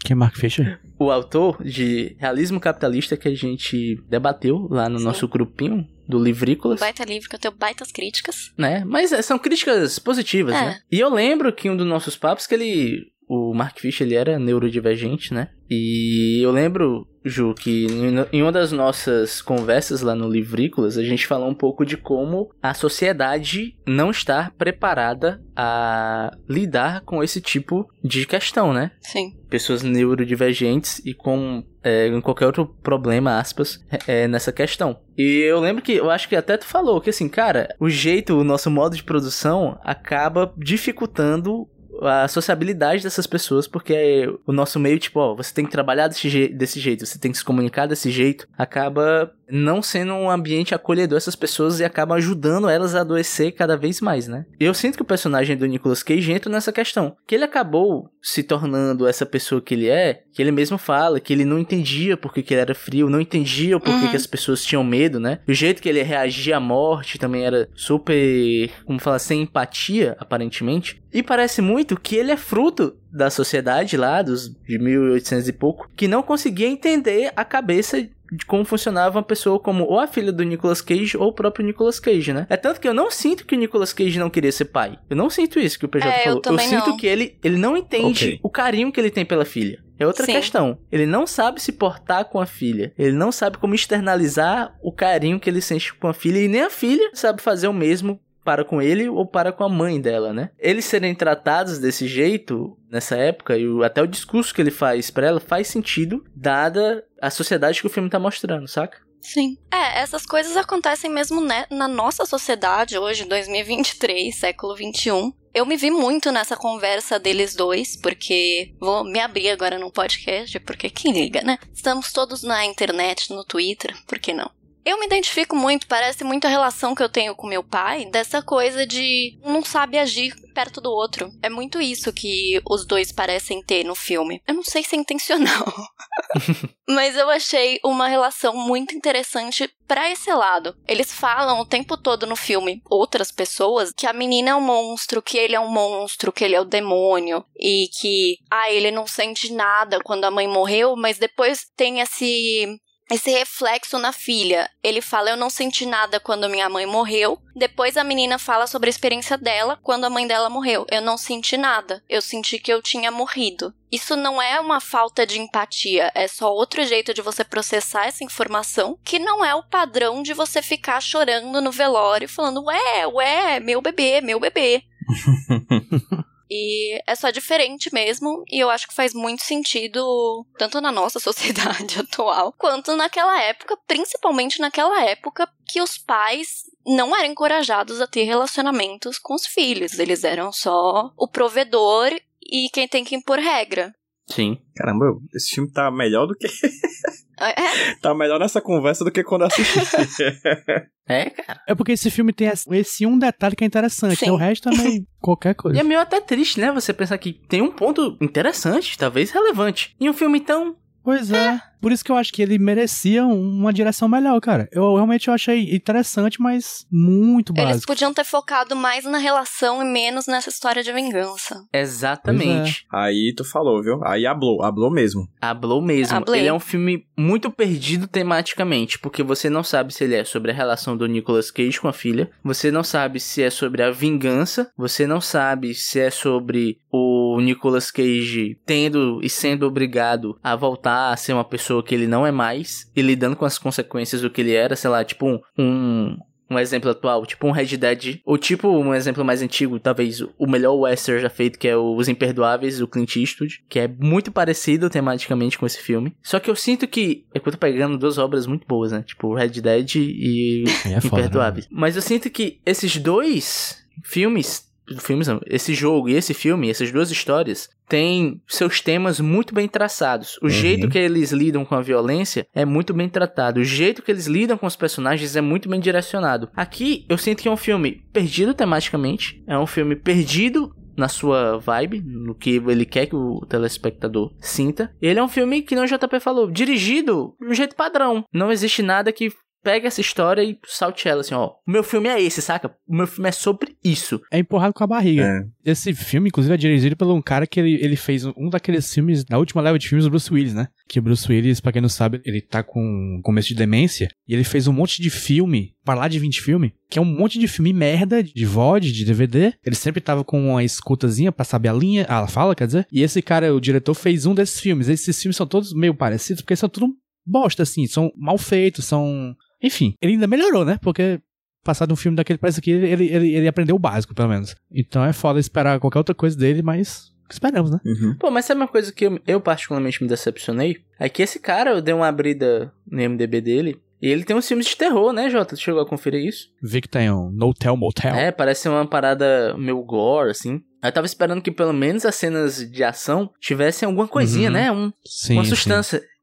Quem 0.00 0.12
é 0.12 0.14
Mark 0.14 0.36
Fisher? 0.36 0.80
o 0.98 1.10
autor 1.10 1.62
de 1.62 2.14
Realismo 2.20 2.60
Capitalista 2.60 3.16
que 3.16 3.26
a 3.28 3.34
gente 3.34 4.00
debateu 4.08 4.68
lá 4.70 4.88
no 4.88 4.98
Sim. 4.98 5.04
nosso 5.04 5.26
grupinho 5.26 5.86
do 6.08 6.22
Livrícolas. 6.22 6.78
Baita 6.78 7.04
livro 7.04 7.28
que 7.28 7.34
eu 7.34 7.40
tenho 7.40 7.54
baitas 7.54 7.90
críticas. 7.90 8.52
né? 8.56 8.84
Mas 8.86 9.12
é, 9.12 9.20
são 9.20 9.38
críticas 9.38 9.98
positivas, 9.98 10.54
É. 10.54 10.60
né? 10.60 10.78
E 10.90 11.00
eu 11.00 11.12
lembro 11.12 11.52
que 11.52 11.68
um 11.68 11.76
dos 11.76 11.86
nossos 11.86 12.16
papos 12.16 12.46
que 12.46 12.54
ele. 12.54 13.12
O 13.28 13.52
Mark 13.54 13.78
Fisher, 13.80 14.06
ele 14.06 14.14
era 14.14 14.38
neurodivergente, 14.38 15.32
né? 15.34 15.48
E 15.68 16.40
eu 16.44 16.52
lembro, 16.52 17.06
Ju, 17.24 17.54
que 17.54 17.86
em- 18.32 18.42
uma 18.42 18.52
das 18.52 18.70
nossas 18.70 19.40
conversas 19.40 20.02
lá 20.02 20.14
no 20.14 20.28
Livrícolas, 20.28 20.98
a 20.98 21.02
gente 21.02 21.26
falou 21.26 21.48
um 21.48 21.54
pouco 21.54 21.84
de 21.86 21.96
como 21.96 22.50
a 22.62 22.74
sociedade 22.74 23.74
não 23.86 24.10
está 24.10 24.52
preparada 24.58 25.40
a 25.56 26.36
lidar 26.48 27.00
com 27.02 27.22
esse 27.22 27.40
tipo 27.40 27.88
de 28.02 28.26
questão, 28.26 28.72
né? 28.72 28.90
Sim. 29.00 29.36
pessoas 29.48 29.84
neurodivergentes 29.84 31.00
e 31.04 31.14
com 31.14 31.62
é, 31.84 32.08
em 32.08 32.20
qualquer 32.20 32.46
outro 32.46 32.66
problema, 32.82 33.38
aspas, 33.38 33.78
é, 34.08 34.26
nessa 34.26 34.50
questão. 34.50 34.98
E 35.16 35.42
eu 35.46 35.60
lembro 35.60 35.80
que, 35.82 35.92
eu 35.92 36.10
acho 36.10 36.28
que 36.28 36.34
até 36.34 36.56
tu 36.56 36.64
falou 36.64 37.00
que 37.00 37.10
assim, 37.10 37.28
cara, 37.28 37.68
o 37.78 37.88
jeito, 37.88 38.36
o 38.36 38.42
nosso 38.42 38.68
modo 38.70 38.96
de 38.96 39.04
produção 39.04 39.78
acaba 39.84 40.52
dificultando 40.56 41.68
a 42.02 42.28
sociabilidade 42.28 43.02
dessas 43.02 43.26
pessoas, 43.26 43.66
porque 43.66 44.32
o 44.46 44.52
nosso 44.52 44.78
meio, 44.78 44.98
tipo, 44.98 45.20
ó, 45.20 45.34
você 45.34 45.52
tem 45.52 45.64
que 45.64 45.70
trabalhar 45.70 46.08
desse, 46.08 46.28
je 46.28 46.48
desse 46.48 46.80
jeito, 46.80 47.06
você 47.06 47.18
tem 47.18 47.30
que 47.30 47.38
se 47.38 47.44
comunicar 47.44 47.86
desse 47.86 48.10
jeito, 48.10 48.48
acaba 48.56 49.32
não 49.50 49.82
sendo 49.82 50.14
um 50.14 50.30
ambiente 50.30 50.74
acolhedor 50.74 51.16
essas 51.16 51.36
pessoas 51.36 51.80
e 51.80 51.84
acaba 51.84 52.14
ajudando 52.14 52.68
elas 52.68 52.94
a 52.94 53.00
adoecer 53.00 53.52
cada 53.52 53.76
vez 53.76 54.00
mais, 54.00 54.26
né? 54.28 54.46
Eu 54.58 54.72
sinto 54.74 54.96
que 54.96 55.02
o 55.02 55.06
personagem 55.06 55.56
do 55.56 55.66
Nicolas 55.66 56.02
Cage 56.02 56.32
entra 56.32 56.50
nessa 56.50 56.72
questão, 56.72 57.16
que 57.26 57.34
ele 57.34 57.44
acabou 57.44 58.08
se 58.22 58.42
tornando 58.42 59.06
essa 59.06 59.26
pessoa 59.26 59.60
que 59.60 59.74
ele 59.74 59.88
é, 59.88 60.22
que 60.32 60.40
ele 60.42 60.50
mesmo 60.50 60.78
fala 60.78 61.20
que 61.20 61.32
ele 61.32 61.44
não 61.44 61.58
entendia 61.58 62.16
porque 62.16 62.42
que 62.42 62.54
ele 62.54 62.60
era 62.60 62.74
frio, 62.74 63.08
não 63.10 63.20
entendia 63.20 63.78
porque 63.78 63.94
Uhum. 64.04 64.10
que 64.10 64.16
as 64.16 64.26
pessoas 64.26 64.64
tinham 64.64 64.82
medo, 64.84 65.20
né? 65.20 65.38
O 65.46 65.52
jeito 65.52 65.80
que 65.80 65.88
ele 65.88 66.02
reagia 66.02 66.56
à 66.56 66.60
morte 66.60 67.18
também 67.18 67.44
era 67.44 67.68
super, 67.74 68.70
como 68.84 68.98
falar, 68.98 69.18
sem 69.18 69.42
empatia, 69.42 70.16
aparentemente. 70.18 71.00
E 71.12 71.22
parece 71.22 71.62
muito 71.62 71.98
que 71.98 72.16
ele 72.16 72.32
é 72.32 72.36
fruto 72.36 72.96
da 73.12 73.30
sociedade 73.30 73.96
lá, 73.96 74.20
dos 74.20 74.48
de 74.66 74.78
1800 74.78 75.48
e 75.48 75.52
pouco, 75.52 75.88
que 75.94 76.08
não 76.08 76.22
conseguia 76.22 76.66
entender 76.66 77.32
a 77.36 77.44
cabeça 77.44 78.04
de 78.32 78.44
como 78.46 78.64
funcionava 78.64 79.18
uma 79.18 79.22
pessoa 79.22 79.58
como 79.60 79.84
ou 79.84 80.00
a 80.00 80.06
filha 80.06 80.32
do 80.32 80.42
Nicolas 80.42 80.80
Cage 80.80 81.16
ou 81.16 81.28
o 81.28 81.32
próprio 81.32 81.64
Nicolas 81.64 82.00
Cage, 82.00 82.32
né? 82.32 82.46
É 82.48 82.56
tanto 82.56 82.80
que 82.80 82.88
eu 82.88 82.94
não 82.94 83.10
sinto 83.10 83.46
que 83.46 83.54
o 83.54 83.58
Nicolas 83.58 83.92
Cage 83.92 84.18
não 84.18 84.30
queria 84.30 84.50
ser 84.50 84.64
pai. 84.66 84.98
Eu 85.08 85.16
não 85.16 85.28
sinto 85.30 85.58
isso 85.60 85.78
que 85.78 85.84
o 85.84 85.88
PJ 85.88 86.08
É, 86.08 86.20
eu 86.20 86.24
falou. 86.24 86.40
também 86.40 86.68
sinto 86.68 86.90
não. 86.90 86.96
que 86.96 87.06
ele, 87.06 87.38
ele 87.44 87.56
não 87.58 87.76
entende 87.76 88.24
Ok. 88.26 88.40
o 88.42 88.50
carinho 88.50 88.90
que 88.90 88.98
ele 89.00 89.10
tem 89.10 89.24
pela 89.24 89.44
filha. 89.44 89.82
É 89.96 90.04
outra 90.06 90.26
Sim. 90.26 90.32
questão. 90.32 90.78
Ele 90.90 91.06
não 91.06 91.24
sabe 91.24 91.62
se 91.62 91.70
portar 91.70 92.24
com 92.24 92.40
a 92.40 92.46
filha. 92.46 92.92
Ele 92.98 93.12
não 93.12 93.30
sabe 93.30 93.58
como 93.58 93.76
externalizar 93.76 94.74
o 94.82 94.90
carinho 94.90 95.38
que 95.38 95.48
ele 95.48 95.60
sente 95.60 95.94
com 95.94 96.08
a 96.08 96.12
filha. 96.14 96.38
E 96.40 96.48
nem 96.48 96.62
a 96.62 96.70
filha 96.70 97.10
sabe 97.14 97.40
fazer 97.40 97.68
o 97.68 97.72
mesmo 97.72 98.18
para 98.44 98.64
com 98.64 98.80
ele 98.80 99.08
ou 99.08 99.26
para 99.26 99.52
com 99.52 99.64
a 99.64 99.68
mãe 99.68 100.00
dela, 100.00 100.32
né? 100.32 100.50
Eles 100.58 100.84
serem 100.84 101.14
tratados 101.14 101.78
desse 101.78 102.06
jeito 102.06 102.76
nessa 102.90 103.16
época 103.16 103.56
e 103.56 103.66
até 103.82 104.02
o 104.02 104.06
discurso 104.06 104.54
que 104.54 104.60
ele 104.60 104.70
faz 104.70 105.10
pra 105.10 105.26
ela 105.26 105.40
faz 105.40 105.68
sentido 105.68 106.24
dada 106.36 107.04
a 107.20 107.30
sociedade 107.30 107.80
que 107.80 107.86
o 107.86 107.90
filme 107.90 108.10
tá 108.10 108.18
mostrando, 108.18 108.68
saca? 108.68 108.98
Sim. 109.24 109.56
É, 109.72 110.00
essas 110.00 110.26
coisas 110.26 110.54
acontecem 110.54 111.10
mesmo 111.10 111.40
né, 111.40 111.64
na 111.70 111.88
nossa 111.88 112.26
sociedade 112.26 112.98
hoje, 112.98 113.24
2023, 113.24 114.34
século 114.36 114.76
21. 114.76 115.32
Eu 115.54 115.64
me 115.64 115.76
vi 115.76 115.90
muito 115.90 116.30
nessa 116.30 116.56
conversa 116.56 117.18
deles 117.18 117.54
dois, 117.54 117.96
porque 117.96 118.74
vou 118.78 119.04
me 119.04 119.20
abrir 119.20 119.48
agora 119.50 119.78
num 119.78 119.90
podcast, 119.90 120.60
porque 120.60 120.90
quem 120.90 121.12
liga, 121.12 121.40
né? 121.42 121.58
Estamos 121.72 122.12
todos 122.12 122.42
na 122.42 122.66
internet, 122.66 123.32
no 123.32 123.44
Twitter, 123.44 123.96
por 124.06 124.18
que 124.18 124.34
não? 124.34 124.50
Eu 124.84 124.98
me 124.98 125.06
identifico 125.06 125.56
muito, 125.56 125.86
parece 125.86 126.24
muito 126.24 126.46
a 126.46 126.50
relação 126.50 126.94
que 126.94 127.02
eu 127.02 127.08
tenho 127.08 127.34
com 127.34 127.46
meu 127.46 127.64
pai, 127.64 128.04
dessa 128.04 128.42
coisa 128.42 128.86
de 128.86 129.38
não 129.42 129.64
sabe 129.64 129.98
agir 129.98 130.34
perto 130.54 130.80
do 130.80 130.90
outro. 130.90 131.32
É 131.42 131.48
muito 131.48 131.80
isso 131.80 132.12
que 132.12 132.60
os 132.68 132.86
dois 132.86 133.10
parecem 133.10 133.62
ter 133.62 133.84
no 133.84 133.94
filme. 133.94 134.40
Eu 134.46 134.54
não 134.54 134.62
sei 134.62 134.82
se 134.82 134.94
é 134.94 134.98
intencional, 134.98 135.64
mas 136.88 137.16
eu 137.16 137.28
achei 137.30 137.80
uma 137.84 138.08
relação 138.08 138.54
muito 138.54 138.94
interessante 138.94 139.68
para 139.86 140.10
esse 140.10 140.32
lado. 140.32 140.76
Eles 140.86 141.12
falam 141.12 141.60
o 141.60 141.66
tempo 141.66 141.96
todo 141.96 142.26
no 142.26 142.36
filme, 142.36 142.82
outras 142.88 143.30
pessoas, 143.30 143.92
que 143.96 144.06
a 144.06 144.12
menina 144.12 144.50
é 144.50 144.54
um 144.54 144.60
monstro, 144.60 145.22
que 145.22 145.36
ele 145.38 145.54
é 145.54 145.60
um 145.60 145.68
monstro, 145.68 146.32
que 146.32 146.44
ele 146.44 146.54
é 146.54 146.60
o 146.60 146.64
demônio 146.64 147.44
e 147.58 147.88
que 147.88 148.38
ah, 148.50 148.70
ele 148.70 148.90
não 148.90 149.06
sente 149.06 149.52
nada 149.52 149.98
quando 150.02 150.24
a 150.24 150.30
mãe 150.30 150.46
morreu, 150.46 150.94
mas 150.96 151.18
depois 151.18 151.66
tem 151.76 152.00
esse 152.00 152.78
esse 153.14 153.30
reflexo 153.30 153.98
na 153.98 154.12
filha. 154.12 154.68
Ele 154.82 155.00
fala: 155.00 155.30
Eu 155.30 155.36
não 155.36 155.48
senti 155.48 155.86
nada 155.86 156.18
quando 156.18 156.48
minha 156.48 156.68
mãe 156.68 156.86
morreu. 156.86 157.38
Depois 157.54 157.96
a 157.96 158.04
menina 158.04 158.38
fala 158.38 158.66
sobre 158.66 158.88
a 158.88 158.90
experiência 158.90 159.38
dela 159.38 159.78
quando 159.82 160.04
a 160.04 160.10
mãe 160.10 160.26
dela 160.26 160.50
morreu. 160.50 160.86
Eu 160.90 161.00
não 161.00 161.16
senti 161.16 161.56
nada. 161.56 162.02
Eu 162.08 162.20
senti 162.20 162.58
que 162.58 162.72
eu 162.72 162.82
tinha 162.82 163.10
morrido. 163.10 163.72
Isso 163.90 164.16
não 164.16 164.42
é 164.42 164.58
uma 164.58 164.80
falta 164.80 165.24
de 165.24 165.38
empatia, 165.38 166.10
é 166.16 166.26
só 166.26 166.52
outro 166.52 166.84
jeito 166.84 167.14
de 167.14 167.22
você 167.22 167.44
processar 167.44 168.06
essa 168.06 168.24
informação, 168.24 168.98
que 169.04 169.20
não 169.20 169.44
é 169.44 169.54
o 169.54 169.62
padrão 169.62 170.20
de 170.20 170.34
você 170.34 170.60
ficar 170.60 171.00
chorando 171.00 171.60
no 171.60 171.70
velório 171.70 172.28
falando: 172.28 172.64
Ué, 172.64 173.06
ué, 173.06 173.60
meu 173.60 173.80
bebê, 173.80 174.20
meu 174.20 174.40
bebê. 174.40 174.82
E 176.56 177.02
é 177.04 177.16
só 177.16 177.30
diferente 177.30 177.92
mesmo, 177.92 178.44
e 178.48 178.60
eu 178.60 178.70
acho 178.70 178.86
que 178.86 178.94
faz 178.94 179.12
muito 179.12 179.42
sentido, 179.42 180.46
tanto 180.56 180.80
na 180.80 180.92
nossa 180.92 181.18
sociedade 181.20 181.98
atual, 181.98 182.54
quanto 182.56 182.94
naquela 182.94 183.42
época, 183.42 183.76
principalmente 183.88 184.60
naquela 184.60 185.02
época 185.02 185.48
que 185.66 185.82
os 185.82 185.98
pais 185.98 186.62
não 186.86 187.16
eram 187.16 187.32
encorajados 187.32 188.00
a 188.00 188.06
ter 188.06 188.22
relacionamentos 188.22 189.18
com 189.18 189.34
os 189.34 189.46
filhos. 189.46 189.98
Eles 189.98 190.22
eram 190.22 190.52
só 190.52 191.12
o 191.16 191.26
provedor 191.26 192.12
e 192.40 192.68
quem 192.72 192.86
tem 192.86 193.02
que 193.02 193.16
impor 193.16 193.40
regra. 193.40 193.92
Sim. 194.28 194.58
Caramba, 194.76 195.06
esse 195.34 195.54
filme 195.54 195.72
tá 195.72 195.90
melhor 195.90 196.26
do 196.26 196.36
que. 196.36 196.46
É, 197.40 197.94
tá 198.00 198.14
melhor 198.14 198.38
nessa 198.38 198.60
conversa 198.60 199.04
do 199.04 199.10
que 199.10 199.22
quando 199.24 199.42
eu 199.42 199.46
assisti. 199.48 200.24
É, 201.06 201.28
cara. 201.28 201.60
É 201.68 201.74
porque 201.74 201.92
esse 201.92 202.10
filme 202.10 202.32
tem 202.32 202.50
esse- 202.70 203.04
um 203.04 203.18
detalhe 203.18 203.54
que 203.54 203.62
é 203.62 203.66
interessante, 203.66 204.16
Sim. 204.16 204.26
né? 204.26 204.32
O 204.32 204.36
resto 204.36 204.70
também, 204.70 205.06
qualquer 205.20 205.50
E 205.50 205.54
coisa. 205.54 205.78
é 205.78 205.82
meio 205.82 206.00
até 206.00 206.18
triste, 206.18 206.58
né? 206.58 206.72
Você 206.72 206.94
pensar 206.94 207.18
que 207.18 207.34
tem 207.46 207.60
um 207.60 207.70
ponto 207.70 208.16
interessante, 208.22 208.96
talvez 208.96 209.30
relevante. 209.30 209.94
Em 210.00 210.08
um 210.08 210.14
filme 210.14 210.40
tão. 210.40 210.76
Pois 211.02 211.30
é. 211.30 211.60
Por 211.80 211.92
isso 211.92 212.04
que 212.04 212.10
eu 212.10 212.16
acho 212.16 212.32
que 212.32 212.40
ele 212.42 212.58
merecia 212.58 213.24
um- 213.26 213.58
uma 213.60 213.72
direção 213.72 214.08
melhor, 214.08 214.40
cara. 214.40 214.68
Eu 214.72 214.94
realmente 214.94 215.28
eu 215.28 215.34
achei 215.34 215.74
interessante, 215.74 216.40
mas 216.40 216.86
muito 216.90 217.52
eles 217.56 217.64
básico. 217.64 217.86
podiam 217.86 218.12
ter 218.14 218.24
focado 218.24 218.74
mais 218.74 219.04
na 219.04 219.18
relação 219.18 219.82
e 219.82 219.84
menos 219.84 220.26
nessa 220.26 220.48
história 220.48 220.82
de 220.82 220.92
vingança. 220.92 221.64
Exatamente. 221.72 222.86
Aí 222.92 223.32
tu 223.36 223.44
falou, 223.44 223.82
viu? 223.82 224.00
Aí 224.04 224.26
hablou, 224.26 224.62
hablou 224.62 224.90
mesmo. 224.90 225.28
Hablou 225.40 225.80
mesmo. 225.82 226.16
Hablei. 226.16 226.40
Ele 226.40 226.48
é 226.48 226.52
um 226.52 226.60
filme 226.60 227.06
muito 227.16 227.50
perdido 227.50 228.06
tematicamente, 228.06 228.98
porque 228.98 229.22
você 229.22 229.48
não 229.50 229.62
sabe 229.62 229.92
se 229.92 230.04
ele 230.04 230.14
é 230.14 230.24
sobre 230.24 230.50
a 230.50 230.54
relação 230.54 230.96
do 230.96 231.06
Nicolas 231.06 231.50
Cage 231.50 231.80
com 231.80 231.88
a 231.88 231.92
filha, 231.92 232.30
você 232.42 232.70
não 232.70 232.82
sabe 232.84 233.20
se 233.20 233.42
é 233.42 233.50
sobre 233.50 233.82
a 233.82 233.90
vingança, 233.90 234.70
você 234.76 235.06
não 235.06 235.20
sabe 235.20 235.74
se 235.74 236.00
é 236.00 236.10
sobre 236.10 236.78
o 236.90 237.40
Nicolas 237.40 237.90
Cage 237.90 238.56
tendo 238.64 239.20
e 239.22 239.28
sendo 239.28 239.66
obrigado 239.66 240.38
a 240.42 240.54
voltar 240.54 241.12
a 241.12 241.16
ser 241.16 241.32
uma 241.32 241.44
pessoa 241.44 241.73
que 241.82 241.94
ele 241.94 242.06
não 242.06 242.26
é 242.26 242.30
mais 242.30 242.90
e 242.94 243.02
lidando 243.02 243.36
com 243.36 243.44
as 243.44 243.58
consequências 243.58 244.20
do 244.20 244.30
que 244.30 244.40
ele 244.40 244.52
era, 244.52 244.76
sei 244.76 244.90
lá, 244.90 245.04
tipo 245.04 245.26
um, 245.26 245.40
um 245.58 246.16
um 246.50 246.58
exemplo 246.58 246.90
atual, 246.90 247.24
tipo 247.26 247.46
um 247.46 247.50
Red 247.50 247.76
Dead, 247.76 248.20
ou 248.24 248.36
tipo 248.36 248.68
um 248.68 248.94
exemplo 248.94 249.24
mais 249.24 249.42
antigo, 249.42 249.78
talvez 249.80 250.20
o 250.20 250.46
melhor 250.46 250.74
western 250.74 251.20
já 251.20 251.30
feito, 251.30 251.58
que 251.58 251.68
é 251.68 251.76
Os 251.76 252.08
Imperdoáveis, 252.08 252.78
do 252.78 252.88
Clint 252.88 253.16
Eastwood, 253.16 253.64
que 253.68 253.78
é 253.78 253.88
muito 253.88 254.30
parecido 254.30 254.90
tematicamente 254.90 255.58
com 255.58 255.66
esse 255.66 255.78
filme. 255.78 256.14
Só 256.22 256.38
que 256.38 256.50
eu 256.50 256.56
sinto 256.56 256.86
que, 256.86 257.24
é 257.34 257.38
que 257.38 257.48
eu 257.48 257.52
tô 257.52 257.58
pegando 257.58 257.98
duas 257.98 258.18
obras 258.18 258.46
muito 258.46 258.66
boas, 258.66 258.92
né? 258.92 259.02
Tipo 259.02 259.34
Red 259.34 259.60
Dead 259.60 259.96
e 259.96 260.64
é 260.86 261.00
foda, 261.00 261.16
né? 261.16 261.22
Imperdoáveis. 261.22 261.68
Mas 261.70 261.96
eu 261.96 262.02
sinto 262.02 262.30
que 262.30 262.60
esses 262.64 262.96
dois 262.96 263.82
filmes, 264.02 264.68
filmes 265.00 265.28
não, 265.28 265.40
esse 265.46 265.74
jogo 265.74 266.08
e 266.08 266.14
esse 266.14 266.34
filme, 266.34 266.70
essas 266.70 266.92
duas 266.92 267.10
histórias, 267.10 267.70
têm 267.88 268.40
seus 268.46 268.80
temas 268.80 269.20
muito 269.20 269.54
bem 269.54 269.68
traçados. 269.68 270.36
O 270.42 270.44
Uhum. 270.44 270.50
jeito 270.50 270.88
que 270.88 270.98
eles 270.98 271.32
lidam 271.32 271.64
com 271.64 271.74
a 271.74 271.80
violência 271.82 272.46
é 272.54 272.64
muito 272.64 272.92
bem 272.94 273.08
tratado. 273.08 273.60
O 273.60 273.64
jeito 273.64 274.02
que 274.02 274.10
eles 274.10 274.26
lidam 274.26 274.56
com 274.56 274.66
os 274.66 274.76
personagens 274.76 275.36
é 275.36 275.40
muito 275.40 275.68
bem 275.68 275.80
direcionado. 275.80 276.48
Aqui, 276.56 277.04
eu 277.08 277.18
sinto 277.18 277.42
que 277.42 277.48
é 277.48 277.50
um 277.50 277.56
filme 277.56 278.04
perdido 278.12 278.54
tematicamente, 278.54 279.42
é 279.46 279.58
um 279.58 279.66
filme 279.66 279.96
perdido 279.96 280.74
na 280.96 281.08
sua 281.08 281.58
vibe, 281.58 282.00
no 282.06 282.36
que 282.36 282.50
ele 282.68 282.84
quer 282.84 283.06
que 283.06 283.16
o 283.16 283.44
telespectador 283.48 284.32
sinta. 284.38 284.94
Ele 285.02 285.18
é 285.18 285.22
um 285.22 285.28
filme 285.28 285.60
que, 285.60 285.74
não 285.74 285.82
o 285.82 285.86
JP 285.86 286.20
falou, 286.20 286.48
dirigido 286.48 287.34
de 287.40 287.48
um 287.48 287.54
jeito 287.54 287.74
padrão. 287.74 288.24
Não 288.32 288.52
existe 288.52 288.80
nada 288.80 289.12
que 289.12 289.28
pegue 289.64 289.86
essa 289.86 290.00
história 290.00 290.44
e 290.44 290.58
salte 290.66 291.08
ela 291.08 291.22
assim, 291.22 291.34
ó. 291.34 291.52
O 291.66 291.70
meu 291.70 291.82
filme 291.82 292.08
é 292.08 292.20
esse, 292.22 292.42
saca? 292.42 292.68
O 292.86 292.94
meu 292.94 293.06
filme 293.06 293.28
é 293.28 293.32
sobre 293.32 293.74
isso. 293.82 294.20
É 294.30 294.38
empurrado 294.38 294.74
com 294.74 294.84
a 294.84 294.86
barriga. 294.86 295.24
É. 295.24 295.70
Esse 295.72 295.94
filme, 295.94 296.28
inclusive, 296.28 296.54
é 296.54 296.58
dirigido 296.58 296.94
por 296.94 297.10
um 297.10 297.22
cara 297.22 297.46
que 297.46 297.58
ele, 297.58 297.82
ele 297.82 297.96
fez 297.96 298.24
um 298.26 298.50
daqueles 298.50 298.92
filmes, 298.92 299.24
da 299.24 299.38
última 299.38 299.62
leva 299.62 299.78
de 299.78 299.88
filmes 299.88 300.04
do 300.04 300.10
Bruce 300.10 300.32
Willis, 300.32 300.52
né? 300.52 300.68
Que 300.86 300.98
o 300.98 301.02
Bruce 301.02 301.26
Willis, 301.30 301.60
pra 301.60 301.72
quem 301.72 301.80
não 301.80 301.88
sabe, 301.88 302.20
ele 302.24 302.42
tá 302.42 302.62
com 302.62 303.20
começo 303.24 303.48
de 303.48 303.54
demência. 303.54 304.08
E 304.28 304.34
ele 304.34 304.44
fez 304.44 304.68
um 304.68 304.72
monte 304.72 305.00
de 305.00 305.08
filme, 305.08 305.74
para 305.82 306.00
lá 306.00 306.08
de 306.08 306.18
20 306.18 306.42
filme, 306.42 306.74
que 306.90 306.98
é 306.98 307.02
um 307.02 307.06
monte 307.06 307.38
de 307.38 307.48
filme 307.48 307.72
merda, 307.72 308.22
de 308.22 308.44
VOD, 308.44 308.92
de 308.92 309.04
DVD. 309.04 309.54
Ele 309.64 309.74
sempre 309.74 310.00
tava 310.00 310.22
com 310.22 310.50
uma 310.50 310.62
escutazinha 310.62 311.32
pra 311.32 311.44
saber 311.44 311.70
a 311.70 311.72
linha, 311.72 312.04
a 312.08 312.26
fala, 312.28 312.54
quer 312.54 312.66
dizer. 312.66 312.86
E 312.92 313.02
esse 313.02 313.22
cara, 313.22 313.54
o 313.54 313.60
diretor, 313.60 313.94
fez 313.94 314.26
um 314.26 314.34
desses 314.34 314.60
filmes. 314.60 314.88
Esses 314.88 315.20
filmes 315.20 315.36
são 315.36 315.46
todos 315.46 315.72
meio 315.72 315.94
parecidos, 315.94 316.42
porque 316.42 316.56
são 316.56 316.68
tudo 316.68 316.94
bosta, 317.26 317.62
assim. 317.62 317.86
São 317.86 318.12
mal 318.16 318.36
feitos, 318.36 318.84
são... 318.84 319.34
Enfim, 319.64 319.94
ele 320.00 320.12
ainda 320.12 320.26
melhorou, 320.26 320.64
né? 320.64 320.78
Porque 320.82 321.20
passado 321.64 321.92
um 321.92 321.96
filme 321.96 322.14
daquele 322.16 322.38
parece 322.38 322.60
que 322.60 322.70
ele, 322.70 322.86
ele, 322.88 323.04
ele, 323.06 323.34
ele 323.36 323.48
aprendeu 323.48 323.74
o 323.74 323.78
básico, 323.78 324.14
pelo 324.14 324.28
menos. 324.28 324.54
Então 324.70 325.04
é 325.04 325.12
foda 325.12 325.40
esperar 325.40 325.80
qualquer 325.80 325.98
outra 325.98 326.14
coisa 326.14 326.36
dele, 326.36 326.62
mas 326.62 327.10
esperamos, 327.30 327.70
né? 327.70 327.80
Uhum. 327.84 328.14
Pô, 328.18 328.30
mas 328.30 328.44
sabe 328.44 328.60
uma 328.60 328.68
coisa 328.68 328.92
que 328.92 329.06
eu, 329.06 329.18
eu 329.26 329.40
particularmente 329.40 330.02
me 330.02 330.08
decepcionei? 330.08 330.76
É 331.00 331.08
que 331.08 331.22
esse 331.22 331.40
cara, 331.40 331.70
eu 331.70 331.80
dei 331.80 331.94
uma 331.94 332.06
abrida 332.06 332.72
no 332.86 332.98
MDB 332.98 333.40
dele. 333.40 333.80
E 334.02 334.08
ele 334.08 334.24
tem 334.24 334.36
uns 334.36 334.46
filmes 334.46 334.66
de 334.66 334.76
terror, 334.76 335.14
né, 335.14 335.30
Jota? 335.30 335.56
Tu 335.56 335.62
chegou 335.62 335.80
a 335.80 335.86
conferir 335.88 336.26
isso? 336.26 336.48
Vi 336.62 336.82
que 336.82 336.88
tem 336.88 337.10
um 337.10 337.30
No 337.30 337.54
Tell 337.54 337.74
Motel. 337.74 338.14
É, 338.14 338.30
parece 338.30 338.68
uma 338.68 338.86
parada 338.86 339.56
meio 339.56 339.82
gore, 339.82 340.30
assim. 340.30 340.60
Eu 340.82 340.92
tava 340.92 341.06
esperando 341.06 341.40
que 341.40 341.50
pelo 341.50 341.72
menos 341.72 342.04
as 342.04 342.14
cenas 342.14 342.70
de 342.70 342.84
ação 342.84 343.30
tivessem 343.40 343.86
alguma 343.86 344.06
coisinha, 344.06 344.48
Uhum. 344.48 344.52
né? 344.54 344.70
Um, 344.70 344.92
sim, 345.06 345.32
uma 345.32 345.44
sim. 345.44 345.50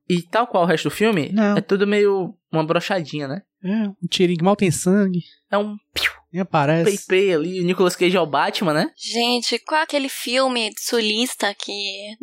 E 0.10 0.22
tal 0.24 0.46
qual 0.48 0.64
o 0.64 0.68
resto 0.68 0.90
do 0.90 0.96
filme, 0.96 1.30
Não. 1.32 1.58
é 1.58 1.62
tudo 1.62 1.88
meio 1.88 2.34
uma 2.52 2.64
brochadinha, 2.66 3.28
né? 3.28 3.42
É, 3.64 3.88
um 3.88 4.08
tirinho 4.10 4.40
que 4.40 4.44
mal 4.44 4.56
tem 4.56 4.72
sangue, 4.72 5.20
É 5.52 5.56
um 5.58 5.76
piu, 5.94 6.12
nem 6.34 6.42
aparece. 6.42 7.06
pei 7.08 7.32
ali. 7.34 7.62
O 7.62 7.64
Nicolas 7.64 7.96
Cage 7.96 8.18
é 8.18 8.20
o 8.20 8.26
Batman, 8.26 8.74
né? 8.74 8.90
Gente, 8.98 9.60
qual 9.60 9.80
é 9.80 9.84
aquele 9.84 10.10
filme 10.10 10.72
sulista 10.80 11.54
que 11.54 11.72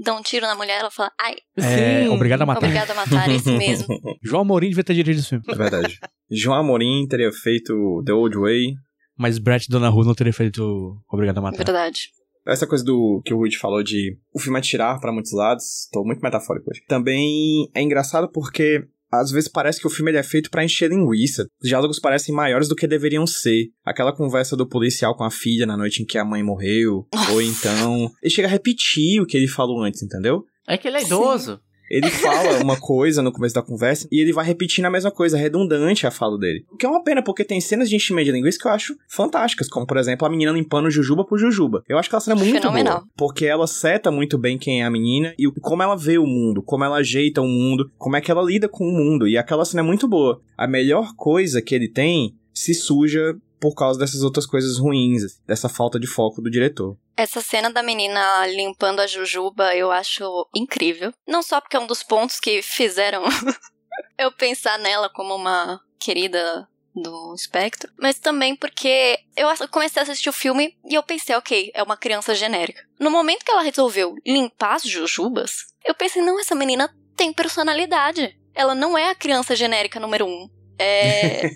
dá 0.02 0.14
um 0.14 0.20
tiro 0.22 0.46
na 0.46 0.56
mulher 0.56 0.78
e 0.78 0.80
ela 0.80 0.90
fala, 0.90 1.12
ai, 1.20 1.36
É, 1.56 2.02
Sim. 2.02 2.08
obrigado 2.08 2.42
a 2.42 2.46
matar. 2.46 2.58
obrigada 2.58 2.92
a 2.92 2.96
matar, 2.96 3.30
esse 3.30 3.50
mesmo. 3.56 3.86
João 4.22 4.42
Amorim 4.42 4.68
devia 4.70 4.82
ter 4.84 4.94
dirigido 4.94 5.20
esse 5.20 5.28
filme. 5.28 5.44
É 5.48 5.54
verdade. 5.54 5.98
João 6.30 6.56
Amorim 6.58 7.06
teria 7.08 7.30
feito 7.32 8.02
The 8.04 8.12
Old 8.12 8.36
Way. 8.36 8.74
Mas 9.16 9.38
Brett 9.38 9.68
Donahue 9.68 10.04
não 10.04 10.14
teria 10.14 10.32
feito 10.32 10.96
Obrigado 11.10 11.38
a 11.38 11.40
Matar. 11.42 11.58
Verdade. 11.58 12.10
Essa 12.48 12.66
coisa 12.66 12.84
do 12.84 13.20
que 13.24 13.34
o 13.34 13.36
Ruid 13.36 13.58
falou 13.58 13.82
de 13.82 14.16
o 14.32 14.38
filme 14.38 14.58
atirar 14.58 14.98
pra 15.00 15.12
muitos 15.12 15.32
lados, 15.32 15.88
tô 15.92 16.02
muito 16.04 16.22
metafórico 16.22 16.70
hoje. 16.70 16.82
Também 16.88 17.68
é 17.74 17.82
engraçado 17.82 18.30
porque 18.32 18.84
às 19.10 19.30
vezes 19.30 19.48
parece 19.48 19.80
que 19.80 19.86
o 19.86 19.90
filme 19.90 20.12
é 20.12 20.22
feito 20.22 20.50
pra 20.50 20.64
encher 20.64 20.90
linguiça. 20.90 21.46
Os 21.62 21.68
diálogos 21.68 21.98
parecem 21.98 22.34
maiores 22.34 22.68
do 22.68 22.76
que 22.76 22.86
deveriam 22.86 23.26
ser. 23.26 23.68
Aquela 23.84 24.14
conversa 24.14 24.56
do 24.56 24.68
policial 24.68 25.16
com 25.16 25.24
a 25.24 25.30
filha 25.30 25.66
na 25.66 25.76
noite 25.76 26.02
em 26.02 26.06
que 26.06 26.18
a 26.18 26.24
mãe 26.24 26.42
morreu, 26.42 27.06
ou 27.32 27.42
então 27.42 28.10
ele 28.22 28.30
chega 28.30 28.48
a 28.48 28.50
repetir 28.50 29.20
o 29.20 29.26
que 29.26 29.36
ele 29.36 29.48
falou 29.48 29.82
antes, 29.82 30.02
entendeu? 30.02 30.44
É 30.66 30.76
que 30.76 30.88
ele 30.88 30.98
é 30.98 31.02
idoso. 31.02 31.60
Ele 31.90 32.10
fala 32.10 32.62
uma 32.62 32.78
coisa 32.78 33.22
no 33.22 33.32
começo 33.32 33.54
da 33.54 33.62
conversa 33.62 34.08
e 34.10 34.20
ele 34.20 34.32
vai 34.32 34.44
repetindo 34.44 34.84
a 34.86 34.90
mesma 34.90 35.10
coisa, 35.10 35.36
redundante 35.38 36.06
a 36.06 36.10
fala 36.10 36.38
dele. 36.38 36.64
O 36.70 36.76
que 36.76 36.86
é 36.86 36.88
uma 36.88 37.02
pena, 37.02 37.22
porque 37.22 37.44
tem 37.44 37.60
cenas 37.60 37.88
de 37.88 37.96
enchimento 37.96 38.26
de 38.26 38.32
linguiça 38.32 38.58
que 38.58 38.66
eu 38.66 38.72
acho 38.72 38.96
fantásticas, 39.08 39.68
como 39.68 39.86
por 39.86 39.96
exemplo 39.96 40.26
a 40.26 40.30
menina 40.30 40.52
limpando 40.52 40.90
jujuba 40.90 41.24
por 41.24 41.38
jujuba. 41.38 41.82
Eu 41.88 41.98
acho 41.98 42.08
que 42.08 42.14
ela 42.14 42.20
cena 42.20 42.36
é 42.36 42.38
muito 42.38 42.60
Fenomenal. 42.60 42.98
boa, 42.98 43.08
porque 43.16 43.46
ela 43.46 43.66
seta 43.66 44.10
muito 44.10 44.36
bem 44.38 44.58
quem 44.58 44.82
é 44.82 44.84
a 44.84 44.90
menina 44.90 45.34
e 45.38 45.50
como 45.60 45.82
ela 45.82 45.96
vê 45.96 46.18
o 46.18 46.26
mundo, 46.26 46.62
como 46.62 46.84
ela 46.84 46.96
ajeita 46.96 47.40
o 47.40 47.46
mundo, 47.46 47.90
como 47.98 48.16
é 48.16 48.20
que 48.20 48.30
ela 48.30 48.42
lida 48.42 48.68
com 48.68 48.84
o 48.86 48.92
mundo. 48.92 49.26
E 49.26 49.36
aquela 49.36 49.64
cena 49.64 49.82
é 49.82 49.84
muito 49.84 50.06
boa. 50.08 50.40
A 50.56 50.66
melhor 50.66 51.14
coisa 51.16 51.62
que 51.62 51.74
ele 51.74 51.88
tem 51.88 52.34
se 52.52 52.74
suja 52.74 53.36
por 53.60 53.74
causa 53.74 53.98
dessas 53.98 54.22
outras 54.22 54.46
coisas 54.46 54.78
ruins, 54.78 55.40
dessa 55.46 55.68
falta 55.68 55.98
de 55.98 56.06
foco 56.06 56.40
do 56.40 56.50
diretor. 56.50 56.96
Essa 57.16 57.40
cena 57.40 57.70
da 57.70 57.82
menina 57.82 58.46
limpando 58.46 59.00
a 59.00 59.06
jujuba 59.06 59.74
eu 59.74 59.90
acho 59.90 60.48
incrível. 60.54 61.12
Não 61.26 61.42
só 61.42 61.60
porque 61.60 61.76
é 61.76 61.80
um 61.80 61.86
dos 61.86 62.02
pontos 62.02 62.38
que 62.38 62.62
fizeram 62.62 63.24
eu 64.18 64.30
pensar 64.32 64.78
nela 64.78 65.08
como 65.08 65.34
uma 65.34 65.80
querida 65.98 66.68
do 66.94 67.34
espectro, 67.34 67.92
mas 67.98 68.18
também 68.18 68.56
porque 68.56 69.18
eu 69.36 69.48
comecei 69.70 70.00
a 70.00 70.02
assistir 70.02 70.28
o 70.28 70.32
filme 70.32 70.76
e 70.88 70.94
eu 70.94 71.02
pensei, 71.02 71.34
ok, 71.36 71.70
é 71.74 71.82
uma 71.82 71.96
criança 71.96 72.34
genérica. 72.34 72.82
No 72.98 73.10
momento 73.10 73.44
que 73.44 73.50
ela 73.50 73.62
resolveu 73.62 74.14
limpar 74.26 74.74
as 74.74 74.82
jujubas, 74.82 75.52
eu 75.84 75.94
pensei, 75.94 76.22
não, 76.22 76.40
essa 76.40 76.54
menina 76.54 76.92
tem 77.16 77.32
personalidade. 77.32 78.36
Ela 78.54 78.74
não 78.74 78.98
é 78.98 79.10
a 79.10 79.14
criança 79.14 79.54
genérica 79.54 80.00
número 80.00 80.26
um. 80.26 80.48
É, 80.78 81.50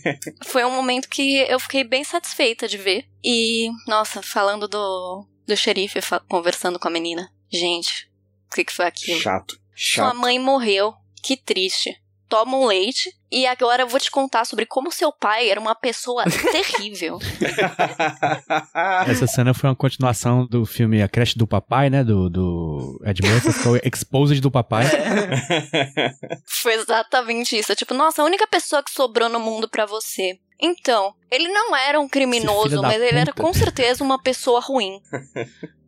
foi 0.44 0.64
um 0.64 0.70
momento 0.74 1.08
que 1.08 1.36
eu 1.48 1.60
fiquei 1.60 1.84
bem 1.84 2.02
satisfeita 2.02 2.66
de 2.66 2.76
ver. 2.76 3.06
E, 3.22 3.70
nossa, 3.86 4.22
falando 4.22 4.66
do, 4.66 5.26
do 5.46 5.56
xerife 5.56 6.00
conversando 6.28 6.78
com 6.78 6.88
a 6.88 6.90
menina. 6.90 7.32
Gente, 7.50 8.10
o 8.50 8.54
que, 8.54 8.64
que 8.64 8.72
foi 8.72 8.86
aquilo? 8.86 9.20
Chato. 9.20 9.54
Sua 9.74 10.06
Chato. 10.06 10.16
mãe 10.16 10.38
morreu. 10.38 10.94
Que 11.22 11.36
triste. 11.36 12.01
Toma 12.32 12.56
um 12.56 12.64
leite. 12.64 13.14
E 13.30 13.46
agora 13.46 13.82
eu 13.82 13.86
vou 13.86 14.00
te 14.00 14.10
contar 14.10 14.46
sobre 14.46 14.64
como 14.64 14.90
seu 14.90 15.12
pai 15.12 15.50
era 15.50 15.60
uma 15.60 15.74
pessoa 15.74 16.24
terrível. 16.50 17.18
Essa 19.06 19.26
cena 19.26 19.52
foi 19.52 19.68
uma 19.68 19.76
continuação 19.76 20.46
do 20.46 20.64
filme 20.64 21.02
A 21.02 21.08
Creche 21.08 21.36
do 21.36 21.46
Papai, 21.46 21.90
né? 21.90 22.02
Do, 22.02 22.30
do 22.30 22.98
Ed 23.04 23.20
Murphy, 23.22 23.52
que 23.52 23.68
é 23.68 23.70
o 23.70 23.76
Exposed 23.86 24.40
do 24.40 24.50
Papai. 24.50 24.86
Foi 26.48 26.72
exatamente 26.72 27.54
isso. 27.54 27.74
Tipo, 27.74 27.92
nossa, 27.92 28.22
a 28.22 28.24
única 28.24 28.46
pessoa 28.46 28.82
que 28.82 28.90
sobrou 28.90 29.28
no 29.28 29.38
mundo 29.38 29.68
pra 29.68 29.84
você. 29.84 30.38
Então, 30.58 31.12
ele 31.30 31.48
não 31.48 31.76
era 31.76 32.00
um 32.00 32.08
criminoso, 32.08 32.80
mas 32.80 33.02
ele 33.02 33.18
era 33.18 33.32
puta. 33.34 33.42
com 33.42 33.52
certeza 33.52 34.02
uma 34.02 34.18
pessoa 34.22 34.58
ruim. 34.58 35.02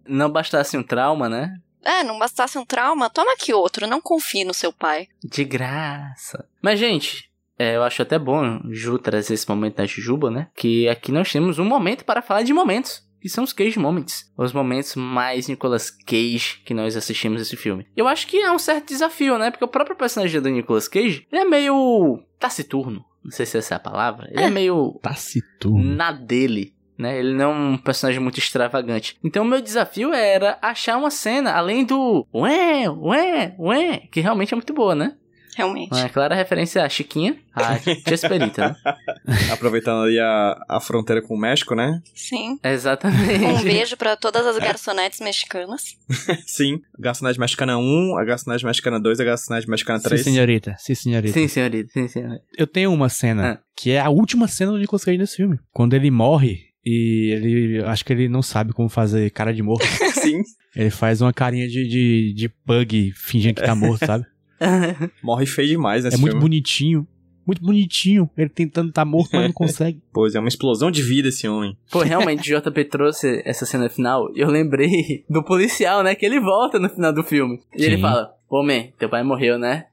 Não 0.06 0.30
bastasse 0.30 0.76
um 0.76 0.82
trauma, 0.82 1.26
né? 1.26 1.56
É, 1.84 2.02
não 2.02 2.18
bastasse 2.18 2.56
um 2.58 2.64
trauma, 2.64 3.10
toma 3.10 3.32
aqui 3.34 3.52
outro, 3.52 3.86
não 3.86 4.00
confie 4.00 4.44
no 4.44 4.54
seu 4.54 4.72
pai. 4.72 5.08
De 5.22 5.44
graça. 5.44 6.46
Mas, 6.62 6.78
gente, 6.78 7.30
é, 7.58 7.76
eu 7.76 7.82
acho 7.82 8.02
até 8.02 8.18
bom 8.18 8.60
Ju 8.70 8.98
trazer 8.98 9.34
esse 9.34 9.48
momento 9.48 9.76
da 9.76 9.86
Jujuba, 9.86 10.30
né? 10.30 10.48
Que 10.56 10.88
aqui 10.88 11.12
nós 11.12 11.30
temos 11.30 11.58
um 11.58 11.64
momento 11.64 12.04
para 12.04 12.22
falar 12.22 12.42
de 12.42 12.52
momentos. 12.52 13.02
Que 13.20 13.28
são 13.30 13.42
os 13.42 13.54
Cage 13.54 13.78
Moments. 13.78 14.30
Os 14.36 14.52
momentos 14.52 14.94
mais 14.96 15.48
Nicolas 15.48 15.90
Cage 15.90 16.60
que 16.62 16.74
nós 16.74 16.94
assistimos 16.94 17.40
esse 17.40 17.56
filme. 17.56 17.86
Eu 17.96 18.06
acho 18.06 18.26
que 18.26 18.36
é 18.36 18.52
um 18.52 18.58
certo 18.58 18.88
desafio, 18.88 19.38
né? 19.38 19.50
Porque 19.50 19.64
o 19.64 19.68
próprio 19.68 19.96
personagem 19.96 20.42
do 20.42 20.50
Nicolas 20.50 20.88
Cage, 20.88 21.26
ele 21.32 21.40
é 21.40 21.44
meio 21.46 22.22
taciturno. 22.38 23.02
Não 23.24 23.30
sei 23.30 23.46
se 23.46 23.56
essa 23.56 23.74
é 23.74 23.76
a 23.76 23.80
palavra. 23.80 24.28
Ele 24.30 24.42
é, 24.42 24.46
É. 24.48 24.50
meio 24.50 24.98
Taciturno. 25.02 25.82
na 25.96 26.12
dele. 26.12 26.74
Né? 26.96 27.18
Ele 27.18 27.34
não 27.34 27.44
é 27.50 27.54
um 27.54 27.76
personagem 27.76 28.20
muito 28.20 28.38
extravagante. 28.38 29.16
Então, 29.24 29.44
o 29.44 29.46
meu 29.48 29.60
desafio 29.60 30.12
era 30.12 30.58
achar 30.62 30.96
uma 30.96 31.10
cena 31.10 31.52
além 31.52 31.84
do 31.84 32.26
ué, 32.32 32.88
ué, 32.88 33.54
ué, 33.58 33.98
que 34.12 34.20
realmente 34.20 34.54
é 34.54 34.56
muito 34.56 34.72
boa, 34.72 34.94
né? 34.94 35.14
Realmente. 35.56 35.92
Uma 35.92 36.08
clara 36.08 36.34
referência 36.34 36.82
à 36.84 36.88
Chiquinha, 36.88 37.36
a 37.54 37.78
Tia 37.78 38.14
Esperita, 38.14 38.70
né? 38.70 39.34
Aproveitando 39.52 40.02
ali 40.04 40.18
a, 40.18 40.56
a 40.68 40.80
fronteira 40.80 41.22
com 41.22 41.34
o 41.34 41.38
México, 41.38 41.76
né? 41.76 42.00
Sim. 42.12 42.58
Exatamente. 42.62 43.44
Um 43.44 43.62
beijo 43.62 43.96
pra 43.96 44.16
todas 44.16 44.44
as 44.46 44.58
garçonetes 44.58 45.20
mexicanas. 45.20 45.96
Sim. 46.44 46.80
Garçonete 46.98 47.38
Mexicana 47.38 47.78
1, 47.78 48.18
a 48.18 48.24
Garçonete 48.24 48.64
Mexicana 48.64 48.98
2, 49.00 49.20
a 49.20 49.24
Garçonete 49.24 49.70
Mexicana 49.70 49.98
Sim, 50.00 50.08
3. 50.08 50.22
senhorita. 50.24 50.74
Sim, 50.78 50.94
senhorita. 50.96 51.34
Sim, 51.34 51.46
senhorita, 51.48 51.90
sim, 51.92 52.08
senhorita. 52.08 52.42
Eu 52.58 52.66
tenho 52.66 52.92
uma 52.92 53.08
cena 53.08 53.52
Ah. 53.52 53.58
que 53.76 53.92
é 53.92 54.00
a 54.00 54.08
última 54.10 54.48
cena 54.48 54.72
do 54.72 54.78
Nicolas 54.78 55.04
Cage 55.04 55.18
nesse 55.18 55.36
filme. 55.36 55.58
Quando 55.72 55.94
ele 55.94 56.10
morre 56.10 56.73
e 56.84 57.30
ele. 57.32 57.84
Acho 57.84 58.04
que 58.04 58.12
ele 58.12 58.28
não 58.28 58.42
sabe 58.42 58.72
como 58.72 58.88
fazer 58.88 59.30
cara 59.30 59.52
de 59.52 59.62
morto. 59.62 59.86
Sim. 60.20 60.42
ele 60.76 60.90
faz 60.90 61.20
uma 61.20 61.32
carinha 61.32 61.68
de, 61.68 61.86
de, 61.88 62.34
de 62.34 62.48
pug 62.48 63.12
fingindo 63.14 63.54
que 63.54 63.66
tá 63.66 63.74
morto, 63.74 64.04
sabe? 64.04 64.24
Morre 65.22 65.46
feio 65.46 65.68
demais 65.68 66.04
nesse 66.04 66.16
é 66.16 66.20
muito 66.20 66.32
filme. 66.32 66.42
bonitinho. 66.42 67.06
Muito 67.46 67.62
bonitinho. 67.62 68.30
Ele 68.38 68.48
tentando 68.48 68.90
tá 68.90 69.04
morto, 69.04 69.30
mas 69.34 69.44
não 69.44 69.52
consegue. 69.52 70.00
Pois 70.12 70.34
é, 70.34 70.38
uma 70.38 70.48
explosão 70.48 70.90
de 70.90 71.02
vida 71.02 71.28
esse 71.28 71.46
homem. 71.46 71.76
Pô, 71.90 72.00
realmente, 72.00 72.54
o 72.54 72.60
JP 72.60 72.84
trouxe 72.86 73.42
essa 73.44 73.66
cena 73.66 73.88
final 73.88 74.30
e 74.34 74.40
eu 74.40 74.48
lembrei 74.48 75.24
do 75.28 75.42
policial, 75.42 76.02
né? 76.02 76.14
Que 76.14 76.24
ele 76.24 76.40
volta 76.40 76.78
no 76.78 76.88
final 76.88 77.12
do 77.12 77.22
filme. 77.22 77.60
E 77.76 77.84
ele 77.84 77.96
Sim. 77.96 78.02
fala: 78.02 78.34
Pô, 78.48 78.62
man, 78.62 78.84
teu 78.98 79.08
pai 79.08 79.22
morreu, 79.22 79.58
né? 79.58 79.86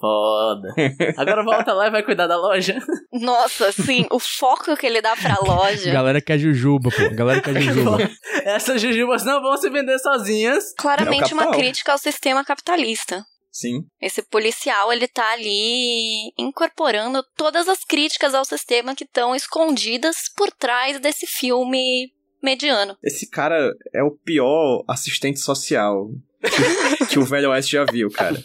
Foda. 0.00 0.68
Agora 1.16 1.42
volta 1.42 1.72
lá 1.72 1.88
e 1.88 1.90
vai 1.90 2.02
cuidar 2.02 2.26
da 2.26 2.36
loja. 2.36 2.78
Nossa, 3.12 3.72
sim, 3.72 4.06
o 4.10 4.18
foco 4.18 4.76
que 4.76 4.86
ele 4.86 5.02
dá 5.02 5.16
pra 5.16 5.38
loja. 5.40 5.92
Galera 5.92 6.20
quer 6.20 6.38
jujuba, 6.38 6.90
pô. 6.90 7.14
Galera 7.14 7.40
quer 7.40 7.60
jujuba. 7.60 7.98
Essas 8.44 8.80
jujubas 8.80 9.24
não 9.24 9.42
vão 9.42 9.56
se 9.56 9.68
vender 9.68 9.98
sozinhas. 9.98 10.72
Claramente 10.78 11.32
É 11.32 11.34
uma 11.34 11.50
crítica 11.50 11.92
ao 11.92 11.98
sistema 11.98 12.44
capitalista. 12.44 13.24
Sim. 13.50 13.80
Esse 14.00 14.22
policial, 14.22 14.92
ele 14.92 15.08
tá 15.08 15.32
ali 15.32 16.32
incorporando 16.38 17.24
todas 17.36 17.68
as 17.68 17.84
críticas 17.84 18.34
ao 18.34 18.44
sistema 18.44 18.94
que 18.94 19.04
estão 19.04 19.34
escondidas 19.34 20.16
por 20.36 20.50
trás 20.52 21.00
desse 21.00 21.26
filme 21.26 22.12
mediano. 22.40 22.96
Esse 23.02 23.28
cara 23.28 23.72
é 23.92 24.02
o 24.02 24.12
pior 24.12 24.84
assistente 24.88 25.40
social 25.40 26.08
que, 27.08 27.18
o 27.18 27.24
Velho 27.24 27.50
Oeste 27.50 27.72
já 27.72 27.84
viu, 27.84 28.10
cara. 28.10 28.36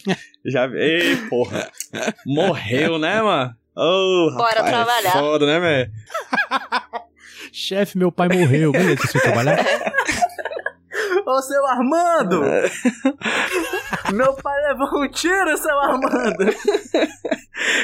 Já 0.46 0.68
vi. 0.68 0.80
Ei, 0.80 1.16
porra. 1.30 1.70
Morreu, 2.26 2.98
né, 2.98 3.22
mano? 3.22 3.56
Ô, 3.76 4.32
Bora 4.36 4.62
rapaz, 4.62 4.70
trabalhar. 4.70 5.10
É 5.10 5.12
foda, 5.12 5.46
né, 5.46 5.60
velho? 5.60 5.92
Chefe, 7.52 7.98
meu 7.98 8.12
pai 8.12 8.28
morreu. 8.30 8.72
Beleza, 8.72 9.02
você 9.06 9.20
trabalhar? 9.20 9.64
Ô, 11.26 11.42
seu 11.42 11.66
Armando! 11.66 12.42
Meu 14.14 14.34
pai 14.36 14.62
levou 14.68 15.04
um 15.04 15.08
tiro, 15.10 15.58
seu 15.58 15.80
Armando! 15.80 16.46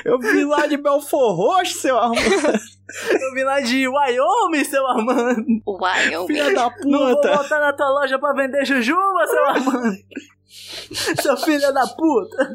Eu 0.03 0.19
vi 0.19 0.43
lá 0.43 0.65
de 0.67 0.77
Belfor 0.77 1.35
Roxo, 1.35 1.79
seu 1.79 1.97
Armando. 1.97 2.19
Eu 3.21 3.33
vim 3.33 3.43
lá 3.43 3.61
de 3.61 3.87
Wyoming, 3.87 4.63
seu 4.65 4.85
Armando! 4.87 5.45
Wyoming. 5.65 6.27
Filha 6.27 6.53
da 6.53 6.71
Não 6.83 6.99
vou 6.99 7.15
puta. 7.15 7.35
voltar 7.35 7.59
na 7.59 7.73
tua 7.73 7.89
loja 7.89 8.19
pra 8.19 8.33
vender 8.33 8.65
jujuba, 8.65 9.27
seu 9.27 9.45
Armando! 9.45 9.97
Seu 11.21 11.37
filho 11.37 11.73
da 11.73 11.87
puta! 11.87 12.51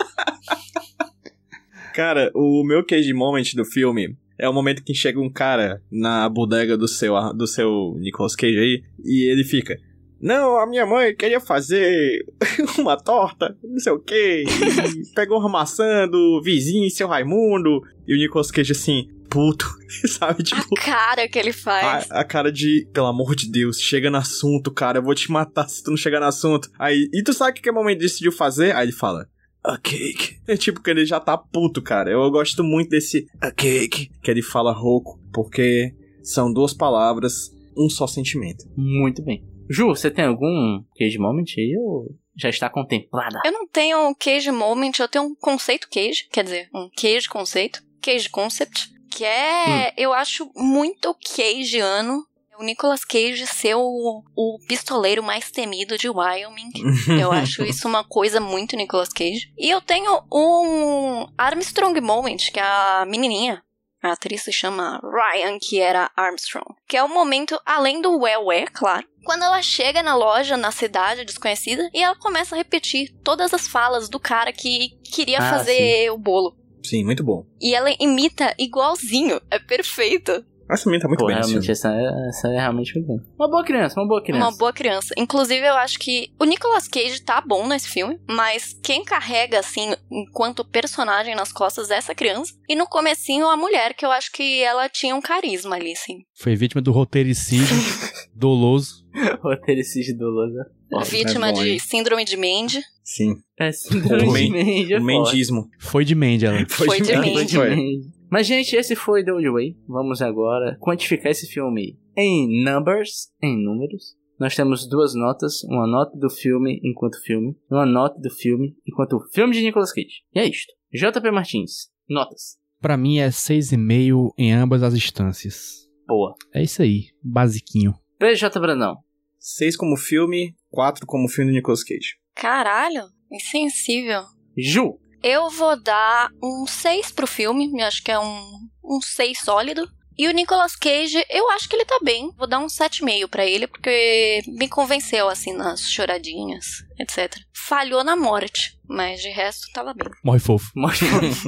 Cara, 1.95 2.31
o 2.35 2.65
meu 2.65 2.85
cage 2.85 3.13
moment 3.15 3.55
do 3.55 3.65
filme 3.65 4.17
é 4.37 4.49
o 4.49 4.53
momento 4.53 4.83
que 4.83 4.93
chega 4.93 5.21
um 5.21 5.31
cara 5.33 5.81
na 5.91 6.29
bodega 6.29 6.77
do 6.77 6.89
seu, 6.89 7.15
do 7.33 7.47
seu 7.47 7.95
Nicolas 7.99 8.35
Cage 8.35 8.59
aí 8.59 8.83
e 9.05 9.31
ele 9.31 9.45
fica. 9.45 9.79
Não, 10.25 10.59
a 10.59 10.67
minha 10.67 10.87
mãe 10.87 11.15
queria 11.15 11.39
fazer 11.39 12.25
uma 12.79 12.97
torta, 12.97 13.55
não 13.63 13.79
sei 13.79 13.93
o 13.93 13.99
que, 13.99 14.45
pegou 15.15 15.39
uma 15.39 15.51
maçã 15.51 16.09
do 16.09 16.41
vizinho, 16.43 16.89
seu 16.91 17.07
Raimundo, 17.07 17.83
e 18.09 18.15
o 18.15 18.17
Nicolas 18.17 18.51
Cage 18.51 18.73
assim, 18.73 19.07
puto, 19.29 19.67
sabe? 20.09 20.43
Tipo, 20.43 20.63
A 20.79 20.81
cara 20.81 21.29
que 21.29 21.39
ele 21.39 21.53
faz. 21.53 22.11
a, 22.11 22.21
a 22.21 22.25
cara 22.25 22.51
de, 22.51 22.89
pelo 22.91 23.07
amor 23.07 23.37
de 23.37 23.51
Deus, 23.51 23.79
chega 23.79 24.11
no 24.11 24.17
assunto, 24.17 24.71
cara, 24.71 24.97
eu 24.97 25.03
vou 25.03 25.15
te 25.15 25.31
matar 25.31 25.69
se 25.69 25.85
tu 25.85 25.91
não 25.91 25.97
chegar 25.99 26.21
no 26.21 26.27
assunto. 26.27 26.71
Aí, 26.79 27.07
e 27.13 27.23
tu 27.23 27.35
sabe 27.35 27.51
o 27.51 27.55
que 27.57 27.61
que 27.61 27.71
o 27.71 27.75
momento 27.75 27.99
decidiu 27.99 28.33
fazer? 28.33 28.75
Aí 28.75 28.87
ele 28.87 28.93
fala, 28.93 29.29
a 29.63 29.77
cake. 29.77 30.39
É 30.49 30.57
tipo 30.57 30.81
que 30.81 30.89
ele 30.89 31.05
já 31.05 31.21
tá 31.21 31.37
puto, 31.37 31.83
cara. 31.83 32.11
Eu 32.11 32.31
gosto 32.31 32.65
muito 32.65 32.89
desse 32.89 33.27
a 33.43 33.51
cake, 33.51 34.11
que 34.23 34.31
ele 34.31 34.41
fala 34.41 34.73
rouco, 34.73 35.21
porque 35.35 35.95
são 36.23 36.51
duas 36.51 36.73
palavras, 36.73 37.51
um 37.77 37.91
só 37.91 38.07
sentimento. 38.07 38.65
Muito 38.75 39.23
bem. 39.23 39.45
Ju, 39.69 39.89
você 39.89 40.11
tem 40.11 40.27
algum 40.27 40.83
cage 40.97 41.19
moment 41.19 41.45
aí 41.57 41.77
ou 41.79 42.15
já 42.37 42.49
está 42.49 42.69
contemplada? 42.69 43.41
Eu 43.45 43.53
não 43.53 43.67
tenho 43.67 44.09
um 44.09 44.15
cage 44.15 44.51
moment, 44.51 44.93
eu 44.99 45.09
tenho 45.09 45.25
um 45.25 45.35
conceito 45.35 45.89
cage, 45.89 46.29
quer 46.31 46.45
dizer, 46.45 46.69
um 46.75 46.91
cage 46.91 47.29
conceito, 47.29 47.83
cage 48.03 48.29
concept, 48.29 48.89
que 49.11 49.25
é, 49.25 49.95
eu 49.97 50.13
acho 50.13 50.51
muito 50.57 51.15
cageano. 51.15 52.25
O 52.57 52.63
Nicolas 52.63 53.05
Cage 53.05 53.49
ser 53.49 53.75
o, 53.75 54.23
o 54.37 54.59
pistoleiro 54.69 55.25
mais 55.25 55.51
temido 55.51 55.99
de 55.99 56.09
Wyoming. 56.09 56.71
Eu 57.21 57.33
acho 57.33 57.65
isso 57.65 57.89
uma 57.89 58.05
coisa 58.05 58.39
muito 58.39 58.77
Nicolas 58.77 59.09
Cage. 59.09 59.53
E 59.59 59.71
eu 59.71 59.81
tenho 59.81 60.23
um 60.33 61.27
Armstrong 61.37 62.01
Moment, 62.01 62.53
que 62.53 62.61
é 62.61 62.63
a 62.63 63.05
menininha. 63.09 63.61
A 64.05 64.13
atriz 64.13 64.43
se 64.43 64.53
chama 64.53 65.01
Ryan, 65.03 65.59
que 65.59 65.81
era 65.81 66.11
Armstrong. 66.15 66.67
Que 66.87 66.95
é 66.95 67.03
o 67.03 67.09
momento, 67.09 67.59
além 67.65 68.03
do 68.03 68.19
well, 68.19 68.53
é 68.53 68.67
claro. 68.67 69.07
Quando 69.25 69.45
ela 69.45 69.63
chega 69.63 70.03
na 70.03 70.15
loja, 70.15 70.59
na 70.59 70.71
cidade 70.71 71.25
desconhecida, 71.25 71.89
e 71.95 72.03
ela 72.03 72.15
começa 72.15 72.55
a 72.55 72.59
repetir 72.59 73.15
todas 73.25 73.55
as 73.55 73.67
falas 73.67 74.11
do 74.11 74.21
cara 74.21 74.53
que 74.53 74.91
queria 75.11 75.39
Ah, 75.39 75.49
fazer 75.49 76.11
o 76.11 76.19
bolo. 76.19 76.55
Sim, 76.85 77.03
muito 77.03 77.25
bom. 77.25 77.47
E 77.59 77.75
ela 77.75 77.89
imita 77.99 78.55
igualzinho. 78.59 79.41
É 79.51 79.59
perfeito. 79.59 80.45
Essa 80.75 80.91
menina 80.91 81.03
tá 81.03 81.09
muito 81.09 81.21
Pô, 81.21 81.27
bem 81.27 81.37
realmente, 81.37 81.71
essa 81.71 81.89
é, 81.89 82.29
essa 82.29 82.49
é 82.49 82.59
realmente 82.59 82.95
muito 82.95 83.07
bom. 83.07 83.21
Uma 83.39 83.49
boa 83.49 83.65
criança, 83.65 84.01
uma 84.01 84.09
boa 84.09 84.23
criança. 84.23 84.45
Uma 84.45 84.57
boa 84.57 84.73
criança. 84.73 85.15
Inclusive, 85.17 85.67
eu 85.67 85.75
acho 85.75 85.99
que 85.99 86.31
o 86.39 86.45
Nicolas 86.45 86.89
Cage 86.89 87.23
tá 87.23 87.41
bom 87.41 87.67
nesse 87.67 87.89
filme, 87.89 88.19
mas 88.29 88.77
quem 88.83 89.05
carrega, 89.05 89.61
assim, 89.61 89.95
enquanto 90.11 90.65
personagem 90.65 91.35
nas 91.35 91.53
costas 91.53 91.91
é 91.91 91.97
essa 91.97 92.15
criança. 92.15 92.53
E 92.69 92.75
no 92.75 92.87
comecinho, 92.87 93.49
a 93.49 93.57
mulher, 93.57 93.95
que 93.95 94.05
eu 94.05 94.11
acho 94.11 94.33
que 94.33 94.63
ela 94.63 94.89
tinha 94.89 95.15
um 95.15 95.23
carisma 95.23 95.77
ali, 95.77 95.93
assim. 95.93 96.25
Foi 96.37 96.57
vítima 96.57 96.83
do 96.83 96.93
roteiricídio 96.93 97.77
doloso. 98.35 99.05
Roteiricídio 99.43 100.19
doloso. 100.19 100.55
Foda. 100.91 101.05
Vítima 101.05 101.49
é 101.49 101.53
bom, 101.53 101.63
de 101.63 101.71
hein? 101.71 101.79
síndrome 101.79 102.25
de 102.25 102.37
Mandy. 102.37 102.81
Sim. 103.03 103.35
É 103.59 103.73
síndrome 103.73 104.19
de 104.19 104.49
Mandy, 104.51 104.95
é 104.95 104.99
o 104.99 105.03
mendismo. 105.03 105.69
Foi 105.79 106.05
de 106.05 106.15
Mandy, 106.15 106.47
ela. 106.47 106.67
Foi 106.69 107.01
de 107.01 107.13
Foi 107.13 107.17
Mandy. 107.17 107.47
de 107.47 107.59
Mandy. 107.59 108.14
Mas, 108.35 108.49
gente, 108.49 108.75
esse 108.75 108.97
foi 108.97 109.25
The 109.25 109.33
Old 109.33 109.49
Way. 109.49 109.77
Vamos 109.87 110.21
agora 110.21 110.77
quantificar 110.81 111.31
esse 111.31 111.47
filme 111.47 111.97
em 112.17 112.65
numbers, 112.65 113.33
em 113.41 113.57
números. 113.57 114.17
Nós 114.41 114.57
temos 114.57 114.89
duas 114.89 115.15
notas, 115.15 115.63
uma 115.63 115.87
nota 115.87 116.19
do 116.19 116.29
filme 116.29 116.81
enquanto 116.83 117.23
filme, 117.23 117.57
uma 117.71 117.87
nota 117.87 118.21
do 118.21 118.29
filme 118.29 118.77
enquanto 118.85 119.25
filme 119.33 119.55
de 119.55 119.63
Nicolas 119.63 119.93
Cage. 119.93 120.25
E 120.35 120.41
é 120.41 120.49
isto. 120.49 120.73
JP 120.93 121.31
Martins, 121.31 121.93
notas. 122.11 122.59
Pra 122.81 122.97
mim 122.97 123.19
é 123.19 123.29
6,5 123.29 124.33
em 124.37 124.53
ambas 124.53 124.83
as 124.83 124.95
instâncias. 124.95 125.89
Boa. 126.05 126.35
É 126.53 126.61
isso 126.61 126.83
aí, 126.83 127.11
basiquinho. 127.23 127.95
PJ 128.19 128.59
Brandão. 128.59 128.97
6 129.39 129.77
como 129.77 129.97
filme, 129.97 130.57
4 130.71 131.07
como 131.07 131.29
filme 131.29 131.53
do 131.53 131.55
Nicolas 131.55 131.85
Cage. 131.85 132.17
Caralho, 132.35 133.05
insensível. 133.31 134.23
Ju. 134.59 134.99
Eu 135.27 135.49
vou 135.49 135.75
dar 135.75 136.31
um 136.43 136.67
6 136.67 137.13
pro 137.13 137.27
filme, 137.27 137.73
eu 137.81 137.87
acho 137.87 138.05
que 138.05 138.11
é 138.11 138.19
um, 138.19 138.69
um 138.85 139.01
6 139.01 139.39
sólido. 139.41 139.89
E 140.19 140.29
o 140.29 140.33
Nicolas 140.33 140.77
Cage, 140.77 141.25
eu 141.31 141.51
acho 141.53 141.67
que 141.67 141.75
ele 141.75 141.87
tá 141.87 141.99
bem. 142.05 142.31
Vou 142.37 142.47
dar 142.47 142.59
um 142.59 142.67
7,5 142.67 143.27
pra 143.29 143.47
ele, 143.47 143.67
porque 143.67 144.43
me 144.47 144.69
convenceu, 144.69 145.27
assim, 145.31 145.57
nas 145.57 145.91
choradinhas, 145.91 146.85
etc. 147.01 147.41
Falhou 147.55 148.05
na 148.05 148.15
morte, 148.15 148.79
mas 148.87 149.23
de 149.23 149.31
resto 149.31 149.73
tava 149.73 149.95
bem. 149.95 150.11
Morre 150.23 150.41
fofo. 150.41 150.71
Morre. 150.77 150.99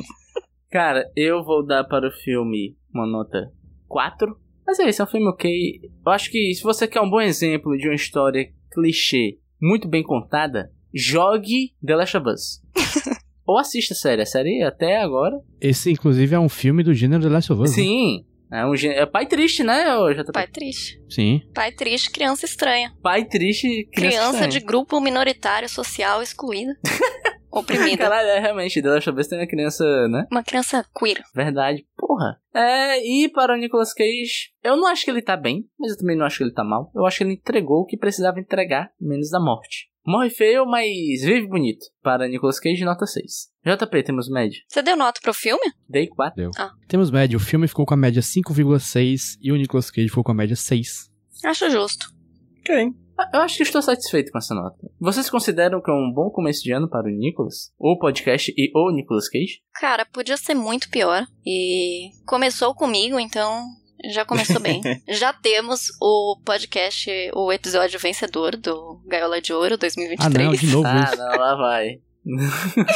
Cara, 0.72 1.04
eu 1.14 1.44
vou 1.44 1.64
dar 1.64 1.84
para 1.84 2.08
o 2.08 2.12
filme 2.24 2.74
uma 2.94 3.06
nota 3.06 3.52
4. 3.88 4.40
Mas 4.66 4.78
é 4.78 4.88
isso, 4.88 5.02
é 5.02 5.04
um 5.04 5.08
filme 5.08 5.28
ok. 5.28 5.80
Eu 6.04 6.12
acho 6.12 6.30
que 6.30 6.54
se 6.54 6.62
você 6.62 6.88
quer 6.88 7.02
um 7.02 7.10
bom 7.10 7.20
exemplo 7.20 7.76
de 7.76 7.86
uma 7.86 7.94
história 7.94 8.50
clichê 8.72 9.38
muito 9.60 9.86
bem 9.86 10.02
contada, 10.02 10.72
jogue 10.94 11.74
The 11.84 11.94
Last 11.94 12.16
of 12.16 12.28
Us. 12.30 12.65
Ou 13.46 13.58
assista 13.58 13.94
a 13.94 13.96
série. 13.96 14.22
A 14.22 14.26
série 14.26 14.62
até 14.62 15.00
agora. 15.00 15.36
Esse, 15.60 15.90
inclusive, 15.92 16.34
é 16.34 16.38
um 16.38 16.48
filme 16.48 16.82
do 16.82 16.92
gênero 16.92 17.22
The 17.22 17.28
Last 17.28 17.52
of 17.52 17.62
Us. 17.62 17.70
né? 17.70 17.76
Sim. 17.76 18.24
É 18.52 18.64
um 18.64 18.76
gê- 18.76 18.88
é 18.94 19.04
pai 19.04 19.26
triste, 19.26 19.64
né, 19.64 19.84
JP? 20.14 20.32
Pai 20.32 20.46
triste. 20.46 21.02
Sim. 21.08 21.40
Pai 21.52 21.72
triste, 21.72 22.10
criança 22.12 22.44
estranha. 22.46 22.92
Pai 23.02 23.24
triste, 23.24 23.66
criança, 23.92 24.16
Criança 24.18 24.30
estranha. 24.34 24.48
de 24.48 24.60
grupo 24.60 25.00
minoritário 25.00 25.68
social 25.68 26.22
excluída. 26.22 26.72
Oprimida. 27.50 27.96
Caralho, 28.04 28.28
é 28.28 28.38
realmente, 28.38 28.82
The 28.82 28.88
Last 28.90 29.08
of 29.10 29.18
Us 29.18 29.28
tem 29.28 29.38
uma 29.38 29.46
criança, 29.46 29.84
né? 30.08 30.26
Uma 30.30 30.42
criança 30.44 30.84
queer. 30.96 31.22
Verdade. 31.34 31.86
Porra. 31.96 32.38
É, 32.54 32.98
e 33.02 33.28
para 33.30 33.54
o 33.54 33.56
Nicolas 33.56 33.94
Cage, 33.94 34.50
eu 34.62 34.76
não 34.76 34.86
acho 34.86 35.04
que 35.04 35.10
ele 35.10 35.22
tá 35.22 35.36
bem, 35.36 35.64
mas 35.78 35.92
eu 35.92 35.98
também 35.98 36.16
não 36.16 36.26
acho 36.26 36.36
que 36.38 36.44
ele 36.44 36.52
tá 36.52 36.62
mal. 36.62 36.90
Eu 36.94 37.06
acho 37.06 37.18
que 37.18 37.24
ele 37.24 37.32
entregou 37.32 37.80
o 37.80 37.86
que 37.86 37.96
precisava 37.96 38.38
entregar, 38.38 38.90
menos 39.00 39.30
da 39.30 39.40
morte. 39.40 39.88
Morre 40.06 40.30
feio, 40.30 40.64
mas 40.64 40.86
vive 41.20 41.48
bonito. 41.48 41.84
Para 42.00 42.28
Nicolas 42.28 42.60
Cage, 42.60 42.84
nota 42.84 43.04
6. 43.04 43.50
JP, 43.64 44.02
temos 44.04 44.28
média. 44.28 44.60
Você 44.68 44.80
deu 44.80 44.96
nota 44.96 45.20
pro 45.20 45.34
filme? 45.34 45.72
Dei 45.88 46.06
4. 46.06 46.36
Deu. 46.36 46.50
Ah. 46.56 46.70
Temos 46.86 47.10
média. 47.10 47.36
O 47.36 47.40
filme 47.40 47.66
ficou 47.66 47.84
com 47.84 47.94
a 47.94 47.96
média 47.96 48.22
5,6 48.22 49.36
e 49.42 49.50
o 49.50 49.56
Nicolas 49.56 49.90
Cage 49.90 50.08
ficou 50.08 50.22
com 50.22 50.30
a 50.30 50.34
média 50.34 50.54
6. 50.54 51.10
Acho 51.44 51.68
justo. 51.70 52.06
Ok. 52.60 52.92
Eu 53.34 53.40
acho 53.40 53.56
que 53.56 53.62
estou 53.64 53.82
satisfeito 53.82 54.30
com 54.30 54.38
essa 54.38 54.54
nota. 54.54 54.76
Vocês 55.00 55.28
consideram 55.28 55.82
que 55.82 55.90
é 55.90 55.94
um 55.94 56.12
bom 56.14 56.30
começo 56.30 56.62
de 56.62 56.70
ano 56.70 56.88
para 56.88 57.08
o 57.08 57.10
Nicolas? 57.10 57.72
O 57.76 57.98
podcast 57.98 58.54
e 58.56 58.70
o 58.76 58.92
Nicolas 58.92 59.28
Cage? 59.28 59.60
Cara, 59.74 60.06
podia 60.06 60.36
ser 60.36 60.54
muito 60.54 60.88
pior. 60.88 61.26
E 61.44 62.10
começou 62.26 62.74
comigo, 62.74 63.18
então 63.18 63.64
já 64.12 64.24
começou 64.24 64.60
bem. 64.60 64.80
já 65.08 65.32
temos 65.32 65.88
o 66.00 66.38
podcast, 66.44 67.10
o 67.34 67.52
episódio 67.52 67.98
vencedor 67.98 68.56
do 68.56 69.00
Gaiola 69.06 69.40
de 69.40 69.52
Ouro 69.52 69.74
Ah, 69.74 69.78
2023. 69.78 70.44
não, 70.44 70.52
de 70.54 70.66
novo 70.66 70.86
Ah, 70.88 71.04
isso. 71.04 71.16
não, 71.16 71.36
lá 71.38 71.54
vai. 71.56 72.00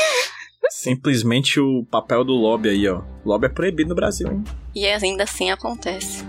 Simplesmente 0.70 1.58
o 1.58 1.84
papel 1.90 2.22
do 2.24 2.32
lobby 2.32 2.68
aí, 2.68 2.88
ó. 2.88 3.02
Lobby 3.24 3.46
é 3.46 3.48
proibido 3.48 3.88
no 3.88 3.94
Brasil, 3.94 4.28
hein? 4.30 4.44
E 4.74 4.86
ainda 4.86 5.24
assim 5.24 5.50
acontece. 5.50 6.24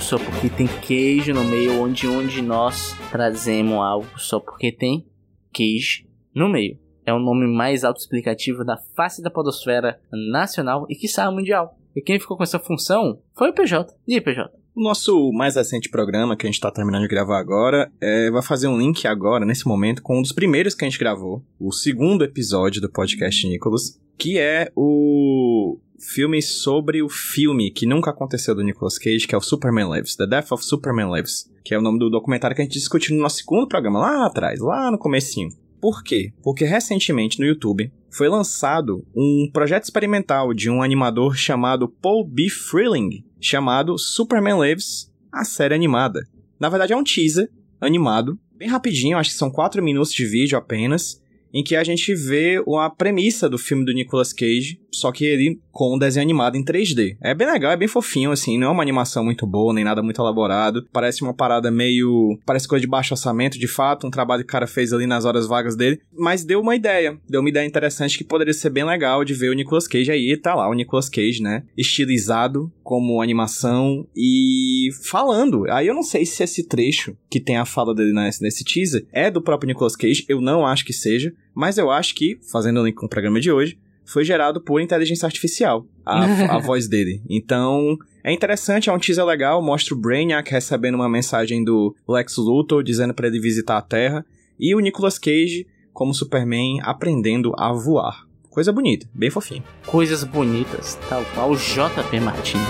Só 0.00 0.18
Porque 0.18 0.48
Tem 0.48 0.66
Queijo 0.66 1.32
no 1.32 1.44
meio, 1.44 1.80
onde, 1.80 2.06
onde 2.06 2.42
nós 2.42 2.96
trazemos 3.10 3.74
algo 3.74 4.06
só 4.18 4.40
porque 4.40 4.72
tem 4.72 5.06
queijo 5.52 6.04
no 6.34 6.48
meio. 6.48 6.78
É 7.06 7.12
o 7.12 7.18
nome 7.18 7.46
mais 7.46 7.84
autoexplicativo 7.84 8.64
da 8.64 8.76
face 8.96 9.22
da 9.22 9.30
podosfera 9.30 10.00
nacional 10.10 10.86
e 10.88 10.94
quiçá 10.94 11.30
mundial. 11.30 11.78
E 11.94 12.00
quem 12.00 12.18
ficou 12.18 12.36
com 12.36 12.42
essa 12.42 12.58
função 12.58 13.20
foi 13.36 13.50
o 13.50 13.54
PJ. 13.54 13.94
E 14.08 14.14
aí, 14.14 14.20
PJ? 14.20 14.50
O 14.74 14.82
nosso 14.82 15.30
mais 15.32 15.54
recente 15.54 15.88
programa, 15.88 16.36
que 16.36 16.44
a 16.44 16.50
gente 16.50 16.58
tá 16.58 16.70
terminando 16.70 17.02
de 17.02 17.08
gravar 17.08 17.38
agora, 17.38 17.92
é, 18.00 18.28
vai 18.30 18.42
fazer 18.42 18.66
um 18.66 18.76
link 18.76 19.06
agora, 19.06 19.46
nesse 19.46 19.68
momento, 19.68 20.02
com 20.02 20.18
um 20.18 20.22
dos 20.22 20.32
primeiros 20.32 20.74
que 20.74 20.84
a 20.84 20.88
gente 20.88 20.98
gravou, 20.98 21.44
o 21.60 21.70
segundo 21.70 22.24
episódio 22.24 22.80
do 22.80 22.90
podcast 22.90 23.46
Nicholas, 23.46 24.00
que 24.18 24.36
é 24.36 24.72
o 24.74 25.53
filme 25.98 26.42
sobre 26.42 27.02
o 27.02 27.08
filme 27.08 27.70
que 27.70 27.86
nunca 27.86 28.10
aconteceu 28.10 28.54
do 28.54 28.62
Nicolas 28.62 28.98
Cage, 28.98 29.26
que 29.26 29.34
é 29.34 29.38
o 29.38 29.40
Superman 29.40 29.90
Lives, 29.92 30.16
The 30.16 30.26
Death 30.26 30.52
of 30.52 30.64
Superman 30.64 31.12
Lives, 31.14 31.50
que 31.64 31.74
é 31.74 31.78
o 31.78 31.82
nome 31.82 31.98
do 31.98 32.10
documentário 32.10 32.54
que 32.54 32.62
a 32.62 32.64
gente 32.64 32.74
discutiu 32.74 33.14
no 33.14 33.22
nosso 33.22 33.38
segundo 33.38 33.68
programa, 33.68 34.00
lá 34.00 34.26
atrás, 34.26 34.60
lá 34.60 34.90
no 34.90 34.98
comecinho. 34.98 35.50
Por 35.80 36.02
quê? 36.02 36.32
Porque 36.42 36.64
recentemente 36.64 37.38
no 37.38 37.46
YouTube 37.46 37.92
foi 38.10 38.28
lançado 38.28 39.06
um 39.14 39.50
projeto 39.52 39.84
experimental 39.84 40.54
de 40.54 40.70
um 40.70 40.82
animador 40.82 41.36
chamado 41.36 41.88
Paul 41.88 42.26
B. 42.26 42.48
Freeling, 42.48 43.24
chamado 43.40 43.98
Superman 43.98 44.60
Lives, 44.60 45.12
a 45.32 45.44
série 45.44 45.74
animada. 45.74 46.26
Na 46.58 46.68
verdade 46.68 46.92
é 46.92 46.96
um 46.96 47.04
teaser 47.04 47.50
animado, 47.80 48.38
bem 48.56 48.68
rapidinho, 48.68 49.18
acho 49.18 49.30
que 49.30 49.36
são 49.36 49.50
4 49.50 49.82
minutos 49.82 50.12
de 50.12 50.24
vídeo 50.24 50.56
apenas, 50.56 51.20
em 51.54 51.62
que 51.62 51.76
a 51.76 51.84
gente 51.84 52.12
vê 52.12 52.60
a 52.80 52.90
premissa 52.90 53.48
do 53.48 53.56
filme 53.56 53.84
do 53.84 53.94
Nicolas 53.94 54.32
Cage, 54.32 54.80
só 54.90 55.12
que 55.12 55.24
ele 55.24 55.60
com 55.70 55.94
um 55.94 55.98
desenho 55.98 56.24
animado 56.24 56.56
em 56.56 56.64
3D. 56.64 57.16
É 57.20 57.34
bem 57.34 57.50
legal, 57.50 57.72
é 57.72 57.76
bem 57.76 57.88
fofinho, 57.88 58.30
assim, 58.30 58.56
não 58.58 58.68
é 58.68 58.70
uma 58.70 58.82
animação 58.82 59.24
muito 59.24 59.46
boa, 59.46 59.74
nem 59.74 59.84
nada 59.84 60.02
muito 60.02 60.20
elaborado. 60.20 60.86
Parece 60.92 61.22
uma 61.22 61.34
parada 61.34 61.70
meio. 61.70 62.38
Parece 62.46 62.68
coisa 62.68 62.80
de 62.80 62.86
baixo 62.86 63.12
orçamento, 63.12 63.58
de 63.58 63.66
fato, 63.66 64.06
um 64.06 64.10
trabalho 64.10 64.42
que 64.42 64.48
o 64.48 64.52
cara 64.52 64.66
fez 64.66 64.92
ali 64.92 65.06
nas 65.06 65.24
horas 65.24 65.46
vagas 65.46 65.76
dele. 65.76 66.00
Mas 66.12 66.44
deu 66.44 66.60
uma 66.60 66.76
ideia, 66.76 67.18
deu 67.28 67.40
uma 67.40 67.48
ideia 67.48 67.66
interessante 67.66 68.16
que 68.16 68.24
poderia 68.24 68.54
ser 68.54 68.70
bem 68.70 68.84
legal 68.84 69.24
de 69.24 69.34
ver 69.34 69.50
o 69.50 69.54
Nicolas 69.54 69.88
Cage 69.88 70.10
aí, 70.10 70.36
tá 70.36 70.54
lá, 70.54 70.68
o 70.68 70.74
Nicolas 70.74 71.08
Cage, 71.08 71.42
né? 71.42 71.64
Estilizado 71.76 72.72
como 72.82 73.20
animação 73.20 74.06
e 74.16 74.90
falando. 75.02 75.68
Aí 75.70 75.88
eu 75.88 75.94
não 75.94 76.02
sei 76.02 76.24
se 76.24 76.42
esse 76.42 76.68
trecho 76.68 77.16
que 77.28 77.40
tem 77.40 77.56
a 77.56 77.64
fala 77.64 77.94
dele 77.94 78.12
nesse 78.12 78.64
teaser 78.64 79.06
é 79.12 79.30
do 79.30 79.42
próprio 79.42 79.66
Nicolas 79.66 79.96
Cage, 79.96 80.24
eu 80.28 80.40
não 80.40 80.64
acho 80.64 80.84
que 80.84 80.92
seja, 80.92 81.32
mas 81.54 81.78
eu 81.78 81.90
acho 81.90 82.14
que, 82.14 82.38
fazendo 82.50 82.80
o 82.80 82.84
link 82.84 82.94
com 82.94 83.06
o 83.06 83.08
programa 83.08 83.40
de 83.40 83.50
hoje, 83.50 83.78
foi 84.04 84.24
gerado 84.24 84.60
por 84.60 84.80
inteligência 84.80 85.26
artificial, 85.26 85.86
a, 86.04 86.24
a 86.56 86.58
voz 86.58 86.88
dele. 86.88 87.22
Então, 87.28 87.96
é 88.22 88.32
interessante, 88.32 88.90
é 88.90 88.92
um 88.92 88.98
teaser 88.98 89.24
legal, 89.24 89.62
mostra 89.62 89.94
o 89.94 89.98
Brainiac 89.98 90.50
recebendo 90.50 90.94
uma 90.94 91.08
mensagem 91.08 91.64
do 91.64 91.94
Lex 92.08 92.36
Luthor 92.36 92.82
dizendo 92.82 93.14
para 93.14 93.28
ele 93.28 93.40
visitar 93.40 93.78
a 93.78 93.82
Terra, 93.82 94.24
e 94.58 94.74
o 94.74 94.80
Nicolas 94.80 95.18
Cage 95.18 95.66
como 95.92 96.14
Superman 96.14 96.80
aprendendo 96.82 97.52
a 97.56 97.72
voar. 97.72 98.26
Coisa 98.50 98.72
bonita, 98.72 99.08
bem 99.12 99.30
fofinho. 99.30 99.64
Coisas 99.86 100.22
bonitas, 100.22 100.98
tal 101.08 101.24
qual 101.34 101.56
JP 101.56 102.20
Martins. 102.20 102.60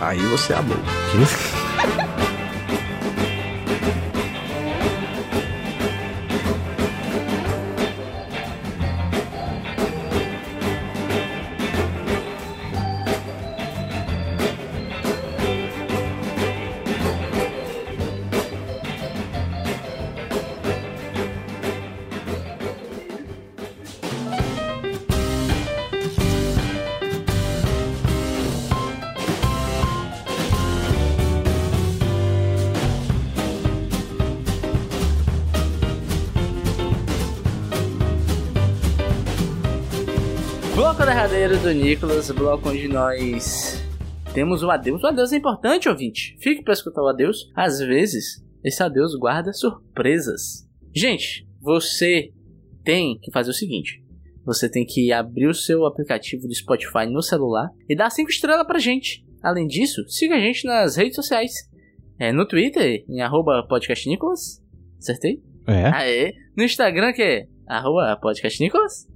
Aí 0.00 0.18
você 0.26 0.52
abriu. 0.52 0.76
Bloco 40.92 41.06
derradeiro 41.06 41.58
do 41.58 41.72
Nicolas, 41.72 42.30
bloco 42.32 42.68
onde 42.68 42.86
nós 42.86 43.82
temos 44.34 44.62
o 44.62 44.70
adeus. 44.70 45.02
O 45.02 45.06
adeus 45.06 45.32
é 45.32 45.38
importante, 45.38 45.88
ouvinte. 45.88 46.36
Fique 46.38 46.62
para 46.62 46.74
escutar 46.74 47.00
o 47.00 47.08
adeus. 47.08 47.50
Às 47.56 47.78
vezes, 47.78 48.44
esse 48.62 48.82
adeus 48.82 49.14
guarda 49.14 49.54
surpresas. 49.54 50.68
Gente, 50.94 51.48
você 51.62 52.30
tem 52.84 53.18
que 53.22 53.32
fazer 53.32 53.52
o 53.52 53.54
seguinte. 53.54 54.04
Você 54.44 54.68
tem 54.68 54.84
que 54.84 55.10
abrir 55.10 55.46
o 55.46 55.54
seu 55.54 55.86
aplicativo 55.86 56.46
do 56.46 56.54
Spotify 56.54 57.06
no 57.10 57.22
celular 57.22 57.70
e 57.88 57.96
dar 57.96 58.10
5 58.10 58.28
estrelas 58.28 58.66
pra 58.66 58.78
gente. 58.78 59.24
Além 59.42 59.66
disso, 59.66 60.06
siga 60.08 60.34
a 60.34 60.40
gente 60.40 60.66
nas 60.66 60.96
redes 60.96 61.16
sociais. 61.16 61.52
É, 62.18 62.32
no 62.32 62.46
Twitter, 62.46 63.02
em 63.08 63.22
arroba 63.22 63.66
podcastnicolas. 63.66 64.62
Acertei? 64.98 65.42
É, 65.66 65.86
Aê. 65.86 66.34
No 66.54 66.62
Instagram, 66.62 67.14
que 67.14 67.22
é 67.22 67.46
arroba 67.66 68.14
podcastnicolas. 68.20 69.10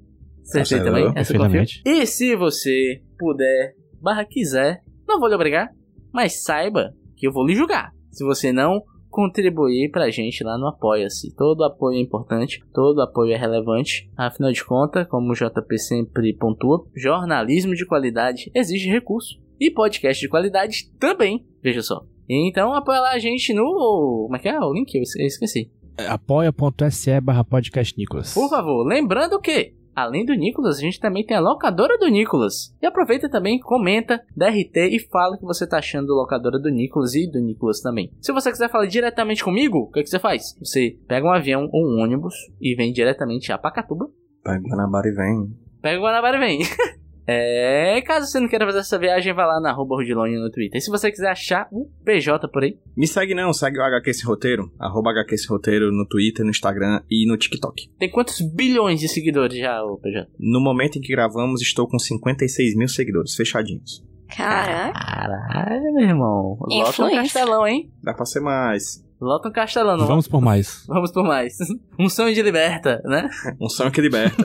Acertei 0.46 0.78
Acertou, 0.78 0.84
também, 0.86 1.12
essa 1.16 1.36
confio. 1.38 1.64
E 1.84 2.06
se 2.06 2.36
você 2.36 3.02
puder, 3.18 3.74
barra 4.00 4.24
quiser, 4.24 4.82
não 5.06 5.18
vou 5.20 5.28
lhe 5.28 5.34
obrigar, 5.34 5.68
mas 6.12 6.42
saiba 6.42 6.92
que 7.16 7.26
eu 7.26 7.32
vou 7.32 7.46
lhe 7.46 7.54
julgar. 7.54 7.90
Se 8.10 8.24
você 8.24 8.52
não 8.52 8.82
contribuir 9.10 9.90
pra 9.90 10.10
gente 10.10 10.44
lá 10.44 10.58
no 10.58 10.66
Apoia-se. 10.68 11.34
Todo 11.34 11.64
apoio 11.64 11.96
é 11.96 12.00
importante, 12.02 12.60
todo 12.74 13.00
apoio 13.00 13.32
é 13.32 13.36
relevante. 13.36 14.10
Afinal 14.16 14.52
de 14.52 14.62
contas, 14.62 15.06
como 15.08 15.32
o 15.32 15.34
JP 15.34 15.78
sempre 15.78 16.34
pontua, 16.36 16.86
jornalismo 16.94 17.74
de 17.74 17.86
qualidade 17.86 18.50
exige 18.54 18.90
recurso. 18.90 19.40
E 19.58 19.70
podcast 19.70 20.20
de 20.20 20.28
qualidade 20.28 20.90
também, 20.98 21.46
veja 21.62 21.80
só. 21.80 22.04
Então 22.28 22.74
apoia 22.74 23.00
lá 23.00 23.12
a 23.12 23.18
gente 23.18 23.54
no. 23.54 24.24
Como 24.26 24.36
é 24.36 24.38
que 24.38 24.48
é 24.50 24.60
o 24.60 24.72
link? 24.74 24.94
Eu 24.94 25.00
esque- 25.02 25.22
eu 25.22 25.26
esqueci. 25.26 25.70
apoia.se 26.08 27.18
barra 27.22 27.42
podcast 27.44 27.96
Nicolas. 27.96 28.34
Por 28.34 28.50
favor, 28.50 28.84
lembrando 28.86 29.40
que, 29.40 29.72
além 29.96 30.24
do 30.26 30.34
Nicolas, 30.34 30.76
a 30.76 30.80
gente 30.80 31.00
também 31.00 31.24
tem 31.24 31.36
a 31.36 31.40
locadora 31.40 31.96
do 31.98 32.06
Nicolas. 32.06 32.76
E 32.82 32.86
aproveita 32.86 33.28
também, 33.28 33.58
comenta, 33.58 34.22
dá 34.36 34.48
RT 34.48 34.76
e 34.76 35.00
fala 35.10 35.34
o 35.34 35.38
que 35.38 35.44
você 35.44 35.66
tá 35.66 35.78
achando 35.78 36.08
da 36.08 36.14
locadora 36.14 36.58
do 36.58 36.68
Nicolas 36.68 37.14
e 37.14 37.26
do 37.28 37.40
Nicolas 37.40 37.80
também. 37.80 38.12
Se 38.20 38.32
você 38.32 38.50
quiser 38.50 38.70
falar 38.70 38.86
diretamente 38.86 39.42
comigo, 39.42 39.78
o 39.78 39.90
que, 39.90 40.02
que 40.02 40.10
você 40.10 40.18
faz? 40.18 40.54
Você 40.60 40.98
pega 41.08 41.26
um 41.26 41.32
avião 41.32 41.68
ou 41.72 41.86
um 41.86 42.02
ônibus 42.02 42.34
e 42.60 42.74
vem 42.76 42.92
diretamente 42.92 43.50
a 43.50 43.58
Pacatuba. 43.58 44.06
Pega 44.44 44.60
o 44.60 44.68
Guanabara 44.68 45.08
e 45.08 45.12
vem. 45.12 45.56
Pega 45.80 45.98
o 45.98 46.02
Guanabara 46.02 46.36
e 46.36 46.40
vem. 46.40 46.60
É, 47.28 48.00
caso 48.02 48.26
você 48.30 48.38
não 48.38 48.48
queira 48.48 48.64
fazer 48.66 48.78
essa 48.78 48.98
viagem, 48.98 49.32
vai 49.34 49.46
lá 49.46 49.60
na 49.60 49.70
arroba 49.70 49.96
Rudilone 49.96 50.36
no 50.38 50.50
Twitter. 50.50 50.78
E 50.78 50.80
se 50.80 50.90
você 50.90 51.10
quiser 51.10 51.30
achar 51.30 51.66
o 51.72 51.90
PJ 52.04 52.46
por 52.48 52.62
aí, 52.62 52.78
Me 52.96 53.06
segue 53.06 53.34
não, 53.34 53.52
segue 53.52 53.78
o 53.78 53.82
HQ 53.82 54.10
Esse 54.10 54.24
Roteiro, 54.24 54.70
arroba 54.78 55.10
HQ 55.10 55.34
Esse 55.34 55.48
Roteiro 55.48 55.90
no 55.90 56.06
Twitter, 56.06 56.44
no 56.44 56.50
Instagram 56.50 57.02
e 57.10 57.26
no 57.28 57.36
TikTok. 57.36 57.88
tem 57.98 58.10
quantos 58.10 58.40
bilhões 58.40 59.00
de 59.00 59.08
seguidores 59.08 59.58
já, 59.58 59.82
o 59.82 59.98
PJ? 59.98 60.28
No 60.38 60.60
momento 60.60 60.98
em 60.98 61.00
que 61.00 61.12
gravamos, 61.12 61.60
estou 61.62 61.88
com 61.88 61.98
56 61.98 62.76
mil 62.76 62.88
seguidores, 62.88 63.34
fechadinhos. 63.34 64.04
Caraca. 64.36 64.92
Caralho, 64.92 65.94
meu 65.94 66.04
irmão. 66.08 66.56
Lota 66.60 66.74
um 66.74 66.88
Influência. 66.88 67.22
castelão, 67.22 67.66
hein? 67.66 67.90
Dá 68.02 68.12
pra 68.12 68.24
ser 68.26 68.40
mais. 68.40 69.04
Lota 69.20 69.48
um 69.48 69.52
castelão, 69.52 69.96
não. 69.96 70.06
Vamos 70.06 70.28
por 70.28 70.40
mais. 70.40 70.84
Vamos 70.88 71.10
por 71.10 71.24
mais. 71.24 71.56
Um 71.98 72.10
sonho 72.10 72.34
de 72.34 72.42
liberta, 72.42 73.00
né? 73.06 73.28
Um 73.58 73.70
sonho 73.70 73.90
que 73.90 74.02
liberta. 74.02 74.44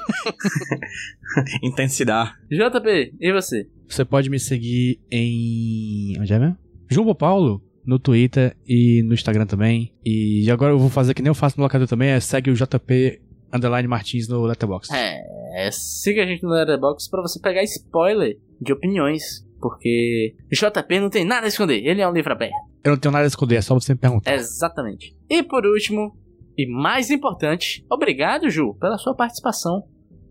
Intensidade. 1.61 2.31
JP, 2.49 3.13
e 3.19 3.33
você? 3.33 3.67
Você 3.89 4.05
pode 4.05 4.29
me 4.29 4.39
seguir 4.39 5.01
em. 5.11 6.15
Onde 6.17 6.33
é 6.33 6.39
mesmo? 6.39 6.57
Jumbo 6.89 7.13
Paulo. 7.13 7.61
No 7.83 7.97
Twitter 7.97 8.55
e 8.65 9.01
no 9.03 9.13
Instagram 9.13 9.47
também. 9.47 9.91
E 10.05 10.49
agora 10.51 10.71
eu 10.71 10.77
vou 10.77 10.89
fazer 10.89 11.15
que 11.15 11.21
nem 11.21 11.29
eu 11.29 11.35
faço 11.35 11.57
no 11.57 11.63
locador 11.63 11.87
também, 11.87 12.09
é 12.09 12.19
segue 12.19 12.51
o 12.51 12.53
JP 12.53 13.19
Underline 13.51 13.87
Martins 13.87 14.27
no 14.27 14.43
Letterboxd. 14.43 14.95
É, 14.95 15.69
siga 15.71 16.21
a 16.21 16.25
gente 16.27 16.43
no 16.43 16.49
Letterboxd 16.49 17.09
pra 17.09 17.21
você 17.21 17.39
pegar 17.39 17.63
spoiler 17.63 18.37
de 18.61 18.71
opiniões. 18.71 19.43
Porque 19.59 20.35
JP 20.51 20.99
não 20.99 21.09
tem 21.09 21.23
nada 21.23 21.45
a 21.45 21.47
esconder, 21.47 21.85
ele 21.85 22.01
é 22.01 22.07
um 22.07 22.13
livro 22.13 22.31
aberto. 22.31 22.70
Eu 22.83 22.91
não 22.91 22.97
tenho 22.97 23.11
nada 23.11 23.25
a 23.25 23.27
esconder, 23.27 23.57
é 23.57 23.61
só 23.61 23.73
você 23.73 23.93
me 23.93 23.99
perguntar. 23.99 24.33
Exatamente. 24.33 25.15
E 25.29 25.43
por 25.43 25.65
último, 25.65 26.17
e 26.57 26.67
mais 26.67 27.09
importante, 27.09 27.85
obrigado, 27.89 28.49
Ju, 28.49 28.75
pela 28.79 28.97
sua 28.97 29.15
participação. 29.15 29.83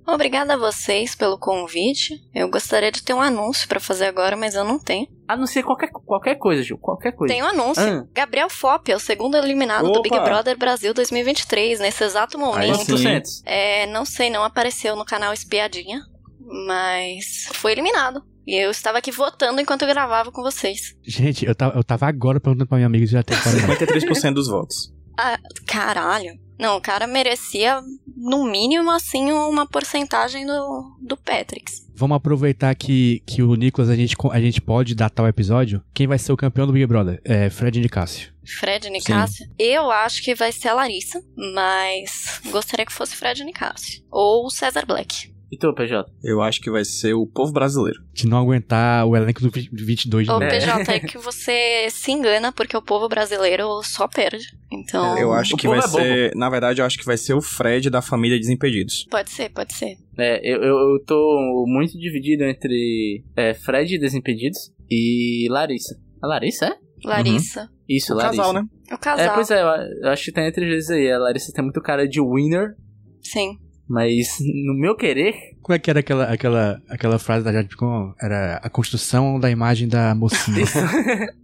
Obrigada 0.06 0.54
a 0.54 0.56
vocês 0.56 1.14
pelo 1.14 1.38
convite. 1.38 2.20
Eu 2.34 2.50
gostaria 2.50 2.90
de 2.90 3.02
ter 3.02 3.14
um 3.14 3.20
anúncio 3.20 3.68
pra 3.68 3.78
fazer 3.78 4.06
agora, 4.06 4.36
mas 4.36 4.54
eu 4.54 4.64
não 4.64 4.78
tenho. 4.78 5.06
Anuncia 5.28 5.62
qualquer, 5.62 5.88
qualquer 5.90 6.34
coisa, 6.36 6.62
Ju, 6.62 6.76
qualquer 6.78 7.12
coisa. 7.12 7.32
Tem 7.32 7.42
um 7.42 7.46
anúncio. 7.46 7.82
Ah. 7.82 8.04
Gabriel 8.12 8.50
Fop 8.50 8.88
é 8.88 8.96
o 8.96 9.00
segundo 9.00 9.36
eliminado 9.36 9.84
do 9.84 10.00
Opa! 10.00 10.02
Big 10.02 10.18
Brother 10.18 10.58
Brasil 10.58 10.92
2023, 10.92 11.78
nesse 11.78 12.02
exato 12.02 12.38
momento. 12.38 12.80
É, 13.44 13.86
não 13.86 14.04
sei, 14.04 14.30
não 14.30 14.42
apareceu 14.42 14.96
no 14.96 15.04
canal 15.04 15.32
Espiadinha, 15.32 16.00
mas 16.66 17.48
foi 17.52 17.72
eliminado. 17.72 18.24
E 18.50 18.56
eu 18.56 18.72
estava 18.72 18.98
aqui 18.98 19.12
votando 19.12 19.60
enquanto 19.60 19.82
eu 19.82 19.88
gravava 19.88 20.32
com 20.32 20.42
vocês. 20.42 20.96
Gente, 21.04 21.46
eu 21.46 21.54
tava, 21.54 21.78
eu 21.78 21.84
tava 21.84 22.08
agora 22.08 22.40
perguntando 22.40 22.66
pra 22.66 22.78
minha 22.78 22.86
amiga 22.88 23.06
se 23.06 23.12
já 23.12 23.22
tem 23.22 23.36
53% 23.36 24.34
dos 24.34 24.48
votos. 24.48 24.92
Caralho. 25.68 26.36
Não, 26.58 26.76
o 26.76 26.80
cara 26.80 27.06
merecia, 27.06 27.80
no 28.16 28.50
mínimo, 28.50 28.90
assim, 28.90 29.30
uma 29.30 29.68
porcentagem 29.68 30.44
do, 30.44 30.96
do 31.00 31.16
Patrix. 31.16 31.86
Vamos 31.94 32.16
aproveitar 32.16 32.74
que, 32.74 33.22
que 33.24 33.40
o 33.40 33.54
Nicolas, 33.54 33.88
a 33.88 33.94
gente, 33.94 34.16
a 34.32 34.40
gente 34.40 34.60
pode 34.60 34.96
datar 34.96 35.24
o 35.24 35.28
episódio. 35.28 35.80
Quem 35.94 36.08
vai 36.08 36.18
ser 36.18 36.32
o 36.32 36.36
campeão 36.36 36.66
do 36.66 36.72
Big 36.72 36.86
Brother? 36.86 37.20
É 37.24 37.48
Fred 37.50 37.78
Nicásio. 37.78 38.32
Fred 38.58 38.90
Nicásio. 38.90 39.48
Eu 39.56 39.92
acho 39.92 40.24
que 40.24 40.34
vai 40.34 40.50
ser 40.50 40.68
a 40.68 40.74
Larissa, 40.74 41.22
mas 41.36 42.40
gostaria 42.50 42.84
que 42.84 42.92
fosse 42.92 43.14
Fred 43.14 43.44
Nicásio. 43.44 44.02
Ou 44.10 44.50
César 44.50 44.84
Black. 44.84 45.29
E 45.52 45.58
tu, 45.58 45.74
PJ? 45.74 46.08
Eu 46.22 46.40
acho 46.40 46.60
que 46.60 46.70
vai 46.70 46.84
ser 46.84 47.12
o 47.14 47.26
povo 47.26 47.52
brasileiro. 47.52 47.98
De 48.12 48.24
não 48.26 48.38
aguentar 48.38 49.04
o 49.06 49.16
elenco 49.16 49.40
do 49.40 49.50
vi- 49.50 49.68
22 49.72 50.24
de 50.26 50.30
Ô, 50.30 50.34
novo. 50.34 50.44
É. 50.44 50.48
PJ, 50.60 50.92
é 50.92 51.00
que 51.00 51.18
você 51.18 51.88
se 51.90 52.12
engana 52.12 52.52
porque 52.52 52.76
o 52.76 52.82
povo 52.82 53.08
brasileiro 53.08 53.82
só 53.82 54.06
perde. 54.06 54.44
Então. 54.72 55.18
Eu 55.18 55.32
acho 55.32 55.54
o 55.54 55.58
que 55.58 55.66
vai 55.66 55.78
é 55.80 55.82
ser. 55.82 56.36
Na 56.36 56.48
verdade, 56.48 56.80
eu 56.80 56.86
acho 56.86 56.96
que 56.96 57.04
vai 57.04 57.16
ser 57.16 57.34
o 57.34 57.42
Fred 57.42 57.90
da 57.90 58.00
família 58.00 58.38
Desimpedidos. 58.38 59.06
Pode 59.10 59.30
ser, 59.30 59.48
pode 59.50 59.74
ser. 59.74 59.96
É, 60.16 60.38
eu, 60.48 60.62
eu, 60.62 60.76
eu 60.94 61.04
tô 61.04 61.64
muito 61.66 61.98
dividido 61.98 62.44
entre 62.44 63.24
é, 63.36 63.52
Fred 63.52 63.98
Desimpedidos 63.98 64.70
e 64.88 65.48
Larissa. 65.50 65.96
A 66.22 66.28
Larissa 66.28 66.66
é? 66.66 66.74
Larissa. 67.04 67.68
Isso, 67.88 68.12
O 68.12 68.16
Larissa. 68.16 68.36
casal, 68.36 68.52
né? 68.52 68.62
O 68.90 68.94
É, 68.94 68.98
casal. 68.98 69.34
pois 69.34 69.50
é, 69.50 69.62
eu, 69.62 69.66
eu 70.04 70.10
acho 70.10 70.24
que 70.26 70.32
tem 70.32 70.46
entre 70.46 70.64
eles 70.64 70.88
aí. 70.90 71.10
A 71.10 71.18
Larissa 71.18 71.52
tem 71.52 71.64
muito 71.64 71.80
cara 71.80 72.06
de 72.06 72.20
winner, 72.20 72.76
Sim. 73.22 73.56
Mas 73.90 74.38
no 74.40 74.72
meu 74.72 74.94
querer, 74.94 75.34
Como 75.60 75.74
é 75.74 75.78
que 75.78 75.90
era 75.90 75.98
aquela, 75.98 76.24
aquela, 76.24 76.82
aquela 76.88 77.18
frase 77.18 77.44
da 77.44 77.52
Jade 77.52 77.68
Picon? 77.68 78.14
Era 78.22 78.56
a 78.62 78.70
construção 78.70 79.38
da 79.38 79.50
imagem 79.50 79.88
da 79.88 80.14
mocinha. 80.14 80.64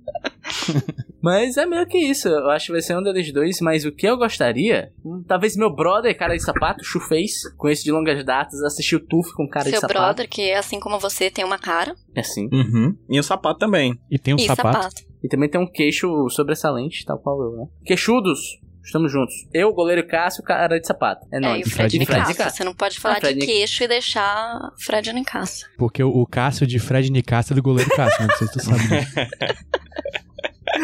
Mas 1.21 1.57
é 1.57 1.67
meio 1.67 1.87
que 1.87 1.99
isso. 1.99 2.29
Eu 2.29 2.51
acho 2.51 2.67
que 2.67 2.73
vai 2.73 2.81
ser 2.81 2.97
um 2.97 3.03
deles 3.03 3.33
dois. 3.33 3.61
Mas 3.61 3.85
o 3.85 3.93
que 3.93 4.07
eu 4.07 4.17
gostaria, 4.17 4.93
hum, 5.05 5.23
talvez 5.27 5.57
meu 5.57 5.75
brother, 5.75 6.17
cara 6.17 6.37
de 6.37 6.43
sapato, 6.43 6.85
Chuface, 6.85 7.55
conheço 7.57 7.85
de 7.85 7.93
longas 7.93 8.25
datas, 8.25 8.63
assistiu 8.63 8.99
o 8.99 9.03
Tuf 9.03 9.33
com 9.35 9.49
cara 9.49 9.65
de 9.65 9.73
Seu 9.73 9.81
sapato. 9.81 9.99
brother, 10.01 10.29
que 10.29 10.53
assim 10.53 10.79
como 10.81 10.99
você, 10.99 11.31
tem 11.31 11.45
uma 11.45 11.59
cara. 11.59 11.95
É 12.15 12.21
assim. 12.21 12.49
Uhum. 12.53 12.97
E 13.09 13.19
o 13.19 13.23
sapato 13.23 13.59
também. 13.59 13.99
e 14.11 14.19
tem 14.19 14.35
um 14.35 14.39
e 14.39 14.47
sapato. 14.47 14.79
sapato. 14.79 15.03
E 15.23 15.29
também 15.29 15.49
tem 15.49 15.61
um 15.61 15.67
queixo 15.67 16.29
sobressalente, 16.31 17.05
tal 17.05 17.19
qual 17.19 17.43
eu, 17.43 17.57
né? 17.57 17.67
Queixudos, 17.85 18.61
estamos 18.87 19.13
juntos. 19.13 19.35
Eu, 19.53 19.73
goleiro 19.73 20.07
Cássio, 20.07 20.43
cara 20.43 20.79
de 20.81 20.87
sapato. 20.87 21.27
É 21.33 21.37
É, 21.37 21.41
nóis. 21.41 21.67
e 21.67 21.69
o 21.69 21.71
Fred 21.73 21.91
Fred 21.91 21.99
Nicasso. 21.99 22.31
Nicasso. 22.31 22.57
Você 22.57 22.65
não 22.65 22.75
pode 22.75 22.99
falar 22.99 23.17
Ah, 23.17 23.21
Fred 23.21 23.35
de 23.35 23.41
Nic- 23.41 23.53
queixo 23.55 23.85
e 23.85 23.89
deixar 23.89 24.73
Fred 24.79 25.13
Nicasso. 25.13 25.67
Porque 25.77 26.03
o, 26.03 26.09
o 26.09 26.27
Cássio 26.27 26.67
de 26.67 26.79
Fred 26.79 27.11
Nicásio 27.11 27.53
é 27.53 27.57
do 27.57 27.63
goleiro 27.63 27.91
Cássio, 27.91 28.23
né? 28.23 28.29
Não 28.31 28.37
sei 28.37 28.47
se 28.47 28.53
tu 28.55 28.61
sabe. 28.65 28.79
disso. 28.89 29.13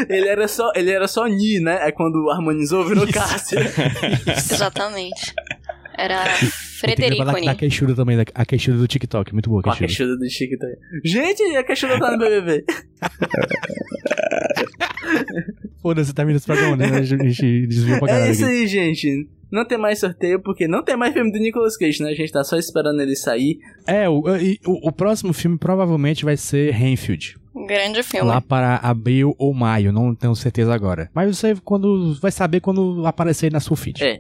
Ele 0.09 0.27
era 0.29 0.49
só, 0.49 0.71
ele 0.75 0.91
era 0.91 1.07
só 1.07 1.27
Ni, 1.27 1.61
né? 1.61 1.87
É 1.87 1.93
quando 1.93 2.31
harmonizou, 2.31 2.87
virou 2.87 3.07
Cássio. 3.13 3.59
Exatamente. 4.27 5.35
Era 5.99 6.25
tem 6.25 6.49
Frederico 6.49 7.25
que 7.35 7.41
da, 7.45 7.53
da 7.53 7.55
queixuda 7.55 7.95
também, 7.95 8.17
da, 8.17 8.25
a 8.35 8.47
queixuda 8.47 8.79
do 8.79 8.89
TikTok. 8.89 9.33
Muito 9.35 9.51
boa 9.51 9.61
a 9.61 9.65
Com 9.65 9.71
a 9.71 9.77
queixuda. 9.77 10.17
queixuda 10.19 10.57
do 10.57 10.59
também. 10.59 10.77
Gente, 11.05 11.43
a 11.57 11.63
queixuda 11.63 11.99
tá 11.99 12.11
no 12.13 12.19
BBB. 12.19 12.65
Foda-se, 15.81 16.15
tá 16.15 16.25
vindo 16.25 16.37
esse 16.37 16.47
programa, 16.47 16.77
né? 16.77 16.87
A 16.99 17.03
gente 17.03 17.67
desviou 17.67 17.99
pra 17.99 18.09
caralho 18.09 18.27
É 18.27 18.31
isso 18.31 18.45
aqui. 18.45 18.55
aí, 18.55 18.67
gente. 18.67 19.29
Não 19.51 19.67
tem 19.67 19.77
mais 19.77 19.99
sorteio, 20.01 20.41
porque 20.41 20.67
não 20.67 20.83
tem 20.83 20.97
mais 20.97 21.13
filme 21.13 21.31
do 21.31 21.39
Nicolas 21.39 21.77
Cage, 21.77 22.03
né? 22.03 22.11
A 22.11 22.15
gente 22.15 22.33
tá 22.33 22.43
só 22.43 22.57
esperando 22.57 23.03
ele 23.03 23.15
sair. 23.15 23.59
É, 23.87 24.09
o, 24.09 24.23
o, 24.67 24.89
o 24.89 24.93
próximo 24.93 25.33
filme 25.35 25.59
provavelmente 25.59 26.25
vai 26.25 26.39
ser 26.39 26.73
Renfield. 26.73 27.37
Um 27.55 27.67
grande 27.67 28.03
filme. 28.03 28.27
Lá 28.27 28.41
para 28.41 28.77
abril 28.77 29.35
ou 29.39 29.53
maio, 29.53 29.93
não 29.93 30.15
tenho 30.15 30.35
certeza 30.35 30.73
agora. 30.73 31.11
Mas 31.15 31.37
você 31.37 31.55
quando 31.63 32.15
vai 32.19 32.33
saber 32.33 32.61
quando 32.61 33.07
aparecer 33.07 33.53
na 33.53 33.61
sua 33.61 33.77
feed. 33.77 34.03
É. 34.03 34.19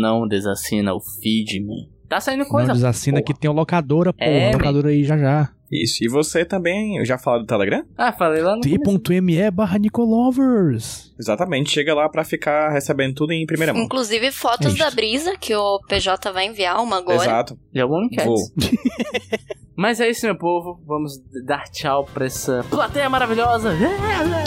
Não 0.00 0.26
desassina 0.26 0.94
o 0.94 1.00
feed, 1.00 1.60
man. 1.62 1.86
Tá 2.08 2.18
saindo 2.18 2.46
coisa. 2.46 2.68
não 2.68 2.74
desassina 2.74 3.20
porra. 3.20 3.34
que 3.34 3.38
tem 3.38 3.50
o 3.50 3.54
locadora, 3.54 4.14
pô. 4.14 4.24
É, 4.24 4.50
locadora 4.52 4.88
aí 4.88 5.04
já 5.04 5.18
já. 5.18 5.50
Isso. 5.70 6.02
E 6.02 6.08
você 6.08 6.44
também, 6.44 6.96
eu 6.96 7.04
já 7.04 7.16
falei 7.16 7.42
do 7.42 7.46
Telegram? 7.46 7.84
Ah, 7.96 8.12
falei 8.12 8.42
lá 8.42 8.56
no. 8.56 8.60
t.me 8.60 9.50
barra 9.50 9.78
Nicolovers. 9.78 11.14
Exatamente. 11.18 11.70
Chega 11.70 11.94
lá 11.94 12.08
pra 12.08 12.24
ficar 12.24 12.70
recebendo 12.70 13.14
tudo 13.14 13.32
em 13.32 13.46
primeira 13.46 13.72
mão. 13.72 13.84
Inclusive 13.84 14.32
fotos 14.32 14.74
É 14.74 14.78
da 14.78 14.90
brisa, 14.90 15.36
que 15.36 15.54
o 15.54 15.80
PJ 15.88 16.32
vai 16.32 16.46
enviar 16.46 16.82
uma 16.82 16.98
agora. 16.98 17.22
Exato. 17.22 17.58
Enquete. 17.72 18.26
Vou. 18.26 18.36
Mas 19.76 19.98
é 20.00 20.10
isso, 20.10 20.26
meu 20.26 20.36
povo. 20.36 20.78
Vamos 20.86 21.12
dar 21.46 21.62
tchau 21.70 22.04
pra 22.12 22.26
essa 22.26 22.64
plateia 22.68 23.08
maravilhosa. 23.08 23.74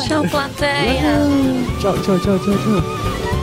Tchau, 0.07 0.28
plateia. 0.30 1.01
Tchau, 1.82 1.93
tchau, 2.03 2.19
tchau, 2.19 2.38
tchau, 2.39 2.53
tchau. 2.53 3.43